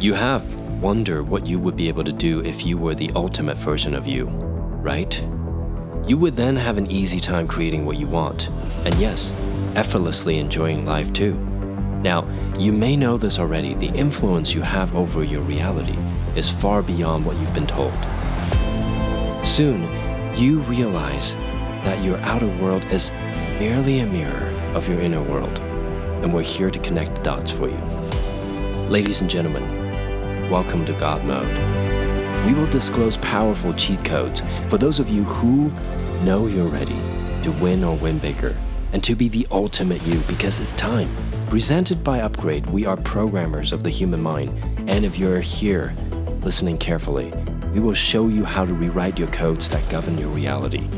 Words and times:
You 0.00 0.14
have 0.14 0.44
wondered 0.80 1.28
what 1.28 1.44
you 1.44 1.58
would 1.58 1.74
be 1.74 1.88
able 1.88 2.04
to 2.04 2.12
do 2.12 2.38
if 2.44 2.64
you 2.64 2.78
were 2.78 2.94
the 2.94 3.10
ultimate 3.16 3.58
version 3.58 3.96
of 3.96 4.06
you, 4.06 4.26
right? 4.26 5.20
You 6.06 6.16
would 6.18 6.36
then 6.36 6.54
have 6.54 6.78
an 6.78 6.88
easy 6.88 7.18
time 7.18 7.48
creating 7.48 7.84
what 7.84 7.96
you 7.96 8.06
want, 8.06 8.48
and 8.84 8.94
yes, 8.94 9.32
effortlessly 9.74 10.38
enjoying 10.38 10.86
life 10.86 11.12
too. 11.12 11.34
Now, 12.00 12.28
you 12.60 12.72
may 12.72 12.94
know 12.94 13.16
this 13.16 13.40
already 13.40 13.74
the 13.74 13.88
influence 13.88 14.54
you 14.54 14.62
have 14.62 14.94
over 14.94 15.24
your 15.24 15.42
reality 15.42 15.98
is 16.36 16.48
far 16.48 16.80
beyond 16.80 17.26
what 17.26 17.36
you've 17.38 17.52
been 17.52 17.66
told. 17.66 17.92
Soon, 19.44 19.82
you 20.36 20.60
realize 20.60 21.34
that 21.82 22.04
your 22.04 22.18
outer 22.18 22.56
world 22.62 22.84
is 22.84 23.10
merely 23.58 23.98
a 23.98 24.06
mirror 24.06 24.46
of 24.76 24.88
your 24.88 25.00
inner 25.00 25.24
world, 25.24 25.58
and 26.22 26.32
we're 26.32 26.42
here 26.44 26.70
to 26.70 26.78
connect 26.78 27.16
the 27.16 27.22
dots 27.22 27.50
for 27.50 27.68
you. 27.68 27.78
Ladies 28.88 29.22
and 29.22 29.28
gentlemen, 29.28 29.77
welcome 30.50 30.82
to 30.82 30.94
God 30.94 31.22
Mode. 31.24 32.46
We 32.46 32.54
will 32.54 32.66
disclose 32.70 33.18
powerful 33.18 33.74
cheat 33.74 34.02
codes 34.02 34.42
for 34.70 34.78
those 34.78 34.98
of 34.98 35.10
you 35.10 35.22
who 35.24 35.70
know 36.24 36.46
you're 36.46 36.66
ready 36.68 36.96
to 37.42 37.50
win 37.60 37.84
or 37.84 37.96
win 37.96 38.18
bigger 38.18 38.56
and 38.94 39.04
to 39.04 39.14
be 39.14 39.28
the 39.28 39.46
ultimate 39.50 40.00
you 40.06 40.18
because 40.20 40.58
it's 40.58 40.72
time. 40.72 41.10
Presented 41.48 42.02
by 42.02 42.20
Upgrade, 42.20 42.64
we 42.70 42.86
are 42.86 42.96
programmers 42.96 43.72
of 43.72 43.82
the 43.82 43.90
human 43.90 44.22
mind, 44.22 44.58
and 44.88 45.04
if 45.04 45.18
you're 45.18 45.40
here 45.40 45.94
listening 46.40 46.78
carefully, 46.78 47.30
we 47.74 47.80
will 47.80 47.92
show 47.92 48.28
you 48.28 48.42
how 48.42 48.64
to 48.64 48.72
rewrite 48.72 49.18
your 49.18 49.28
codes 49.28 49.68
that 49.68 49.86
govern 49.90 50.16
your 50.16 50.30
reality. 50.30 50.88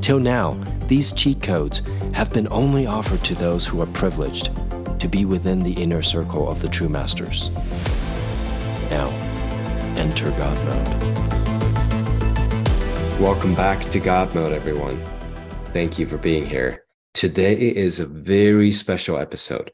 Till 0.00 0.20
now, 0.20 0.56
these 0.86 1.10
cheat 1.10 1.42
codes 1.42 1.82
have 2.14 2.32
been 2.32 2.46
only 2.52 2.86
offered 2.86 3.24
to 3.24 3.34
those 3.34 3.66
who 3.66 3.80
are 3.80 3.86
privileged 3.86 4.50
to 5.00 5.08
be 5.08 5.24
within 5.24 5.58
the 5.58 5.72
inner 5.72 6.02
circle 6.02 6.48
of 6.48 6.60
the 6.60 6.68
true 6.68 6.88
masters. 6.88 7.50
Now, 8.92 9.08
enter 9.96 10.30
God 10.32 10.58
mode. 10.66 11.02
Welcome 13.18 13.54
back 13.54 13.80
to 13.90 13.98
God 13.98 14.34
mode, 14.34 14.52
everyone. 14.52 15.02
Thank 15.72 15.98
you 15.98 16.06
for 16.06 16.18
being 16.18 16.44
here. 16.44 16.84
Today 17.14 17.54
is 17.54 18.00
a 18.00 18.06
very 18.06 18.70
special 18.70 19.16
episode. 19.16 19.70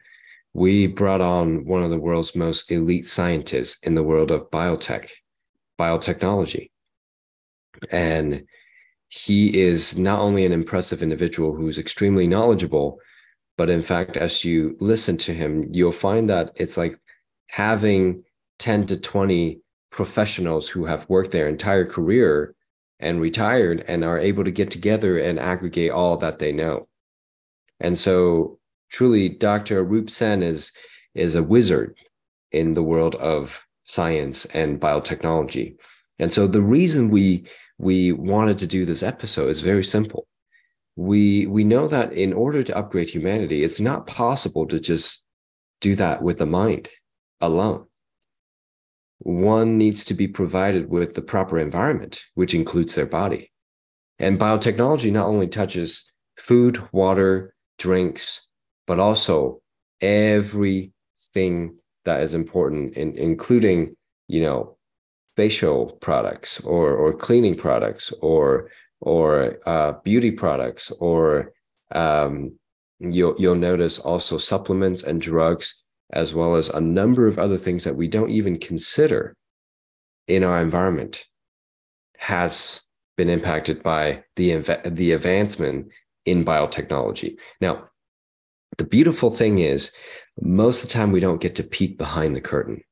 We 0.55 0.87
brought 0.87 1.21
on 1.21 1.65
one 1.65 1.83
of 1.83 1.91
the 1.91 1.99
world's 1.99 2.37
most 2.37 2.71
elite 2.71 3.07
scientists 3.07 3.81
in 3.83 3.97
the 3.97 4.05
world 4.05 4.31
of 4.31 4.53
biotech, 4.53 5.11
biotechnology. 5.81 6.71
And 7.91 8.45
he 9.09 9.59
is 9.59 9.99
not 9.99 10.21
only 10.21 10.47
an 10.47 10.53
impressive 10.53 11.03
individual 11.03 11.57
who's 11.57 11.81
extremely 11.81 12.29
knowledgeable, 12.29 13.01
but 13.57 13.69
in 13.69 13.83
fact, 13.83 14.17
as 14.17 14.45
you 14.45 14.77
listen 14.79 15.17
to 15.17 15.35
him, 15.35 15.71
you'll 15.73 15.91
find 15.91 16.31
that 16.31 16.53
it's 16.55 16.77
like 16.77 16.95
having 17.49 18.23
10 18.59 18.87
to 18.87 18.97
20 19.01 19.61
professionals 19.91 20.69
who 20.69 20.85
have 20.85 21.09
worked 21.09 21.33
their 21.33 21.49
entire 21.49 21.85
career 21.85 22.55
and 23.01 23.21
retired 23.21 23.85
and 23.89 24.05
are 24.05 24.19
able 24.19 24.45
to 24.45 24.51
get 24.51 24.71
together 24.71 25.19
and 25.19 25.39
aggregate 25.39 25.91
all 25.91 26.17
that 26.17 26.39
they 26.39 26.53
know. 26.53 26.89
And 27.81 27.97
so 27.97 28.59
truly 28.91 29.29
Dr. 29.29 29.85
Arup 29.85 30.11
Sen 30.11 30.43
is 30.43 30.73
is 31.15 31.35
a 31.35 31.43
wizard 31.43 31.97
in 32.53 32.75
the 32.75 32.83
world 32.83 33.15
of 33.17 33.61
science 33.85 34.45
and 34.47 34.81
biotechnology. 34.81 35.77
And 36.19 36.33
so 36.33 36.47
the 36.47 36.63
reason 36.63 37.11
we 37.11 37.47
we 37.79 38.13
wanted 38.13 38.59
to 38.59 38.67
do 38.67 38.85
this 38.85 39.03
episode 39.03 39.49
is 39.49 39.61
very 39.61 39.85
simple. 39.85 40.27
We 40.97 41.47
we 41.47 41.65
know 41.65 41.87
that 41.89 42.13
in 42.13 42.33
order 42.33 42.63
to 42.65 42.77
upgrade 42.77 43.09
humanity, 43.09 43.63
it's 43.63 43.81
not 43.81 44.07
possible 44.07 44.67
to 44.67 44.81
just 44.81 45.25
do 45.81 45.95
that 45.95 46.23
with 46.23 46.39
the 46.39 46.47
mind 46.47 46.89
alone 47.41 47.88
one 49.29 49.77
needs 49.77 50.07
to 50.07 50.15
be 50.15 50.27
provided 50.27 50.89
with 50.89 51.13
the 51.13 51.21
proper 51.21 51.59
environment, 51.59 52.23
which 52.35 52.55
includes 52.55 52.95
their 52.95 53.05
body. 53.05 53.53
And 54.19 54.41
biotechnology 54.41 55.13
not 55.13 55.27
only 55.27 55.47
touches 55.47 56.11
food, 56.39 56.83
water, 56.93 57.55
drinks, 57.79 58.47
but 58.87 58.99
also 58.99 59.61
everything 60.01 61.77
that 62.07 62.23
is 62.23 62.33
important, 62.33 62.95
in, 62.95 63.19
including, 63.19 63.95
you 64.29 64.41
know, 64.41 64.79
facial 65.37 65.99
products 66.01 66.61
or 66.61 66.97
or 66.97 67.13
cleaning 67.13 67.55
products 67.55 68.13
or 68.23 68.71
or 69.01 69.59
uh, 69.67 69.93
beauty 70.05 70.31
products 70.31 70.91
or 71.01 71.53
um, 71.93 72.59
you'll 72.99 73.37
you'll 73.39 73.55
notice 73.55 73.99
also 73.99 74.39
supplements 74.39 75.03
and 75.03 75.21
drugs 75.21 75.85
as 76.13 76.35
well 76.35 76.55
as 76.55 76.69
a 76.69 76.81
number 76.81 77.27
of 77.27 77.39
other 77.39 77.57
things 77.57 77.85
that 77.85 77.97
we 77.97 78.09
don't 78.09 78.31
even 78.31 78.59
consider 78.59 79.35
in 80.27 80.45
our 80.45 80.61
environment 80.61 81.25
has 82.19 82.87
been 83.17 83.29
impacted 83.29 83.83
by 83.83 84.23
the, 84.37 84.57
the 84.87 85.13
advancement 85.13 85.89
in 86.25 86.45
biotechnology. 86.45 87.37
Now, 87.61 87.89
the 88.77 88.85
beautiful 88.85 89.31
thing 89.31 89.59
is, 89.59 89.93
most 90.41 90.83
of 90.83 90.89
the 90.89 90.95
time 90.95 91.11
we 91.11 91.21
don't 91.21 91.41
get 91.41 91.57
to 91.57 91.63
peek 91.63 91.99
behind 91.99 92.37
the 92.37 92.41
curtain 92.41 92.83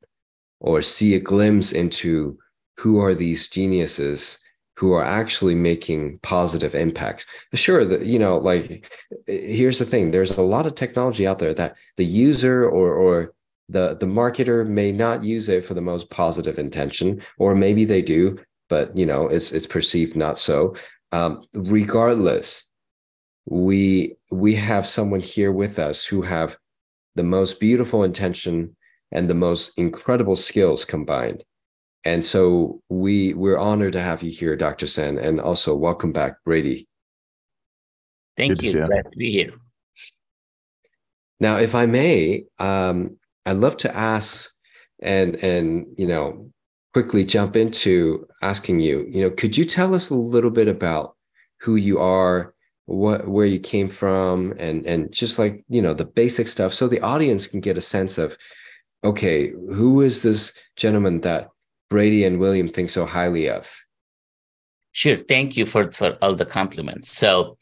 or 0.61 0.83
see 0.83 1.15
a 1.15 1.21
glimpse 1.21 1.73
into 1.73 2.39
who 2.79 3.01
are 3.01 3.15
these 3.15 3.49
geniuses 3.49 4.39
who 4.77 4.93
are 4.93 5.05
actually 5.05 5.55
making 5.55 6.19
positive 6.19 6.75
impacts. 6.75 7.25
Sure, 7.55 7.85
that 7.85 8.07
you 8.07 8.19
know, 8.19 8.39
like 8.39 8.91
here's 9.27 9.79
the 9.79 9.85
thing: 9.85 10.11
there's 10.11 10.37
a 10.37 10.43
lot 10.43 10.67
of 10.67 10.75
technology 10.75 11.27
out 11.27 11.39
there 11.39 11.55
that 11.55 11.77
the 11.97 12.05
user 12.05 12.69
or 12.69 12.93
or 12.95 13.35
the 13.69 13.97
the 13.99 14.07
marketer 14.07 14.67
may 14.67 14.93
not 14.93 15.25
use 15.25 15.49
it 15.49 15.65
for 15.65 15.75
the 15.75 15.81
most 15.81 16.11
positive 16.11 16.59
intention, 16.59 17.23
or 17.39 17.55
maybe 17.55 17.85
they 17.85 18.03
do, 18.03 18.39
but 18.69 18.97
you 18.97 19.07
know, 19.07 19.29
it's 19.29 19.53
it's 19.53 19.67
perceived 19.67 20.17
not 20.17 20.39
so. 20.39 20.75
Um, 21.13 21.45
regardless, 21.55 22.69
we 23.47 24.17
we 24.31 24.55
have 24.57 24.87
someone 24.87 25.21
here 25.21 25.53
with 25.53 25.79
us 25.79 26.05
who 26.05 26.23
have 26.23 26.57
the 27.15 27.25
most 27.25 27.61
beautiful 27.61 28.05
intention 28.05 28.77
and 29.13 29.31
the 29.31 29.35
most 29.35 29.79
incredible 29.79 30.37
skills 30.37 30.85
combined 30.85 31.43
and 32.07 32.25
so 32.25 32.81
we 32.89 33.35
we're 33.35 33.59
honored 33.59 33.95
to 33.95 34.01
have 34.01 34.23
you 34.23 34.31
here, 34.31 34.55
Dr. 34.55 34.87
Sen, 34.87 35.19
and 35.19 35.41
also 35.41 35.75
welcome 35.75 36.13
back, 36.13 36.37
Brady. 36.45 36.87
Thank 38.37 38.61
Good 38.61 38.63
you. 38.63 38.87
Glad 38.87 39.11
to 39.11 39.17
be 39.19 39.33
here. 39.33 39.55
Now, 41.41 41.57
if 41.57 41.75
I 41.75 41.87
may, 41.87 42.45
um, 42.61 43.17
I'd 43.45 43.57
love 43.57 43.77
to 43.79 43.95
ask 43.95 44.53
and 45.03 45.35
and 45.37 45.87
you 45.99 46.07
know 46.07 46.51
quickly 46.93 47.25
jump 47.25 47.57
into 47.57 48.27
asking 48.41 48.81
you, 48.81 49.05
you 49.11 49.23
know, 49.23 49.31
could 49.31 49.57
you 49.57 49.65
tell 49.65 49.93
us 49.93 50.09
a 50.09 50.15
little 50.15 50.51
bit 50.51 50.69
about 50.69 51.17
who 51.61 51.75
you 51.75 51.99
are, 51.99 52.55
what 52.85 53.27
where 53.27 53.47
you 53.47 53.59
came 53.59 53.89
from, 53.89 54.55
and 54.61 54.87
and 54.87 55.13
just 55.13 55.41
like 55.41 55.65
you 55.69 55.83
know 55.83 55.93
the 55.93 56.07
basic 56.07 56.47
stuff, 56.47 56.73
so 56.73 56.87
the 56.87 57.01
audience 57.01 57.49
can 57.49 57.61
get 57.61 57.77
a 57.77 57.81
sense 57.81 58.17
of, 58.17 58.39
okay, 59.03 59.51
who 59.51 60.03
is 60.03 60.23
this 60.23 60.53
gentleman 60.77 61.21
that 61.23 61.51
Brady 61.89 62.25
and 62.25 62.39
William 62.39 62.69
think 62.69 62.91
so 62.91 63.07
highly 63.07 63.49
of? 63.49 63.73
Sure. 64.93 65.17
Thank 65.17 65.57
you 65.57 65.67
for, 65.67 65.93
for 65.93 66.17
all 66.23 66.35
the 66.35 66.47
compliments. 66.47 67.17
So, 67.17 67.59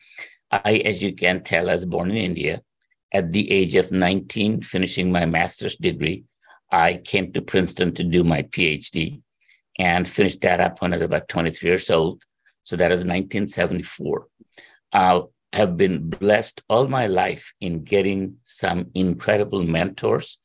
I, 0.50 0.82
as 0.84 1.02
you 1.02 1.14
can 1.14 1.42
tell, 1.42 1.68
I 1.68 1.72
was 1.72 1.84
born 1.84 2.10
in 2.10 2.16
India. 2.16 2.62
At 3.12 3.32
the 3.32 3.50
age 3.50 3.74
of 3.74 3.90
19, 3.90 4.62
finishing 4.62 5.10
my 5.10 5.26
master's 5.26 5.76
degree, 5.76 6.24
I 6.70 6.96
came 6.96 7.32
to 7.32 7.42
Princeton 7.42 7.92
to 7.94 8.04
do 8.04 8.24
my 8.24 8.42
PhD 8.42 9.20
and 9.78 10.08
finished 10.08 10.40
that 10.42 10.60
up 10.60 10.80
when 10.80 10.92
I 10.92 10.96
was 10.96 11.04
about 11.04 11.28
23 11.28 11.68
years 11.68 11.90
old. 11.90 12.22
So 12.62 12.76
that 12.76 12.90
was 12.90 13.00
1974. 13.00 14.26
Uh, 14.92 15.22
I 15.52 15.56
have 15.56 15.76
been 15.76 16.10
blessed 16.10 16.62
all 16.68 16.88
my 16.88 17.06
life 17.06 17.52
in 17.60 17.84
getting 17.84 18.38
some 18.42 18.90
incredible 18.94 19.62
mentors 19.62 20.38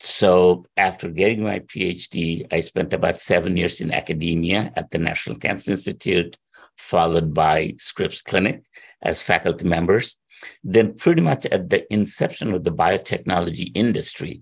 so 0.00 0.64
after 0.78 1.10
getting 1.10 1.42
my 1.42 1.58
PhD, 1.60 2.46
I 2.50 2.60
spent 2.60 2.94
about 2.94 3.20
seven 3.20 3.56
years 3.56 3.82
in 3.82 3.92
academia 3.92 4.72
at 4.74 4.90
the 4.90 4.98
National 4.98 5.36
Cancer 5.36 5.72
Institute, 5.72 6.38
followed 6.78 7.34
by 7.34 7.74
Scripps 7.78 8.22
Clinic 8.22 8.62
as 9.02 9.20
faculty 9.20 9.66
members. 9.66 10.16
Then, 10.64 10.94
pretty 10.94 11.20
much 11.20 11.44
at 11.46 11.68
the 11.68 11.92
inception 11.92 12.54
of 12.54 12.64
the 12.64 12.72
biotechnology 12.72 13.72
industry, 13.74 14.40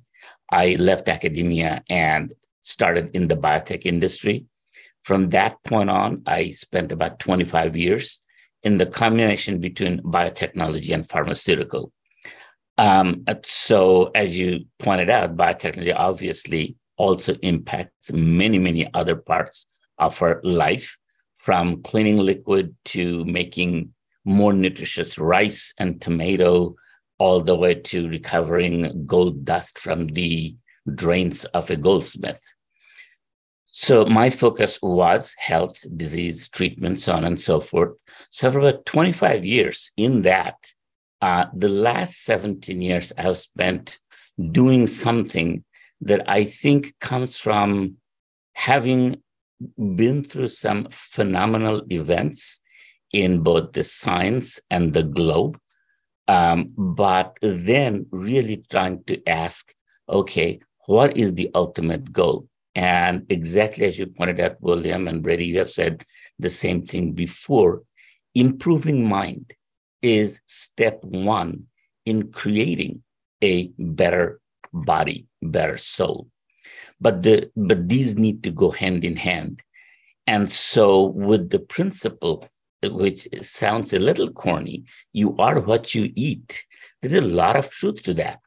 I 0.48 0.76
left 0.76 1.08
academia 1.08 1.82
and 1.90 2.34
started 2.60 3.10
in 3.14 3.26
the 3.26 3.36
biotech 3.36 3.84
industry. 3.84 4.46
From 5.02 5.30
that 5.30 5.62
point 5.64 5.90
on, 5.90 6.22
I 6.24 6.50
spent 6.50 6.92
about 6.92 7.18
25 7.18 7.76
years 7.76 8.20
in 8.62 8.78
the 8.78 8.86
combination 8.86 9.58
between 9.58 10.02
biotechnology 10.02 10.94
and 10.94 11.08
pharmaceutical. 11.08 11.92
Um, 12.78 13.24
so, 13.44 14.10
as 14.14 14.38
you 14.38 14.66
pointed 14.78 15.10
out, 15.10 15.36
biotechnology 15.36 15.94
obviously 15.96 16.76
also 16.96 17.34
impacts 17.42 18.12
many, 18.12 18.58
many 18.58 18.88
other 18.94 19.16
parts 19.16 19.66
of 19.98 20.20
our 20.22 20.40
life, 20.44 20.96
from 21.38 21.82
cleaning 21.82 22.18
liquid 22.18 22.76
to 22.84 23.24
making 23.24 23.92
more 24.24 24.52
nutritious 24.52 25.18
rice 25.18 25.74
and 25.78 26.00
tomato, 26.00 26.76
all 27.18 27.40
the 27.40 27.56
way 27.56 27.74
to 27.74 28.08
recovering 28.08 29.04
gold 29.06 29.44
dust 29.44 29.78
from 29.78 30.06
the 30.08 30.54
drains 30.94 31.44
of 31.46 31.70
a 31.70 31.76
goldsmith. 31.76 32.42
So 33.66 34.04
my 34.04 34.30
focus 34.30 34.78
was 34.82 35.34
health, 35.38 35.84
disease, 35.96 36.48
treatment, 36.48 37.00
so 37.00 37.12
on 37.12 37.24
and 37.24 37.38
so 37.38 37.60
forth. 37.60 37.94
So 38.30 38.50
for 38.52 38.58
about 38.58 38.86
25 38.86 39.44
years 39.44 39.90
in 39.96 40.22
that, 40.22 40.56
uh, 41.20 41.46
the 41.54 41.68
last 41.68 42.24
17 42.24 42.80
years 42.80 43.12
I've 43.16 43.38
spent 43.38 43.98
doing 44.52 44.86
something 44.86 45.64
that 46.00 46.28
I 46.28 46.44
think 46.44 46.98
comes 47.00 47.38
from 47.38 47.96
having 48.52 49.20
been 49.94 50.22
through 50.22 50.48
some 50.48 50.88
phenomenal 50.90 51.82
events 51.90 52.60
in 53.12 53.42
both 53.42 53.72
the 53.72 53.82
science 53.82 54.60
and 54.70 54.92
the 54.92 55.02
globe, 55.02 55.58
um, 56.28 56.72
but 56.76 57.38
then 57.42 58.06
really 58.10 58.62
trying 58.70 59.02
to 59.04 59.26
ask, 59.26 59.72
okay, 60.08 60.60
what 60.86 61.16
is 61.16 61.34
the 61.34 61.50
ultimate 61.54 62.12
goal? 62.12 62.48
And 62.74 63.26
exactly 63.28 63.86
as 63.86 63.98
you 63.98 64.06
pointed 64.06 64.38
out, 64.38 64.60
William 64.60 65.08
and 65.08 65.22
Brady, 65.22 65.46
you 65.46 65.58
have 65.58 65.70
said 65.70 66.04
the 66.38 66.50
same 66.50 66.86
thing 66.86 67.12
before. 67.12 67.82
Improving 68.34 69.08
mind 69.08 69.54
is 70.02 70.40
step 70.46 71.02
one 71.04 71.66
in 72.04 72.32
creating 72.32 73.02
a 73.42 73.70
better 73.78 74.40
body, 74.72 75.26
better 75.42 75.76
soul. 75.76 76.28
But 77.00 77.22
the 77.22 77.50
but 77.56 77.88
these 77.88 78.16
need 78.16 78.42
to 78.42 78.50
go 78.50 78.70
hand 78.70 79.04
in 79.04 79.16
hand. 79.16 79.62
And 80.26 80.50
so 80.50 81.06
with 81.06 81.50
the 81.50 81.60
principle, 81.60 82.46
which 82.82 83.26
sounds 83.40 83.92
a 83.92 83.98
little 83.98 84.30
corny, 84.30 84.84
you 85.12 85.36
are 85.38 85.60
what 85.60 85.94
you 85.94 86.12
eat. 86.14 86.64
There's 87.00 87.14
a 87.14 87.20
lot 87.20 87.56
of 87.56 87.70
truth 87.70 88.02
to 88.04 88.14
that. 88.14 88.40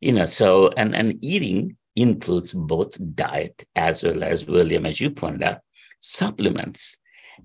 You 0.00 0.12
know, 0.12 0.26
so 0.26 0.70
and 0.76 0.94
and 0.94 1.18
eating 1.22 1.76
includes 1.96 2.54
both 2.54 2.96
diet 3.14 3.64
as 3.74 4.02
well 4.02 4.22
as 4.22 4.46
William, 4.46 4.86
as 4.86 5.00
you 5.00 5.10
pointed 5.10 5.42
out, 5.42 5.60
supplements. 5.98 7.00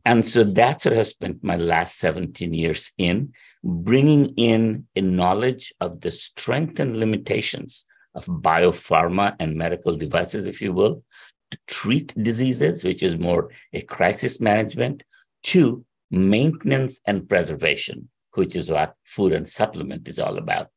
And 0.05 0.27
so 0.27 0.43
that's 0.43 0.85
what 0.85 0.97
I've 0.97 1.07
spent 1.07 1.43
my 1.43 1.55
last 1.55 1.97
17 1.99 2.53
years 2.53 2.91
in, 2.97 3.33
bringing 3.63 4.33
in 4.35 4.87
a 4.95 5.01
knowledge 5.01 5.73
of 5.79 6.01
the 6.01 6.11
strength 6.11 6.79
and 6.79 6.97
limitations 6.97 7.85
of 8.15 8.25
biopharma 8.25 9.35
and 9.39 9.55
medical 9.55 9.95
devices, 9.95 10.47
if 10.47 10.61
you 10.61 10.73
will, 10.73 11.03
to 11.51 11.57
treat 11.67 12.13
diseases, 12.21 12.83
which 12.83 13.03
is 13.03 13.17
more 13.17 13.49
a 13.73 13.81
crisis 13.81 14.39
management, 14.39 15.03
to 15.43 15.85
maintenance 16.11 16.99
and 17.05 17.27
preservation, 17.27 18.09
which 18.33 18.55
is 18.55 18.69
what 18.69 18.95
food 19.03 19.33
and 19.33 19.47
supplement 19.47 20.07
is 20.07 20.19
all 20.19 20.37
about. 20.37 20.67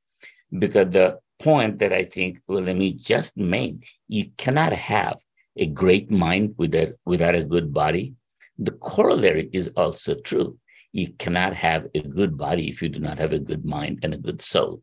Because 0.59 0.91
the 0.91 1.19
point 1.39 1.79
that 1.81 1.93
I 1.93 2.05
think 2.05 2.39
William 2.47 2.81
just 2.99 3.37
made, 3.37 3.85
you 4.09 4.31
cannot 4.37 4.73
have 4.73 5.19
a 5.57 5.67
great 5.67 6.11
mind 6.11 6.55
without, 6.57 6.91
without 7.05 7.35
a 7.35 7.45
good 7.45 7.73
body. 7.73 8.15
The 8.59 8.73
corollary 8.73 9.51
is 9.53 9.69
also 9.77 10.15
true. 10.15 10.59
You 10.93 11.13
cannot 11.19 11.55
have 11.55 11.87
a 11.95 12.01
good 12.01 12.37
body 12.39 12.69
if 12.69 12.81
you 12.81 12.89
do 12.89 13.01
not 13.01 13.19
have 13.19 13.33
a 13.33 13.39
good 13.39 13.65
mind 13.65 14.01
and 14.03 14.15
a 14.15 14.19
good 14.19 14.41
soul. 14.41 14.83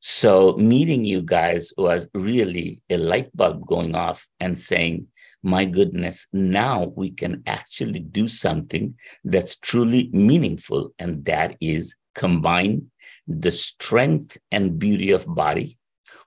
So 0.00 0.56
meeting 0.56 1.04
you 1.04 1.22
guys 1.22 1.72
was 1.78 2.08
really 2.12 2.82
a 2.90 2.96
light 2.96 3.30
bulb 3.36 3.64
going 3.66 3.94
off 3.94 4.26
and 4.40 4.58
saying, 4.58 5.06
my 5.44 5.64
goodness, 5.64 6.26
now 6.32 6.92
we 6.96 7.12
can 7.12 7.44
actually 7.46 8.00
do 8.00 8.26
something 8.26 8.96
that's 9.22 9.56
truly 9.56 10.10
meaningful. 10.12 10.92
And 10.98 11.24
that 11.26 11.56
is 11.60 11.94
combine 12.16 12.90
the 13.28 13.52
strength 13.52 14.38
and 14.50 14.78
beauty 14.78 15.12
of 15.12 15.24
body 15.32 15.78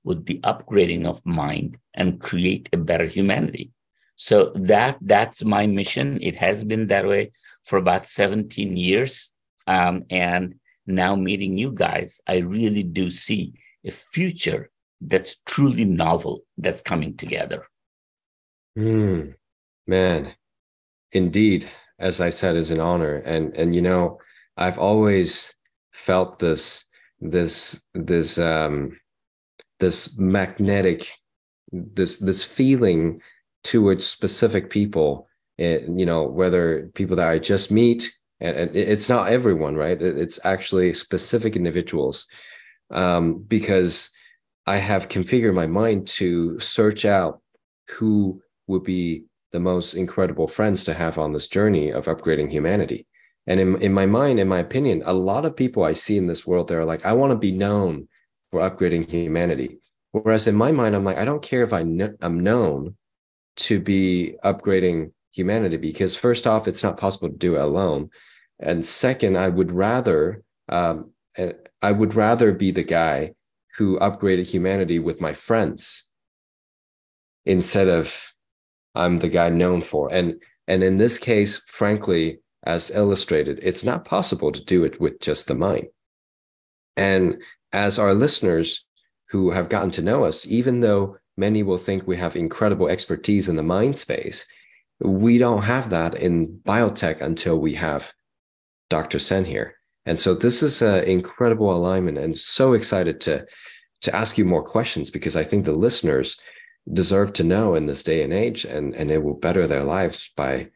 with 0.06 0.26
the 0.26 0.40
upgrading 0.40 1.06
of 1.06 1.26
mind 1.26 1.78
and 1.94 2.22
create 2.22 2.70
a 2.72 2.78
better 2.78 3.08
humanity. 3.08 3.72
So 4.16 4.52
that 4.56 4.98
that's 5.02 5.44
my 5.44 5.68
mission. 5.68 6.20
It 6.22 6.36
has 6.36 6.64
been 6.64 6.88
that 6.88 7.08
way 7.08 7.32
for 7.66 7.78
about 7.78 8.08
17 8.08 8.78
years. 8.78 9.32
Um, 9.68 10.06
and 10.10 10.56
now 10.86 11.16
meeting 11.16 11.58
you 11.58 11.72
guys, 11.72 12.22
I 12.28 12.38
really 12.38 12.84
do 12.84 13.10
see 13.12 13.54
a 13.84 13.92
future 13.92 14.70
that's 15.02 15.38
truly 15.46 15.86
novel 15.86 16.42
that's 16.58 16.82
coming 16.82 17.18
together. 17.18 17.68
Mm, 18.78 19.36
man, 19.88 20.34
indeed, 21.12 21.70
as 22.00 22.22
I 22.22 22.30
said, 22.30 22.56
is 22.56 22.72
an 22.72 22.80
honor. 22.80 23.16
And 23.16 23.54
and 23.56 23.76
you 23.76 23.82
know, 23.82 24.20
I've 24.58 24.80
always 24.80 25.54
felt 25.92 26.40
this 26.40 26.86
this 27.20 27.84
this 27.94 28.38
um 28.38 29.00
this 29.80 30.18
magnetic 30.18 31.10
this 31.72 32.20
this 32.20 32.44
feeling 32.44 33.22
towards 33.66 34.06
specific 34.06 34.70
people 34.70 35.28
eh, 35.60 35.80
you 35.96 36.06
know 36.06 36.24
whether 36.24 36.90
people 36.94 37.16
that 37.16 37.30
i 37.30 37.38
just 37.38 37.72
meet 37.72 38.12
and 38.40 38.76
it's 38.76 39.10
not 39.10 39.30
everyone 39.30 39.76
right 39.76 40.02
it's 40.02 40.40
actually 40.46 40.94
specific 40.94 41.56
individuals 41.56 42.28
um, 42.92 43.44
because 43.48 44.10
I 44.68 44.78
have 44.78 45.10
configured 45.10 45.54
my 45.54 45.68
mind 45.68 46.08
to 46.08 46.60
search 46.60 47.06
out 47.06 47.42
who 47.90 48.42
would 48.68 48.84
be 48.84 49.26
the 49.52 49.60
most 49.60 49.94
incredible 49.94 50.48
friends 50.48 50.84
to 50.86 50.94
have 50.94 51.18
on 51.18 51.34
this 51.34 51.48
journey 51.48 51.92
of 51.92 52.06
upgrading 52.06 52.52
humanity. 52.52 53.06
And 53.48 53.60
in, 53.60 53.82
in 53.82 53.94
my 53.94 54.08
mind, 54.08 54.40
in 54.40 54.48
my 54.48 54.60
opinion, 54.60 55.04
a 55.06 55.14
lot 55.14 55.46
of 55.46 55.56
people 55.56 55.84
I 55.84 55.94
see 55.94 56.18
in 56.18 56.26
this 56.26 56.48
world, 56.48 56.68
they're 56.68 56.84
like, 56.84 57.06
I 57.06 57.14
want 57.14 57.32
to 57.32 57.38
be 57.38 57.52
known 57.52 58.08
for 58.50 58.60
upgrading 58.60 59.10
humanity. 59.10 59.80
Whereas 60.12 60.48
in 60.48 60.56
my 60.56 60.72
mind, 60.72 60.96
I'm 60.96 61.04
like, 61.04 61.18
I 61.18 61.26
don't 61.26 61.44
care 61.44 61.64
if 61.64 61.72
I 61.72 61.84
kn- 61.84 62.18
I'm 62.22 62.40
known 62.40 62.96
to 63.58 63.80
be 63.80 64.36
upgrading 64.44 65.12
humanity 65.32 65.78
because 65.78 66.16
first 66.16 66.48
off, 66.48 66.68
it's 66.68 66.84
not 66.84 66.98
possible 66.98 67.30
to 67.30 67.36
do 67.36 67.56
it 67.56 67.62
alone. 67.62 68.10
And 68.60 68.86
second, 68.86 69.38
I 69.38 69.50
would 69.50 69.72
rather 69.72 70.44
um, 70.70 71.12
I 71.82 71.92
would 71.92 72.16
rather 72.16 72.54
be 72.54 72.72
the 72.72 72.84
guy 72.84 73.34
who 73.78 74.00
upgraded 74.00 74.50
humanity 74.50 75.00
with 75.00 75.20
my 75.20 75.34
friends 75.34 76.10
instead 77.46 77.88
of 77.90 78.34
I'm 78.96 79.20
the 79.20 79.28
guy 79.30 79.50
known 79.50 79.82
for. 79.82 80.12
And 80.12 80.42
and 80.68 80.84
in 80.84 80.98
this 80.98 81.20
case, 81.20 81.62
frankly, 81.68 82.40
as 82.64 82.90
illustrated, 82.90 83.60
it's 83.62 83.84
not 83.84 84.06
possible 84.06 84.52
to 84.52 84.64
do 84.64 84.84
it 84.84 85.00
with 85.00 85.20
just 85.20 85.48
the 85.48 85.56
mind. 85.56 85.88
And 86.98 87.42
as 87.74 88.00
our 88.00 88.14
listeners 88.14 88.86
who 89.30 89.52
have 89.52 89.70
gotten 89.70 89.92
to 89.92 90.02
know 90.02 90.24
us, 90.24 90.48
even 90.48 90.80
though 90.80 91.18
many 91.38 91.64
will 91.64 91.78
think 91.78 92.06
we 92.08 92.18
have 92.18 92.36
incredible 92.36 92.88
expertise 92.88 93.48
in 93.50 93.56
the 93.56 93.64
mind 93.64 93.98
space, 93.98 94.46
we 95.00 95.38
don't 95.38 95.64
have 95.64 95.90
that 95.90 96.16
in 96.16 96.60
biotech 96.64 97.22
until 97.22 97.58
we 97.58 97.74
have 97.74 98.14
Dr. 98.90 99.20
Sen 99.20 99.46
here. 99.46 99.76
And 100.06 100.20
so 100.20 100.36
this 100.36 100.62
is 100.62 100.82
an 100.82 101.04
incredible 101.04 101.76
alignment 101.76 102.18
and 102.18 102.38
so 102.38 102.74
excited 102.74 103.20
to 103.22 103.46
to 104.02 104.16
ask 104.16 104.38
you 104.38 104.46
more 104.46 104.64
questions 104.64 105.10
because 105.10 105.36
I 105.36 105.44
think 105.44 105.66
the 105.66 105.72
listeners 105.72 106.40
deserve 106.94 107.34
to 107.34 107.44
know 107.44 107.74
in 107.74 107.88
this 107.88 108.04
day 108.04 108.22
and 108.22 108.32
age 108.32 108.64
and, 108.64 108.94
and 108.94 109.10
it 109.10 109.24
will 109.24 109.34
better 109.34 109.66
their 109.66 109.84
lives 109.84 110.30
by 110.36 110.70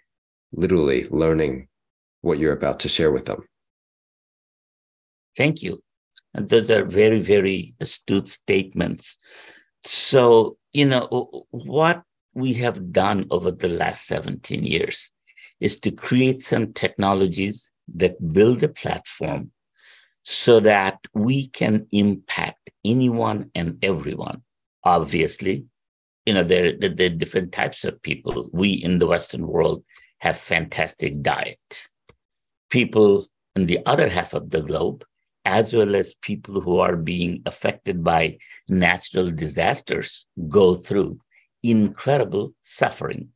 literally 0.51 1.07
learning 1.09 1.67
what 2.21 2.39
you're 2.39 2.53
about 2.53 2.79
to 2.79 2.89
share 2.89 3.11
with 3.11 3.25
them. 3.25 3.43
Thank 5.37 5.61
you. 5.61 5.83
And 6.33 6.49
those 6.49 6.71
are 6.71 6.85
very, 6.85 7.21
very 7.21 7.75
astute 7.79 8.29
statements. 8.29 9.19
So, 9.83 10.57
you 10.73 10.85
know, 10.85 11.45
what 11.51 12.03
we 12.33 12.53
have 12.53 12.91
done 12.91 13.27
over 13.31 13.51
the 13.51 13.67
last 13.67 14.05
17 14.07 14.63
years 14.63 15.11
is 15.59 15.79
to 15.81 15.91
create 15.91 16.41
some 16.41 16.73
technologies 16.73 17.71
that 17.95 18.33
build 18.33 18.63
a 18.63 18.69
platform 18.69 19.51
so 20.23 20.59
that 20.59 20.99
we 21.13 21.47
can 21.47 21.87
impact 21.91 22.69
anyone 22.85 23.49
and 23.55 23.77
everyone. 23.83 24.43
Obviously, 24.83 25.65
you 26.25 26.33
know, 26.33 26.43
there, 26.43 26.77
there, 26.77 26.89
there, 26.89 27.07
are 27.07 27.15
different 27.15 27.51
types 27.51 27.83
of 27.83 28.01
people. 28.01 28.49
We 28.53 28.73
in 28.73 28.99
the 28.99 29.07
Western 29.07 29.47
world 29.47 29.83
have 30.19 30.37
fantastic 30.37 31.21
diet. 31.21 31.87
People 32.69 33.25
in 33.55 33.65
the 33.65 33.79
other 33.85 34.07
half 34.07 34.33
of 34.33 34.51
the 34.51 34.61
globe, 34.61 35.03
as 35.45 35.73
well 35.73 35.95
as 35.95 36.13
people 36.15 36.61
who 36.61 36.79
are 36.79 36.95
being 36.95 37.41
affected 37.45 38.03
by 38.03 38.37
natural 38.67 39.29
disasters, 39.31 40.25
go 40.47 40.75
through 40.75 41.19
incredible 41.63 42.53
suffering. 42.61 43.29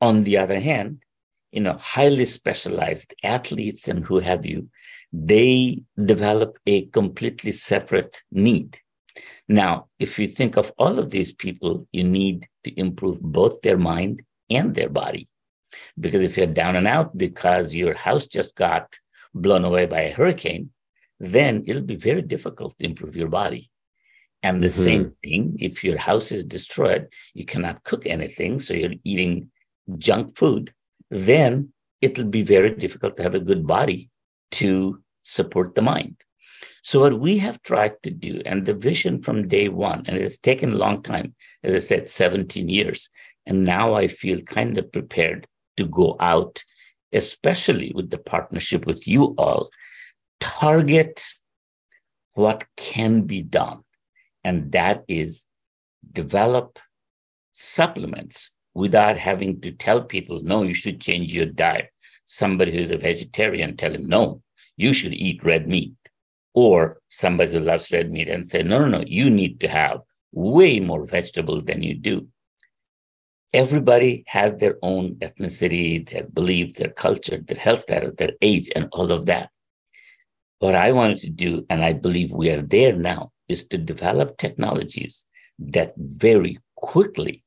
On 0.00 0.24
the 0.24 0.36
other 0.38 0.60
hand, 0.60 1.02
you 1.52 1.60
know, 1.60 1.74
highly 1.74 2.24
specialized 2.24 3.14
athletes 3.22 3.86
and 3.86 4.04
who 4.04 4.18
have 4.18 4.46
you, 4.46 4.68
they 5.12 5.82
develop 6.02 6.58
a 6.66 6.86
completely 6.86 7.52
separate 7.52 8.22
need. 8.30 8.78
Now, 9.48 9.88
if 9.98 10.18
you 10.18 10.26
think 10.26 10.56
of 10.56 10.72
all 10.78 10.98
of 10.98 11.10
these 11.10 11.32
people, 11.32 11.86
you 11.92 12.04
need 12.04 12.48
to 12.64 12.78
improve 12.80 13.20
both 13.20 13.60
their 13.60 13.76
mind 13.76 14.22
and 14.48 14.74
their 14.74 14.88
body. 14.88 15.28
Because 15.98 16.22
if 16.22 16.36
you're 16.36 16.46
down 16.46 16.76
and 16.76 16.86
out 16.86 17.16
because 17.16 17.74
your 17.74 17.94
house 17.94 18.26
just 18.26 18.54
got 18.56 18.98
blown 19.34 19.64
away 19.64 19.86
by 19.86 20.02
a 20.02 20.12
hurricane, 20.12 20.70
then 21.22 21.62
it'll 21.66 21.82
be 21.82 21.96
very 21.96 22.20
difficult 22.20 22.76
to 22.78 22.84
improve 22.84 23.16
your 23.16 23.28
body. 23.28 23.70
And 24.42 24.60
the 24.60 24.66
mm-hmm. 24.66 24.82
same 24.82 25.10
thing, 25.22 25.56
if 25.60 25.84
your 25.84 25.96
house 25.96 26.32
is 26.32 26.42
destroyed, 26.44 27.12
you 27.32 27.44
cannot 27.44 27.84
cook 27.84 28.06
anything. 28.06 28.58
So 28.58 28.74
you're 28.74 28.94
eating 29.04 29.50
junk 29.98 30.36
food, 30.36 30.74
then 31.10 31.72
it'll 32.00 32.24
be 32.24 32.42
very 32.42 32.74
difficult 32.74 33.16
to 33.16 33.22
have 33.22 33.36
a 33.36 33.40
good 33.40 33.64
body 33.66 34.10
to 34.52 35.00
support 35.22 35.76
the 35.76 35.82
mind. 35.82 36.16
So 36.82 36.98
what 36.98 37.20
we 37.20 37.38
have 37.38 37.62
tried 37.62 38.02
to 38.02 38.10
do, 38.10 38.42
and 38.44 38.66
the 38.66 38.74
vision 38.74 39.22
from 39.22 39.46
day 39.46 39.68
one, 39.68 40.02
and 40.06 40.16
it's 40.16 40.38
taken 40.38 40.72
a 40.72 40.76
long 40.76 41.02
time, 41.02 41.36
as 41.62 41.76
I 41.76 41.78
said, 41.78 42.10
17 42.10 42.68
years, 42.68 43.08
and 43.46 43.64
now 43.64 43.94
I 43.94 44.08
feel 44.08 44.42
kind 44.42 44.76
of 44.76 44.90
prepared 44.90 45.46
to 45.76 45.86
go 45.86 46.16
out, 46.18 46.64
especially 47.12 47.92
with 47.94 48.10
the 48.10 48.18
partnership 48.18 48.86
with 48.86 49.06
you 49.06 49.36
all, 49.38 49.70
target 50.42 51.24
what 52.34 52.64
can 52.76 53.22
be 53.22 53.42
done. 53.42 53.82
And 54.44 54.72
that 54.72 55.04
is 55.08 55.46
develop 56.12 56.78
supplements 57.52 58.50
without 58.74 59.16
having 59.16 59.60
to 59.60 59.70
tell 59.70 60.02
people, 60.02 60.42
no, 60.42 60.62
you 60.62 60.74
should 60.74 61.00
change 61.00 61.32
your 61.32 61.46
diet. 61.46 61.90
Somebody 62.24 62.72
who's 62.72 62.90
a 62.90 62.96
vegetarian, 62.96 63.76
tell 63.76 63.92
him, 63.92 64.08
no, 64.08 64.42
you 64.76 64.92
should 64.92 65.12
eat 65.12 65.44
red 65.44 65.68
meat. 65.68 65.92
Or 66.54 67.00
somebody 67.08 67.52
who 67.52 67.60
loves 67.60 67.92
red 67.92 68.10
meat 68.10 68.28
and 68.28 68.46
say, 68.46 68.62
no, 68.62 68.80
no, 68.80 68.88
no, 68.98 69.04
you 69.06 69.30
need 69.30 69.60
to 69.60 69.68
have 69.68 70.00
way 70.32 70.80
more 70.80 71.06
vegetables 71.06 71.64
than 71.64 71.82
you 71.82 71.94
do. 71.94 72.28
Everybody 73.52 74.24
has 74.26 74.54
their 74.54 74.76
own 74.82 75.16
ethnicity, 75.16 76.08
their 76.10 76.24
belief, 76.24 76.76
their 76.76 76.90
culture, 76.90 77.38
their 77.38 77.58
health 77.58 77.82
status, 77.82 78.14
their 78.16 78.32
age, 78.40 78.70
and 78.74 78.88
all 78.92 79.12
of 79.12 79.26
that. 79.26 79.50
What 80.62 80.76
I 80.76 80.92
wanted 80.92 81.18
to 81.22 81.30
do, 81.30 81.66
and 81.68 81.82
I 81.82 81.92
believe 81.92 82.30
we 82.30 82.48
are 82.50 82.62
there 82.62 82.92
now, 82.92 83.32
is 83.48 83.66
to 83.66 83.78
develop 83.78 84.38
technologies 84.38 85.24
that 85.58 85.92
very 85.96 86.56
quickly 86.76 87.42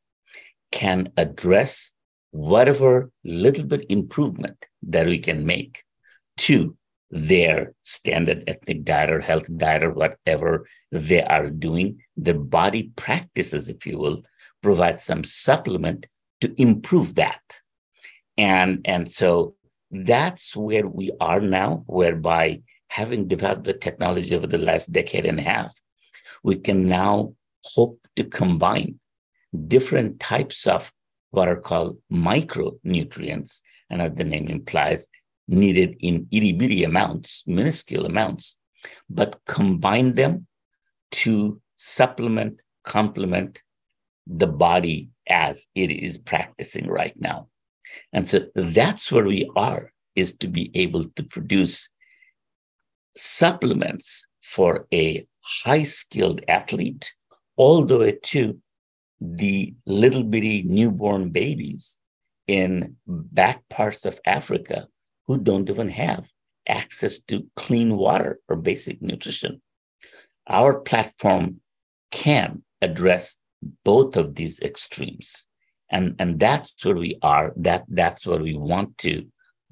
can 0.74 1.08
address 1.16 1.94
whatever 2.32 3.10
little 3.24 3.64
bit 3.64 3.86
improvement 3.88 4.66
that 4.84 5.06
we 5.08 5.20
can 5.20 5.46
make 5.46 5.86
to 6.40 6.76
their 7.10 7.72
standard 7.84 8.44
ethnic 8.48 8.84
diet 8.84 9.10
or 9.10 9.22
health 9.22 9.48
diet 9.56 9.84
or 9.84 9.94
whatever 9.94 10.66
they 10.92 11.24
are 11.24 11.50
doing, 11.50 11.98
their 12.18 12.38
body 12.38 12.92
practices, 12.98 13.70
if 13.70 13.86
you 13.86 13.98
will, 13.98 14.24
provide 14.62 15.00
some 15.00 15.24
supplement 15.24 16.06
to 16.42 16.54
improve 16.62 17.16
that. 17.16 17.62
And, 18.38 18.82
and 18.84 19.10
so 19.10 19.56
that's 19.90 20.54
where 20.54 20.86
we 20.86 21.12
are 21.22 21.40
now, 21.40 21.86
whereby 21.88 22.60
having 22.96 23.28
developed 23.28 23.66
the 23.66 23.74
technology 23.74 24.34
over 24.34 24.48
the 24.48 24.66
last 24.70 24.94
decade 24.94 25.26
and 25.26 25.40
a 25.40 25.44
half, 25.44 25.74
we 26.44 26.56
can 26.56 26.88
now 26.88 27.36
hope 27.76 28.00
to 28.16 28.24
combine 28.24 28.98
different 29.68 30.18
types 30.22 30.66
of 30.66 30.94
what 31.32 31.50
are 31.50 31.60
called 31.60 31.98
micronutrients. 32.10 33.62
And 33.90 34.02
as 34.02 34.12
the 34.14 34.24
name 34.24 34.48
implies, 34.48 35.10
needed 35.50 35.98
in 36.00 36.28
itty 36.32 36.54
bitty 36.54 36.86
amounts, 36.86 37.44
minuscule 37.46 38.06
amounts, 38.06 38.56
but 39.10 39.42
combine 39.46 40.14
them 40.14 40.48
to 41.24 41.62
supplement, 41.76 42.62
complement 42.86 43.62
the 44.26 44.48
body 44.48 45.10
as 45.28 45.68
it 45.76 45.92
is 45.92 46.18
practicing 46.18 46.88
right 46.88 47.16
now. 47.20 47.50
And 48.14 48.26
so 48.26 48.46
that's 48.56 49.12
where 49.12 49.26
we 49.26 49.50
are, 49.58 49.92
is 50.16 50.34
to 50.38 50.48
be 50.48 50.72
able 50.74 51.04
to 51.04 51.24
produce 51.24 51.90
supplements 53.18 54.28
for 54.42 54.88
a 54.94 55.26
high 55.42 55.84
skilled 55.84 56.42
athlete, 56.48 57.14
all 57.56 57.86
the 57.86 58.00
way 58.00 58.18
to 58.24 58.60
the 59.22 59.74
little 59.86 60.24
bitty 60.24 60.64
newborn 60.64 61.30
babies 61.30 61.98
in 62.48 62.96
back 63.08 63.68
parts 63.70 64.06
of 64.06 64.20
Africa 64.26 64.88
who 65.28 65.38
don't 65.38 65.70
even 65.70 65.90
have 65.90 66.28
access 66.68 67.20
to 67.20 67.48
clean 67.56 67.96
water 67.96 68.40
or 68.48 68.56
basic 68.56 69.02
nutrition. 69.02 69.62
Our 70.48 70.80
platform 70.80 71.62
can 72.12 72.64
address 72.82 73.38
both 73.84 74.16
of 74.18 74.36
these 74.36 74.60
extremes. 74.60 75.46
And, 75.90 76.16
and 76.20 76.40
that's 76.40 76.74
where 76.84 76.96
we 76.96 77.18
are. 77.22 77.54
That, 77.58 77.86
that's 77.88 78.26
where 78.26 78.40
we 78.40 78.56
want 78.56 78.98
to 79.00 79.26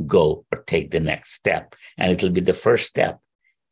go 0.05 0.45
or 0.51 0.63
take 0.63 0.91
the 0.91 0.99
next 0.99 1.33
step. 1.33 1.75
And 1.97 2.11
it'll 2.11 2.29
be 2.29 2.41
the 2.41 2.53
first 2.53 2.87
step 2.87 3.19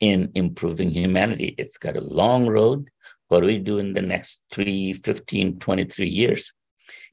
in 0.02 0.32
improving 0.36 0.90
humanity. 0.90 1.56
It's 1.58 1.78
got 1.78 1.96
a 1.96 2.02
long 2.02 2.48
road. 2.48 2.90
What 3.30 3.44
we 3.44 3.60
do 3.60 3.78
in 3.78 3.94
the 3.94 4.02
next 4.02 4.42
three, 4.52 4.94
15, 4.94 5.60
23 5.60 6.08
years 6.08 6.54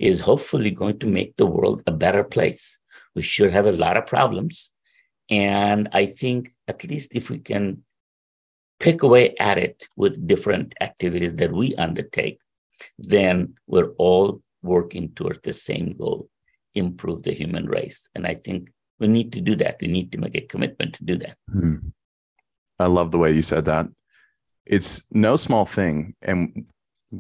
is 0.01 0.19
hopefully 0.19 0.73
going 0.73 0.99
to 0.99 1.07
make 1.07 1.37
the 1.37 1.47
world 1.47 1.83
a 1.87 1.93
better 1.93 2.25
place. 2.25 2.79
We 3.15 3.23
sure 3.23 3.51
have 3.51 3.67
a 3.67 3.73
lot 3.73 3.97
of 3.97 4.07
problems. 4.07 4.73
And 5.31 5.89
I 5.93 6.07
think 6.07 6.55
at 6.67 6.83
least 6.85 7.15
if 7.15 7.31
we 7.31 7.39
can 7.39 7.85
pick 8.81 9.03
away 9.03 9.37
at 9.39 9.59
it 9.59 9.87
with 9.97 10.27
different 10.27 10.75
activities 10.81 11.35
that 11.35 11.53
we 11.53 11.77
undertake, 11.77 12.39
then 12.99 13.55
we're 13.67 13.93
all 13.99 14.43
working 14.63 15.11
towards 15.11 15.41
the 15.43 15.53
same 15.53 15.95
goal 15.97 16.29
improve 16.79 17.23
the 17.23 17.33
human 17.33 17.67
race. 17.67 18.09
And 18.15 18.27
I 18.27 18.35
think 18.35 18.71
we 18.99 19.09
need 19.09 19.33
to 19.33 19.41
do 19.41 19.55
that. 19.57 19.77
We 19.81 19.89
need 19.89 20.13
to 20.13 20.19
make 20.19 20.37
a 20.37 20.41
commitment 20.43 20.95
to 20.95 21.05
do 21.05 21.17
that. 21.19 21.37
Hmm. 21.51 21.77
I 22.79 22.87
love 22.87 23.11
the 23.11 23.19
way 23.19 23.33
you 23.33 23.43
said 23.43 23.65
that. 23.67 23.87
It's 24.67 25.03
no 25.11 25.37
small 25.37 25.65
thing. 25.65 26.15
And 26.23 26.67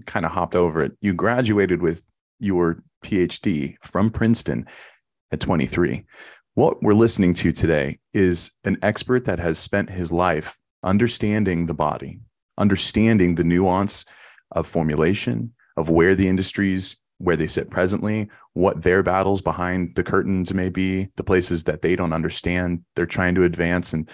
kind 0.07 0.27
of 0.27 0.33
hopped 0.33 0.55
over 0.55 0.83
it. 0.83 0.93
You 1.00 1.15
graduated 1.15 1.83
with 1.83 2.05
your 2.38 2.83
PhD 3.05 3.77
from 3.83 4.11
Princeton 4.11 4.67
at 5.33 5.41
23. 5.41 6.05
What 6.55 6.83
we're 6.83 6.95
listening 6.95 7.35
to 7.35 7.53
today 7.53 7.99
is 8.12 8.50
an 8.65 8.79
expert 8.83 9.25
that 9.27 9.38
has 9.38 9.59
spent 9.59 9.91
his 9.91 10.12
life 10.12 10.59
understanding 10.83 11.67
the 11.67 11.75
body, 11.75 12.21
understanding 12.57 13.35
the 13.35 13.45
nuance 13.45 14.05
of 14.53 14.67
formulation, 14.67 15.55
of 15.77 15.88
where 15.88 16.15
the 16.15 16.29
industries 16.29 17.00
where 17.19 17.37
they 17.37 17.47
sit 17.47 17.71
presently, 17.71 18.29
what 18.53 18.83
their 18.83 19.03
battles 19.03 19.41
behind 19.41 19.95
the 19.97 20.05
curtains 20.05 20.55
may 20.55 20.69
be, 20.69 21.09
the 21.17 21.25
places 21.25 21.65
that 21.65 21.83
they 21.83 21.97
don't 21.97 22.12
understand, 22.12 22.83
they're 22.95 23.07
trying 23.07 23.35
to 23.35 23.43
advance 23.43 23.93
and 23.93 24.09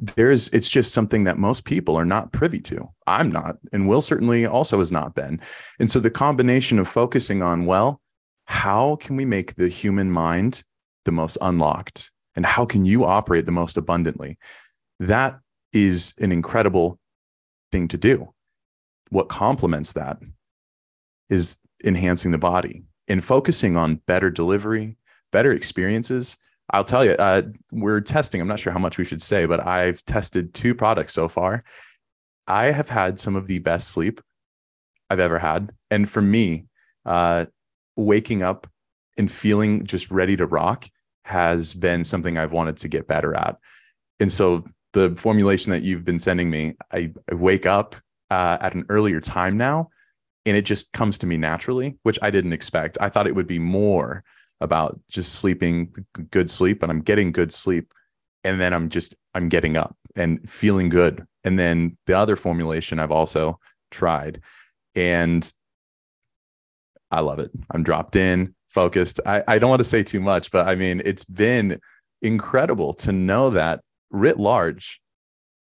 there's 0.00 0.48
it's 0.48 0.70
just 0.70 0.92
something 0.92 1.24
that 1.24 1.38
most 1.38 1.64
people 1.64 1.96
are 1.96 2.04
not 2.04 2.32
privy 2.32 2.60
to. 2.60 2.88
I'm 3.06 3.30
not, 3.30 3.58
and 3.72 3.88
Will 3.88 4.00
certainly 4.00 4.46
also 4.46 4.78
has 4.78 4.90
not 4.90 5.14
been. 5.14 5.40
And 5.78 5.90
so 5.90 6.00
the 6.00 6.10
combination 6.10 6.78
of 6.78 6.88
focusing 6.88 7.42
on, 7.42 7.66
well, 7.66 8.00
how 8.46 8.96
can 8.96 9.16
we 9.16 9.24
make 9.24 9.54
the 9.54 9.68
human 9.68 10.10
mind 10.10 10.64
the 11.04 11.12
most 11.12 11.36
unlocked? 11.40 12.10
And 12.34 12.46
how 12.46 12.64
can 12.64 12.86
you 12.86 13.04
operate 13.04 13.44
the 13.46 13.52
most 13.52 13.76
abundantly? 13.76 14.38
That 14.98 15.38
is 15.72 16.14
an 16.18 16.32
incredible 16.32 16.98
thing 17.70 17.88
to 17.88 17.98
do. 17.98 18.32
What 19.10 19.28
complements 19.28 19.92
that 19.92 20.18
is 21.28 21.58
enhancing 21.84 22.30
the 22.30 22.38
body 22.38 22.84
and 23.08 23.22
focusing 23.22 23.76
on 23.76 23.96
better 24.06 24.30
delivery, 24.30 24.96
better 25.30 25.52
experiences 25.52 26.36
I'll 26.72 26.84
tell 26.84 27.04
you, 27.04 27.12
uh, 27.12 27.42
we're 27.72 28.00
testing. 28.00 28.40
I'm 28.40 28.48
not 28.48 28.60
sure 28.60 28.72
how 28.72 28.78
much 28.78 28.98
we 28.98 29.04
should 29.04 29.22
say, 29.22 29.46
but 29.46 29.66
I've 29.66 30.04
tested 30.04 30.54
two 30.54 30.74
products 30.74 31.12
so 31.12 31.28
far. 31.28 31.62
I 32.46 32.66
have 32.66 32.88
had 32.88 33.18
some 33.18 33.36
of 33.36 33.46
the 33.46 33.58
best 33.58 33.88
sleep 33.88 34.20
I've 35.08 35.20
ever 35.20 35.38
had. 35.38 35.72
And 35.90 36.08
for 36.08 36.22
me, 36.22 36.66
uh, 37.04 37.46
waking 37.96 38.42
up 38.42 38.66
and 39.18 39.30
feeling 39.30 39.84
just 39.84 40.10
ready 40.10 40.36
to 40.36 40.46
rock 40.46 40.88
has 41.24 41.74
been 41.74 42.04
something 42.04 42.38
I've 42.38 42.52
wanted 42.52 42.76
to 42.78 42.88
get 42.88 43.06
better 43.06 43.34
at. 43.34 43.56
And 44.18 44.30
so 44.30 44.64
the 44.92 45.14
formulation 45.16 45.70
that 45.72 45.82
you've 45.82 46.04
been 46.04 46.18
sending 46.18 46.50
me, 46.50 46.74
I, 46.92 47.12
I 47.30 47.34
wake 47.34 47.66
up 47.66 47.96
uh, 48.30 48.58
at 48.60 48.74
an 48.74 48.86
earlier 48.88 49.20
time 49.20 49.56
now, 49.56 49.90
and 50.46 50.56
it 50.56 50.64
just 50.64 50.92
comes 50.92 51.18
to 51.18 51.26
me 51.26 51.36
naturally, 51.36 51.98
which 52.02 52.18
I 52.22 52.30
didn't 52.30 52.52
expect. 52.52 52.98
I 53.00 53.08
thought 53.08 53.26
it 53.26 53.34
would 53.34 53.46
be 53.46 53.58
more 53.58 54.24
about 54.60 55.00
just 55.08 55.34
sleeping 55.34 55.94
good 56.30 56.50
sleep 56.50 56.82
and 56.82 56.92
I'm 56.92 57.00
getting 57.00 57.32
good 57.32 57.52
sleep 57.52 57.92
and 58.44 58.60
then 58.60 58.72
I'm 58.72 58.88
just 58.88 59.14
I'm 59.34 59.48
getting 59.48 59.76
up 59.76 59.96
and 60.16 60.48
feeling 60.48 60.88
good. 60.88 61.26
And 61.44 61.58
then 61.58 61.96
the 62.06 62.14
other 62.14 62.36
formulation 62.36 62.98
I've 62.98 63.10
also 63.10 63.58
tried 63.90 64.40
and 64.94 65.50
I 67.10 67.20
love 67.20 67.38
it. 67.38 67.50
I'm 67.70 67.82
dropped 67.82 68.16
in, 68.16 68.54
focused. 68.68 69.20
I, 69.26 69.42
I 69.48 69.58
don't 69.58 69.70
want 69.70 69.80
to 69.80 69.88
say 69.88 70.02
too 70.02 70.20
much, 70.20 70.50
but 70.50 70.68
I 70.68 70.74
mean, 70.74 71.02
it's 71.04 71.24
been 71.24 71.80
incredible 72.22 72.92
to 72.94 73.12
know 73.12 73.50
that 73.50 73.80
writ 74.10 74.38
large, 74.38 75.00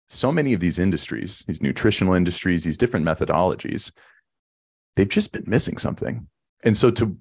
so 0.07 0.31
many 0.31 0.53
of 0.53 0.59
these 0.59 0.79
industries, 0.79 1.39
these 1.47 1.61
nutritional 1.61 2.13
industries, 2.13 2.63
these 2.63 2.77
different 2.77 3.05
methodologies, 3.05 3.91
they've 4.95 5.09
just 5.09 5.33
been 5.33 5.43
missing 5.47 5.77
something. 5.77 6.27
And 6.63 6.77
so 6.77 6.91
to 6.91 7.17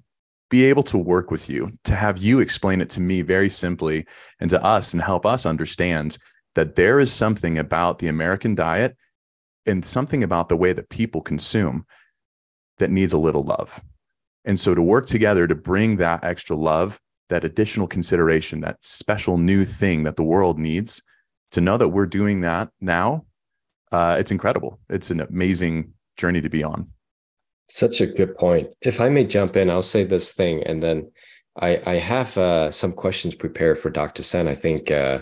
be 0.49 0.65
able 0.65 0.83
to 0.83 0.97
work 0.97 1.31
with 1.31 1.49
you, 1.49 1.71
to 1.83 1.95
have 1.95 2.17
you 2.17 2.39
explain 2.39 2.81
it 2.81 2.89
to 2.91 3.01
me 3.01 3.21
very 3.21 3.49
simply 3.49 4.05
and 4.39 4.49
to 4.49 4.63
us 4.63 4.93
and 4.93 5.01
help 5.01 5.25
us 5.25 5.45
understand 5.45 6.17
that 6.53 6.75
there 6.75 6.99
is 6.99 7.11
something 7.11 7.57
about 7.57 7.99
the 7.99 8.07
American 8.07 8.55
diet 8.55 8.95
and 9.65 9.85
something 9.85 10.23
about 10.23 10.49
the 10.49 10.55
way 10.55 10.71
that 10.73 10.89
people 10.89 11.21
consume 11.21 11.85
that 12.77 12.91
needs 12.91 13.13
a 13.13 13.17
little 13.17 13.43
love. 13.43 13.81
And 14.45 14.59
so 14.59 14.75
to 14.75 14.81
work 14.81 15.07
together 15.07 15.47
to 15.47 15.55
bring 15.55 15.97
that 15.97 16.23
extra 16.23 16.55
love, 16.55 16.99
that 17.29 17.43
additional 17.43 17.87
consideration, 17.87 18.59
that 18.61 18.83
special 18.83 19.37
new 19.37 19.65
thing 19.65 20.03
that 20.03 20.15
the 20.15 20.23
world 20.23 20.59
needs, 20.59 21.01
to 21.51 21.61
know 21.61 21.77
that 21.77 21.89
we're 21.89 22.05
doing 22.05 22.41
that 22.41 22.69
now, 22.79 23.25
uh, 23.91 24.17
it's 24.19 24.31
incredible. 24.31 24.79
It's 24.89 25.09
an 25.09 25.21
amazing 25.21 25.93
journey 26.17 26.41
to 26.41 26.49
be 26.49 26.63
on. 26.63 26.91
Such 27.67 28.01
a 28.01 28.07
good 28.07 28.37
point. 28.37 28.69
If 28.81 29.01
I 29.01 29.09
may 29.09 29.25
jump 29.25 29.57
in, 29.57 29.69
I'll 29.69 29.81
say 29.81 30.03
this 30.03 30.33
thing, 30.33 30.63
and 30.63 30.81
then 30.81 31.11
I 31.59 31.81
I 31.85 31.95
have 31.95 32.37
uh, 32.37 32.71
some 32.71 32.91
questions 32.91 33.35
prepared 33.35 33.79
for 33.79 33.89
Dr. 33.89 34.23
Sen. 34.23 34.47
I 34.47 34.55
think 34.55 34.91
uh, 34.91 35.19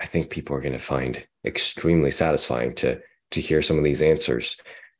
I 0.00 0.06
think 0.06 0.30
people 0.30 0.56
are 0.56 0.60
going 0.60 0.72
to 0.72 0.78
find 0.78 1.24
extremely 1.44 2.10
satisfying 2.10 2.74
to 2.76 3.00
to 3.32 3.40
hear 3.40 3.62
some 3.62 3.78
of 3.78 3.84
these 3.84 4.02
answers 4.02 4.56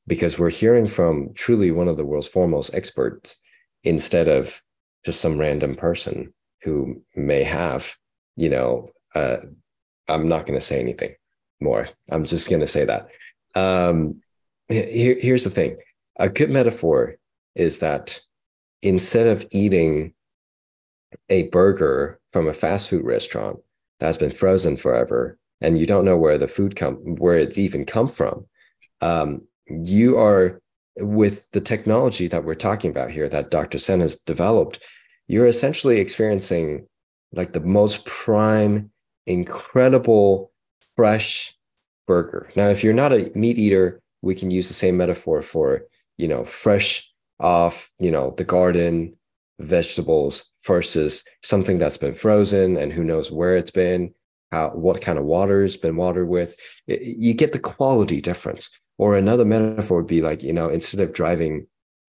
because 0.07 0.38
we're 0.38 0.50
hearing 0.50 0.87
from 0.87 1.33
truly 1.35 1.71
one 1.71 1.88
of 1.88 1.97
the 1.97 2.05
world's 2.05 2.28
foremost 2.28 2.75
experts 2.75 3.37
instead 3.85 4.28
of 4.28 4.61
just 5.05 5.21
some 5.21 5.38
random 5.38 5.75
person 5.75 6.33
who 6.62 7.02
may 7.14 7.43
have, 7.43 7.95
you 8.37 8.49
know, 8.49 8.90
uh, 9.14 9.38
I'm 10.09 10.28
not 10.28 10.47
going 10.47 10.59
to 10.59 10.64
say 10.64 10.81
anything 10.81 11.14
more. 11.61 11.88
I'm 12.11 12.25
just 12.25 12.49
going 12.49 12.61
to 12.61 12.66
say 12.66 12.85
that. 12.85 13.09
Um, 13.55 14.23
here, 14.69 15.16
here's 15.19 15.45
the 15.45 15.50
thing 15.50 15.78
a 16.19 16.29
good 16.29 16.51
metaphor 16.51 17.17
is 17.55 17.79
that 17.81 18.21
instead 18.83 19.27
of 19.27 19.47
eating 19.51 20.13
a 21.29 21.45
burger 21.45 22.21
from 22.29 22.49
a 22.49 22.55
fast 22.55 22.89
food 22.89 23.05
restaurant 23.05 23.59
that's 24.01 24.19
been 24.19 24.31
frozen 24.31 24.77
forever 24.77 25.39
and 25.61 25.79
you 25.79 25.87
don't 25.87 26.05
know 26.05 26.17
where 26.17 26.39
the 26.39 26.49
food 26.49 26.77
come 26.77 26.95
where 27.17 27.39
it's 27.39 27.59
even 27.59 27.85
come 27.85 28.09
from 28.09 28.47
um, 29.01 29.43
you 29.69 30.19
are 30.19 30.61
with 30.99 31.47
the 31.53 31.61
technology 31.61 32.27
that 32.29 32.45
we're 32.45 32.55
talking 32.55 32.91
about 32.91 33.11
here 33.11 33.29
that 33.29 33.51
dr 33.51 33.79
sen 33.79 34.01
has 34.01 34.17
developed 34.17 34.83
you're 35.29 35.47
essentially 35.47 35.99
experiencing 35.99 36.87
like 37.33 37.53
the 37.53 37.61
most 37.61 38.05
prime 38.05 38.91
incredible 39.27 40.53
fresh 40.95 41.55
burger. 42.07 42.51
Now 42.57 42.69
if 42.69 42.85
you're 42.85 42.95
not 42.95 43.13
a 43.13 43.31
meat 43.35 43.59
eater 43.59 44.01
we 44.23 44.35
can 44.35 44.51
use 44.51 44.69
the 44.69 44.75
same 44.75 44.97
metaphor 44.97 45.43
for 45.43 45.83
you 46.19 46.29
know 46.29 46.45
fresh 46.45 47.09
off 47.41 47.91
you 47.99 48.11
know 48.11 48.35
the 48.37 48.45
garden 48.45 49.15
vegetables 49.59 50.53
versus 50.67 51.25
something 51.43 51.79
that's 51.79 51.97
been 51.97 52.15
frozen 52.15 52.77
and 52.77 52.93
who 52.93 53.03
knows 53.03 53.31
where 53.31 53.57
it's 53.57 53.71
been 53.71 54.13
how 54.53 54.71
what 54.71 55.03
kind 55.03 55.19
of 55.19 55.25
water 55.25 55.65
it's 55.65 55.77
been 55.77 55.97
watered 55.97 56.29
with. 56.29 56.57
You 56.87 57.35
get 57.35 57.53
the 57.53 57.59
quality 57.59 58.21
difference. 58.21 58.71
Or 58.99 59.15
another 59.15 59.45
metaphor 59.45 59.99
would 59.99 60.07
be 60.07 60.23
like 60.23 60.43
you 60.43 60.55
know 60.55 60.71
instead 60.71 61.01
of 61.01 61.13
driving 61.13 61.67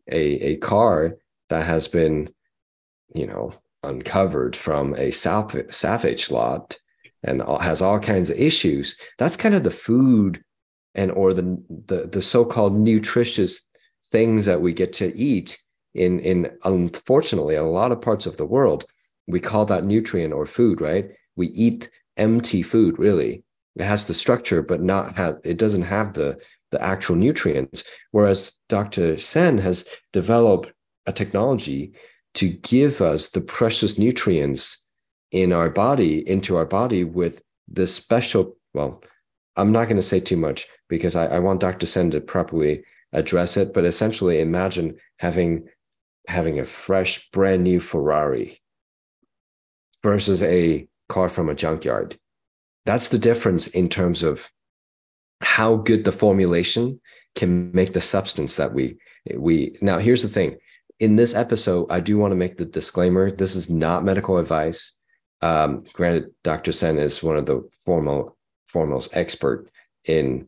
a 0.09 0.51
a 0.51 0.57
car 0.57 1.17
that 1.49 1.65
has 1.65 1.87
been 1.87 2.29
you 3.13 3.27
know 3.27 3.53
uncovered 3.83 4.55
from 4.55 4.95
a 4.95 5.11
savage 5.11 6.31
lot 6.31 6.77
and 7.23 7.41
has 7.61 7.81
all 7.81 7.99
kinds 7.99 8.29
of 8.29 8.39
issues 8.39 8.95
that's 9.17 9.35
kind 9.37 9.53
of 9.53 9.63
the 9.63 9.71
food 9.71 10.43
and 10.95 11.11
or 11.11 11.33
the 11.33 11.61
the, 11.87 12.07
the 12.09 12.21
so-called 12.21 12.73
nutritious 12.73 13.66
things 14.11 14.45
that 14.45 14.61
we 14.61 14.73
get 14.73 14.93
to 14.93 15.15
eat 15.17 15.61
in 15.93 16.19
in 16.19 16.51
unfortunately 16.63 17.55
a 17.55 17.63
lot 17.63 17.91
of 17.91 18.01
parts 18.01 18.25
of 18.25 18.37
the 18.37 18.45
world 18.45 18.85
we 19.27 19.39
call 19.39 19.65
that 19.65 19.83
nutrient 19.83 20.33
or 20.33 20.45
food 20.45 20.81
right? 20.81 21.09
We 21.35 21.47
eat 21.47 21.89
empty 22.15 22.63
food 22.63 22.97
really. 22.97 23.43
It 23.75 23.83
has 23.83 24.05
the 24.05 24.13
structure 24.13 24.61
but 24.61 24.81
not 24.81 25.15
have 25.17 25.37
it 25.43 25.57
doesn't 25.57 25.83
have 25.83 26.13
the 26.13 26.39
the 26.71 26.81
actual 26.81 27.15
nutrients. 27.15 27.83
Whereas 28.11 28.53
dr 28.69 29.17
sen 29.17 29.57
has 29.59 29.87
developed 30.13 30.71
a 31.05 31.13
technology 31.13 31.93
to 32.35 32.49
give 32.49 33.01
us 33.01 33.29
the 33.29 33.41
precious 33.41 33.97
nutrients 33.97 34.83
in 35.31 35.51
our 35.51 35.69
body 35.69 36.27
into 36.27 36.55
our 36.55 36.65
body 36.65 37.03
with 37.03 37.41
this 37.67 37.93
special 37.93 38.55
well 38.73 39.03
i'm 39.57 39.71
not 39.73 39.85
going 39.85 39.97
to 39.97 40.01
say 40.01 40.19
too 40.19 40.37
much 40.37 40.67
because 40.87 41.15
I, 41.17 41.25
I 41.25 41.39
want 41.39 41.59
dr 41.59 41.85
sen 41.85 42.11
to 42.11 42.21
properly 42.21 42.83
address 43.17 43.57
it 43.57 43.73
but 43.73 43.85
essentially 43.85 44.39
imagine 44.39 44.95
having 45.17 45.67
having 46.27 46.59
a 46.59 46.65
fresh, 46.65 47.29
brand 47.31 47.63
new 47.63 47.79
Ferrari 47.79 48.61
versus 50.03 50.43
a 50.43 50.87
car 51.09 51.29
from 51.29 51.49
a 51.49 51.55
junkyard. 51.55 52.17
That's 52.85 53.09
the 53.09 53.17
difference 53.17 53.67
in 53.67 53.89
terms 53.89 54.23
of 54.23 54.51
how 55.41 55.77
good 55.77 56.03
the 56.03 56.11
formulation 56.11 56.99
can 57.35 57.71
make 57.71 57.93
the 57.93 58.01
substance 58.01 58.55
that 58.55 58.73
we 58.73 58.97
we 59.35 59.77
now 59.81 59.99
here's 59.99 60.23
the 60.23 60.29
thing. 60.29 60.57
In 60.99 61.15
this 61.15 61.35
episode 61.35 61.87
i 61.89 61.99
do 61.99 62.17
want 62.17 62.31
to 62.31 62.37
make 62.37 62.57
the 62.57 62.65
disclaimer. 62.65 63.31
This 63.31 63.55
is 63.55 63.69
not 63.69 64.03
medical 64.03 64.37
advice. 64.37 64.93
Um, 65.41 65.83
granted 65.93 66.31
dr 66.43 66.71
sen 66.71 66.97
is 66.97 67.23
one 67.23 67.37
of 67.37 67.45
the 67.45 67.67
formal 67.85 68.37
foremost 68.65 69.15
expert 69.15 69.69
in 70.05 70.47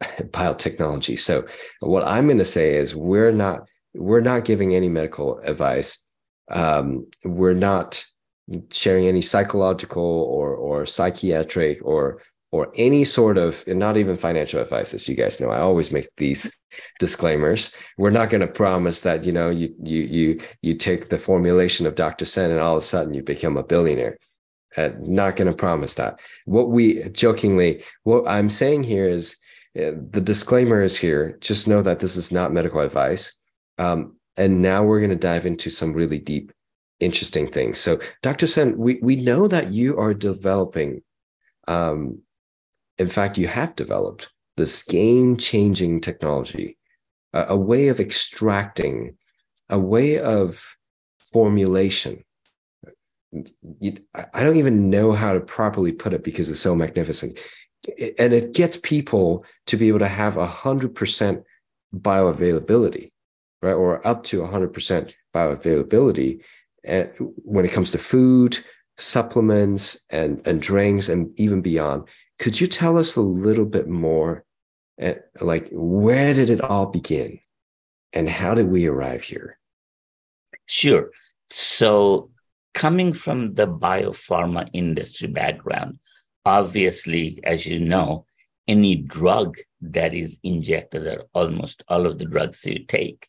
biotechnology. 0.02 1.18
So 1.18 1.46
what 1.80 2.06
i'm 2.06 2.26
going 2.26 2.38
to 2.38 2.44
say 2.44 2.76
is 2.76 2.96
we're 2.96 3.32
not 3.32 3.60
we're 3.94 4.20
not 4.20 4.44
giving 4.44 4.74
any 4.74 4.88
medical 4.88 5.38
advice. 5.40 6.04
Um, 6.50 7.06
we're 7.24 7.54
not 7.54 8.04
sharing 8.70 9.06
any 9.06 9.22
psychological 9.22 10.02
or 10.02 10.54
or 10.54 10.86
psychiatric 10.86 11.78
or 11.84 12.20
or 12.52 12.72
any 12.74 13.04
sort 13.04 13.38
of 13.38 13.62
and 13.68 13.78
not 13.78 13.96
even 13.96 14.16
financial 14.16 14.60
advice 14.60 14.92
as 14.94 15.08
you 15.08 15.14
guys 15.14 15.40
know. 15.40 15.50
I 15.50 15.60
always 15.60 15.92
make 15.92 16.08
these 16.16 16.52
disclaimers. 16.98 17.72
We're 17.96 18.10
not 18.10 18.30
going 18.30 18.40
to 18.40 18.48
promise 18.48 19.02
that 19.02 19.24
you 19.24 19.32
know 19.32 19.50
you 19.50 19.74
you 19.82 20.02
you 20.02 20.40
you 20.62 20.74
take 20.74 21.08
the 21.08 21.18
formulation 21.18 21.86
of 21.86 21.94
dr 21.94 22.24
sen 22.24 22.50
and 22.50 22.60
all 22.60 22.76
of 22.76 22.82
a 22.82 22.86
sudden 22.86 23.14
you 23.14 23.22
become 23.22 23.56
a 23.56 23.62
billionaire. 23.62 24.18
Uh, 24.76 24.90
not 25.00 25.34
going 25.34 25.48
to 25.48 25.52
promise 25.52 25.94
that. 25.94 26.20
What 26.44 26.70
we 26.70 27.02
jokingly 27.10 27.84
what 28.04 28.26
i'm 28.28 28.50
saying 28.50 28.84
here 28.84 29.08
is 29.08 29.36
the 29.74 30.20
disclaimer 30.22 30.82
is 30.82 30.96
here 30.96 31.38
just 31.40 31.68
know 31.68 31.82
that 31.82 32.00
this 32.00 32.16
is 32.16 32.32
not 32.32 32.52
medical 32.52 32.80
advice 32.80 33.38
um, 33.78 34.16
and 34.36 34.62
now 34.62 34.82
we're 34.82 35.00
going 35.00 35.10
to 35.10 35.16
dive 35.16 35.46
into 35.46 35.70
some 35.70 35.92
really 35.92 36.18
deep, 36.18 36.52
interesting 37.00 37.50
things. 37.50 37.78
So, 37.78 37.98
Dr. 38.22 38.46
Sen, 38.46 38.76
we, 38.76 38.98
we 39.02 39.16
know 39.16 39.48
that 39.48 39.70
you 39.70 39.98
are 39.98 40.14
developing, 40.14 41.02
um, 41.66 42.20
in 42.98 43.08
fact, 43.08 43.38
you 43.38 43.48
have 43.48 43.74
developed 43.76 44.30
this 44.56 44.82
game 44.82 45.36
changing 45.36 46.00
technology, 46.00 46.78
a, 47.32 47.46
a 47.50 47.56
way 47.56 47.88
of 47.88 48.00
extracting, 48.00 49.16
a 49.68 49.78
way 49.78 50.18
of 50.18 50.76
formulation. 51.18 52.24
I 53.32 54.42
don't 54.42 54.56
even 54.56 54.90
know 54.90 55.12
how 55.12 55.32
to 55.32 55.40
properly 55.40 55.92
put 55.92 56.12
it 56.12 56.24
because 56.24 56.50
it's 56.50 56.60
so 56.60 56.74
magnificent. 56.74 57.38
And 58.18 58.32
it 58.32 58.52
gets 58.52 58.76
people 58.76 59.44
to 59.66 59.76
be 59.76 59.88
able 59.88 60.00
to 60.00 60.08
have 60.08 60.34
100% 60.34 61.42
bioavailability 61.94 63.10
right? 63.62 63.72
Or 63.72 64.06
up 64.06 64.24
to 64.24 64.40
100% 64.40 65.14
bioavailability 65.34 66.40
eh, 66.84 67.06
when 67.18 67.64
it 67.64 67.72
comes 67.72 67.90
to 67.92 67.98
food, 67.98 68.58
supplements, 68.98 70.04
and, 70.10 70.46
and 70.46 70.60
drinks, 70.60 71.08
and 71.08 71.38
even 71.38 71.60
beyond. 71.60 72.08
Could 72.38 72.60
you 72.60 72.66
tell 72.66 72.98
us 72.98 73.16
a 73.16 73.22
little 73.22 73.66
bit 73.66 73.88
more? 73.88 74.44
Uh, 75.00 75.14
like, 75.40 75.68
where 75.72 76.34
did 76.34 76.50
it 76.50 76.60
all 76.60 76.86
begin? 76.86 77.40
And 78.12 78.28
how 78.28 78.54
did 78.54 78.68
we 78.68 78.86
arrive 78.86 79.22
here? 79.22 79.58
Sure. 80.66 81.10
So, 81.50 82.30
coming 82.74 83.12
from 83.12 83.54
the 83.54 83.66
biopharma 83.66 84.68
industry 84.72 85.28
background, 85.28 85.98
obviously, 86.44 87.40
as 87.44 87.66
you 87.66 87.80
know, 87.80 88.26
any 88.68 88.96
drug 88.96 89.56
that 89.80 90.14
is 90.14 90.38
injected, 90.42 91.06
or 91.06 91.24
almost 91.34 91.82
all 91.88 92.06
of 92.06 92.18
the 92.18 92.24
drugs 92.24 92.64
you 92.64 92.84
take, 92.84 93.26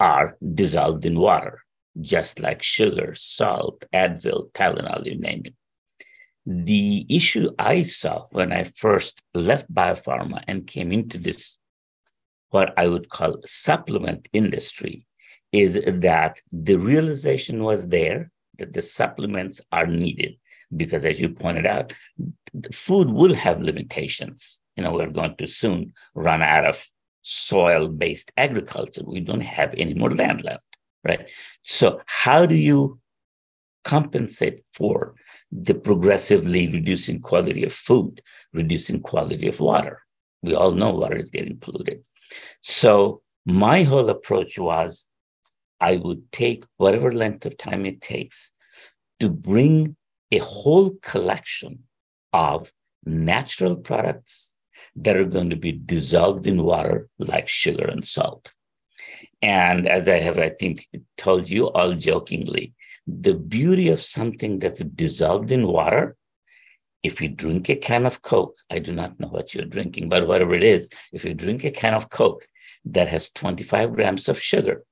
are 0.00 0.36
dissolved 0.54 1.06
in 1.06 1.18
water, 1.18 1.62
just 2.00 2.40
like 2.40 2.62
sugar, 2.62 3.14
salt, 3.14 3.84
Advil, 3.94 4.50
Tylenol, 4.52 5.06
you 5.06 5.18
name 5.18 5.42
it. 5.44 5.54
The 6.46 7.06
issue 7.08 7.50
I 7.58 7.82
saw 7.82 8.26
when 8.30 8.52
I 8.52 8.64
first 8.64 9.22
left 9.32 9.72
biopharma 9.72 10.42
and 10.46 10.66
came 10.66 10.92
into 10.92 11.16
this, 11.16 11.56
what 12.50 12.74
I 12.76 12.88
would 12.88 13.08
call 13.08 13.38
supplement 13.44 14.28
industry, 14.32 15.06
is 15.52 15.80
that 15.86 16.40
the 16.52 16.76
realization 16.76 17.62
was 17.62 17.88
there 17.88 18.30
that 18.58 18.72
the 18.72 18.82
supplements 18.82 19.60
are 19.72 19.86
needed 19.86 20.36
because, 20.76 21.04
as 21.04 21.20
you 21.20 21.28
pointed 21.28 21.66
out, 21.66 21.92
food 22.72 23.10
will 23.10 23.34
have 23.34 23.60
limitations. 23.60 24.60
You 24.76 24.84
know, 24.84 24.92
we're 24.92 25.10
going 25.10 25.36
to 25.36 25.46
soon 25.46 25.92
run 26.14 26.42
out 26.42 26.66
of 26.66 26.86
soil 27.22 27.88
based 27.88 28.32
agriculture. 28.36 29.02
We 29.04 29.20
don't 29.20 29.40
have 29.40 29.74
any 29.76 29.94
more 29.94 30.10
land 30.10 30.44
left, 30.44 30.64
right? 31.04 31.28
So, 31.62 32.00
how 32.06 32.46
do 32.46 32.54
you 32.54 33.00
compensate 33.84 34.62
for 34.72 35.14
the 35.52 35.74
progressively 35.74 36.70
reducing 36.70 37.20
quality 37.20 37.64
of 37.64 37.72
food, 37.72 38.22
reducing 38.52 39.00
quality 39.00 39.48
of 39.48 39.60
water? 39.60 40.02
We 40.42 40.54
all 40.54 40.72
know 40.72 40.90
water 40.90 41.16
is 41.16 41.30
getting 41.30 41.58
polluted. 41.58 42.04
So, 42.60 43.22
my 43.46 43.82
whole 43.82 44.08
approach 44.10 44.58
was 44.58 45.06
I 45.80 45.96
would 45.96 46.30
take 46.32 46.64
whatever 46.76 47.12
length 47.12 47.46
of 47.46 47.56
time 47.56 47.84
it 47.84 48.00
takes 48.00 48.52
to 49.20 49.28
bring 49.28 49.96
a 50.30 50.38
whole 50.38 50.90
collection 51.02 51.84
of 52.34 52.70
natural 53.06 53.76
products 53.76 54.52
that 54.96 55.16
are 55.16 55.24
going 55.24 55.50
to 55.50 55.56
be 55.56 55.72
dissolved 55.72 56.46
in 56.46 56.62
water 56.62 57.08
like 57.18 57.48
sugar 57.48 57.86
and 57.86 58.04
salt. 58.06 58.52
And 59.40 59.88
as 59.88 60.08
I 60.08 60.18
have, 60.18 60.38
I 60.38 60.50
think, 60.50 60.88
told 61.16 61.48
you 61.48 61.70
all 61.70 61.92
jokingly, 61.92 62.74
the 63.06 63.34
beauty 63.34 63.88
of 63.88 64.00
something 64.00 64.58
that's 64.58 64.82
dissolved 64.82 65.52
in 65.52 65.66
water, 65.66 66.16
if 67.02 67.20
you 67.20 67.28
drink 67.28 67.68
a 67.68 67.76
can 67.76 68.04
of 68.06 68.22
Coke, 68.22 68.58
I 68.70 68.78
do 68.80 68.92
not 68.92 69.20
know 69.20 69.28
what 69.28 69.54
you're 69.54 69.66
drinking, 69.66 70.08
but 70.08 70.26
whatever 70.26 70.54
it 70.54 70.64
is, 70.64 70.88
if 71.12 71.24
you 71.24 71.34
drink 71.34 71.64
a 71.64 71.70
can 71.70 71.94
of 71.94 72.08
Coke 72.08 72.46
that 72.86 73.08
has 73.08 73.30
25 73.30 73.92
grams 73.92 74.28
of 74.28 74.40
sugar, 74.40 74.84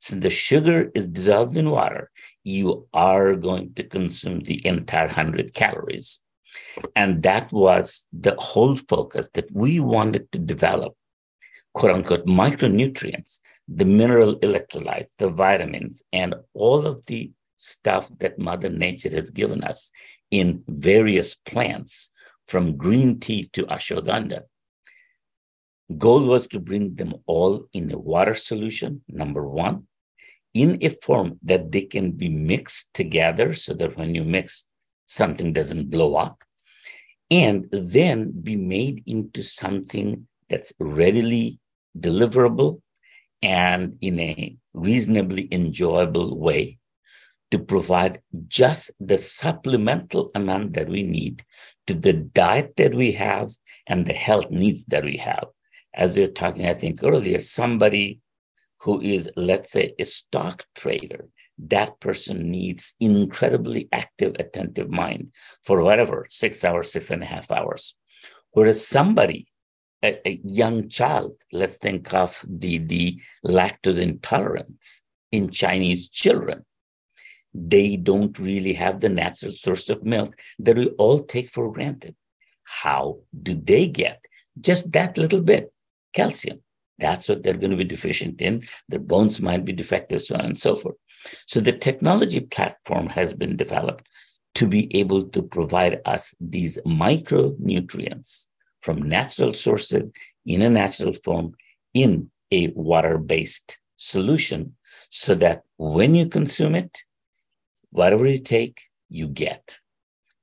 since 0.00 0.22
the 0.22 0.30
sugar 0.30 0.90
is 0.94 1.08
dissolved 1.08 1.56
in 1.56 1.70
water, 1.70 2.10
you 2.42 2.88
are 2.92 3.34
going 3.34 3.74
to 3.74 3.84
consume 3.84 4.40
the 4.40 4.66
entire 4.66 5.06
100 5.06 5.54
calories. 5.54 6.18
And 6.94 7.22
that 7.22 7.52
was 7.52 8.06
the 8.12 8.34
whole 8.38 8.76
focus 8.76 9.28
that 9.34 9.50
we 9.52 9.80
wanted 9.80 10.30
to 10.32 10.38
develop, 10.38 10.94
quote 11.74 11.94
unquote, 11.94 12.26
micronutrients, 12.26 13.40
the 13.66 13.84
mineral 13.84 14.38
electrolytes, 14.40 15.10
the 15.18 15.28
vitamins, 15.28 16.02
and 16.12 16.34
all 16.54 16.86
of 16.86 17.04
the 17.06 17.30
stuff 17.56 18.10
that 18.18 18.38
Mother 18.38 18.70
Nature 18.70 19.10
has 19.10 19.30
given 19.30 19.64
us 19.64 19.90
in 20.30 20.62
various 20.68 21.34
plants, 21.34 22.10
from 22.48 22.76
green 22.76 23.20
tea 23.20 23.48
to 23.52 23.66
ashwagandha. 23.66 24.40
Goal 25.96 26.26
was 26.26 26.46
to 26.48 26.60
bring 26.60 26.94
them 26.96 27.14
all 27.26 27.66
in 27.72 27.92
a 27.92 27.98
water 27.98 28.34
solution, 28.34 29.02
number 29.08 29.46
one, 29.46 29.86
in 30.54 30.78
a 30.82 30.88
form 30.88 31.38
that 31.42 31.70
they 31.70 31.82
can 31.82 32.12
be 32.12 32.28
mixed 32.28 32.92
together 32.94 33.54
so 33.54 33.74
that 33.74 33.96
when 33.96 34.14
you 34.14 34.24
mix, 34.24 34.64
something 35.08 35.52
doesn't 35.52 35.90
blow 35.90 36.14
up, 36.14 36.44
and 37.30 37.66
then 37.72 38.30
be 38.30 38.56
made 38.56 39.02
into 39.06 39.42
something 39.42 40.28
that's 40.48 40.72
readily 40.78 41.58
deliverable 41.98 42.80
and 43.42 43.98
in 44.00 44.20
a 44.20 44.56
reasonably 44.72 45.48
enjoyable 45.50 46.38
way 46.38 46.78
to 47.50 47.58
provide 47.58 48.20
just 48.46 48.90
the 49.00 49.18
supplemental 49.18 50.30
amount 50.34 50.74
that 50.74 50.88
we 50.88 51.02
need 51.02 51.44
to 51.86 51.94
the 51.94 52.12
diet 52.12 52.74
that 52.76 52.94
we 52.94 53.12
have 53.12 53.50
and 53.86 54.06
the 54.06 54.12
health 54.12 54.50
needs 54.50 54.84
that 54.86 55.04
we 55.04 55.16
have. 55.16 55.46
As 55.94 56.14
we 56.14 56.22
were 56.22 56.32
talking, 56.32 56.66
I 56.66 56.74
think 56.74 57.02
earlier, 57.02 57.40
somebody 57.40 58.20
who 58.80 59.00
is, 59.00 59.30
let's 59.36 59.72
say, 59.72 59.94
a 59.98 60.04
stock 60.04 60.64
trader, 60.74 61.26
that 61.66 61.98
person 62.00 62.50
needs 62.50 62.94
incredibly 63.00 63.88
active, 63.92 64.36
attentive 64.38 64.90
mind 64.90 65.32
for 65.64 65.82
whatever, 65.82 66.26
six 66.30 66.64
hours, 66.64 66.92
six 66.92 67.10
and 67.10 67.22
a 67.22 67.26
half 67.26 67.50
hours. 67.50 67.96
Whereas 68.52 68.86
somebody, 68.86 69.48
a, 70.02 70.28
a 70.28 70.40
young 70.44 70.88
child, 70.88 71.32
let's 71.52 71.76
think 71.78 72.14
of 72.14 72.44
the, 72.48 72.78
the 72.78 73.20
lactose 73.44 74.00
intolerance 74.00 75.02
in 75.32 75.50
Chinese 75.50 76.08
children. 76.08 76.64
They 77.52 77.96
don't 77.96 78.38
really 78.38 78.74
have 78.74 79.00
the 79.00 79.08
natural 79.08 79.52
source 79.52 79.90
of 79.90 80.04
milk 80.04 80.38
that 80.60 80.76
we 80.76 80.88
all 80.90 81.20
take 81.20 81.50
for 81.50 81.72
granted. 81.72 82.14
How 82.62 83.18
do 83.42 83.54
they 83.54 83.88
get 83.88 84.20
just 84.60 84.92
that 84.92 85.18
little 85.18 85.40
bit? 85.40 85.72
calcium. 86.12 86.60
That's 86.98 87.28
what 87.28 87.42
they're 87.42 87.54
going 87.54 87.70
to 87.70 87.76
be 87.76 87.84
deficient 87.84 88.40
in. 88.40 88.62
Their 88.88 88.98
bones 88.98 89.40
might 89.40 89.64
be 89.64 89.72
defective, 89.72 90.20
so 90.20 90.34
on 90.34 90.46
and 90.46 90.58
so 90.58 90.74
forth. 90.74 90.96
So 91.46 91.60
the 91.60 91.72
technology 91.72 92.40
platform 92.40 93.08
has 93.08 93.32
been 93.32 93.56
developed 93.56 94.08
to 94.56 94.66
be 94.66 94.94
able 94.96 95.28
to 95.28 95.42
provide 95.42 96.00
us 96.04 96.34
these 96.40 96.78
micronutrients 96.86 98.46
from 98.82 99.02
natural 99.02 99.54
sources 99.54 100.04
in 100.46 100.62
a 100.62 100.70
natural 100.70 101.12
form 101.12 101.54
in 101.94 102.30
a 102.50 102.68
water 102.68 103.18
based 103.18 103.78
solution 103.96 104.74
so 105.10 105.34
that 105.34 105.62
when 105.76 106.14
you 106.14 106.28
consume 106.28 106.74
it, 106.74 107.02
whatever 107.90 108.26
you 108.26 108.38
take, 108.38 108.80
you 109.08 109.28
get. 109.28 109.78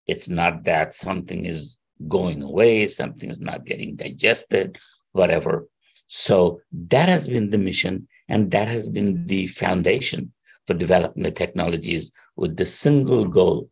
It's 0.07 0.27
not 0.27 0.63
that 0.65 0.95
something 0.95 1.45
is 1.45 1.77
going 2.07 2.41
away, 2.41 2.87
something 2.87 3.29
is 3.29 3.39
not 3.39 3.65
getting 3.65 3.95
digested, 3.95 4.77
whatever. 5.11 5.67
So 6.07 6.61
that 6.71 7.09
has 7.09 7.27
been 7.27 7.49
the 7.49 7.57
mission, 7.57 8.07
and 8.27 8.51
that 8.51 8.67
has 8.67 8.87
been 8.87 9.25
the 9.25 9.47
foundation 9.47 10.33
for 10.67 10.73
developing 10.73 11.23
the 11.23 11.31
technologies 11.31 12.11
with 12.35 12.57
the 12.57 12.65
single 12.65 13.25
goal 13.25 13.69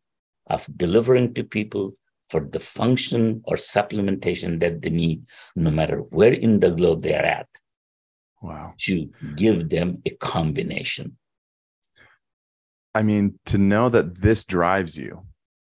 of 0.48 0.68
delivering 0.76 1.34
to 1.34 1.44
people 1.44 1.96
for 2.30 2.42
the 2.42 2.60
function 2.60 3.42
or 3.46 3.56
supplementation 3.56 4.60
that 4.60 4.82
they 4.82 4.90
need, 4.90 5.24
no 5.56 5.72
matter 5.72 5.98
where 5.98 6.34
in 6.34 6.60
the 6.60 6.72
globe 6.72 7.04
they 7.04 7.14
are 7.14 7.24
at. 7.24 7.48
Wow. 8.42 8.74
To 8.82 9.10
give 9.36 9.70
them 9.70 10.02
a 10.06 10.10
combination. 10.12 11.18
I 12.96 13.02
mean, 13.02 13.40
to 13.46 13.58
know 13.58 13.90
that 13.90 14.22
this 14.22 14.46
drives 14.46 14.98
you, 14.98 15.26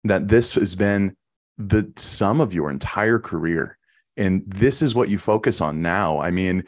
that 0.04 0.28
this 0.28 0.54
has 0.54 0.74
been 0.74 1.16
the 1.56 1.92
sum 1.96 2.40
of 2.40 2.54
your 2.54 2.70
entire 2.70 3.18
career, 3.18 3.78
and 4.16 4.42
this 4.46 4.82
is 4.82 4.94
what 4.94 5.08
you 5.08 5.18
focus 5.18 5.60
on 5.60 5.80
now. 5.80 6.20
I 6.20 6.30
mean, 6.30 6.64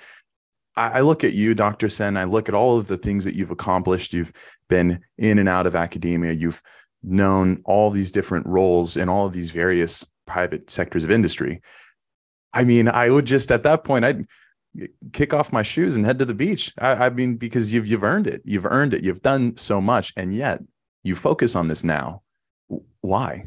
I, 0.76 1.00
look 1.00 1.24
at 1.24 1.34
you, 1.34 1.54
Dr. 1.54 1.88
Sen, 1.88 2.16
I 2.16 2.24
look 2.24 2.48
at 2.48 2.54
all 2.54 2.78
of 2.78 2.86
the 2.86 2.96
things 2.96 3.24
that 3.24 3.34
you've 3.34 3.50
accomplished. 3.50 4.12
You've 4.12 4.32
been 4.68 5.00
in 5.18 5.38
and 5.38 5.48
out 5.48 5.66
of 5.66 5.74
academia. 5.74 6.32
You've 6.32 6.62
known 7.02 7.60
all 7.64 7.90
these 7.90 8.10
different 8.10 8.46
roles 8.46 8.96
in 8.96 9.08
all 9.08 9.26
of 9.26 9.32
these 9.32 9.50
various 9.50 10.10
private 10.26 10.70
sectors 10.70 11.04
of 11.04 11.10
industry. 11.10 11.60
I 12.52 12.64
mean, 12.64 12.88
I 12.88 13.10
would 13.10 13.26
just 13.26 13.50
at 13.50 13.62
that 13.64 13.84
point, 13.84 14.04
I'd 14.04 14.26
kick 15.12 15.34
off 15.34 15.52
my 15.52 15.62
shoes 15.62 15.96
and 15.96 16.06
head 16.06 16.18
to 16.18 16.24
the 16.24 16.34
beach. 16.34 16.72
I, 16.78 17.06
I 17.06 17.10
mean, 17.10 17.36
because 17.36 17.72
you've 17.72 17.86
you've 17.86 18.04
earned 18.04 18.26
it. 18.26 18.42
You've 18.44 18.66
earned 18.66 18.94
it. 18.94 19.02
You've 19.02 19.22
done 19.22 19.56
so 19.56 19.80
much, 19.80 20.12
and 20.16 20.34
yet 20.34 20.60
you 21.02 21.16
focus 21.16 21.56
on 21.56 21.68
this 21.68 21.84
now. 21.84 22.22
Why? 23.00 23.44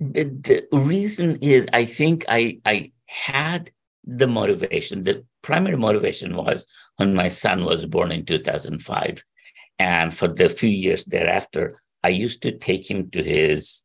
the, 0.00 0.66
the 0.70 0.78
reason 0.78 1.38
is 1.40 1.66
I 1.72 1.84
think 1.84 2.24
I 2.28 2.60
I 2.64 2.92
had 3.06 3.70
the 4.04 4.26
motivation. 4.26 5.02
The 5.02 5.24
primary 5.42 5.76
motivation 5.76 6.36
was 6.36 6.66
when 6.96 7.14
my 7.14 7.28
son 7.28 7.64
was 7.64 7.84
born 7.84 8.12
in 8.12 8.24
2005. 8.24 9.22
And 9.78 10.14
for 10.14 10.28
the 10.28 10.48
few 10.48 10.68
years 10.68 11.04
thereafter, 11.04 11.80
I 12.02 12.08
used 12.08 12.42
to 12.42 12.52
take 12.52 12.90
him 12.90 13.10
to 13.10 13.22
his 13.22 13.82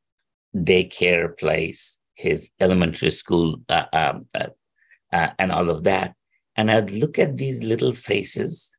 daycare 0.56 1.38
place, 1.38 2.00
his 2.16 2.50
elementary 2.60 3.12
school, 3.12 3.58
uh, 3.70 3.86
um, 3.94 4.28
uh, 4.34 4.48
uh, 5.12 5.30
and 5.38 5.52
all 5.52 5.70
of 5.70 5.84
that. 5.84 6.16
And 6.56 6.70
I'd 6.70 6.92
look 6.92 7.20
at 7.20 7.38
these 7.38 7.64
little 7.64 7.94
faces 7.94 8.76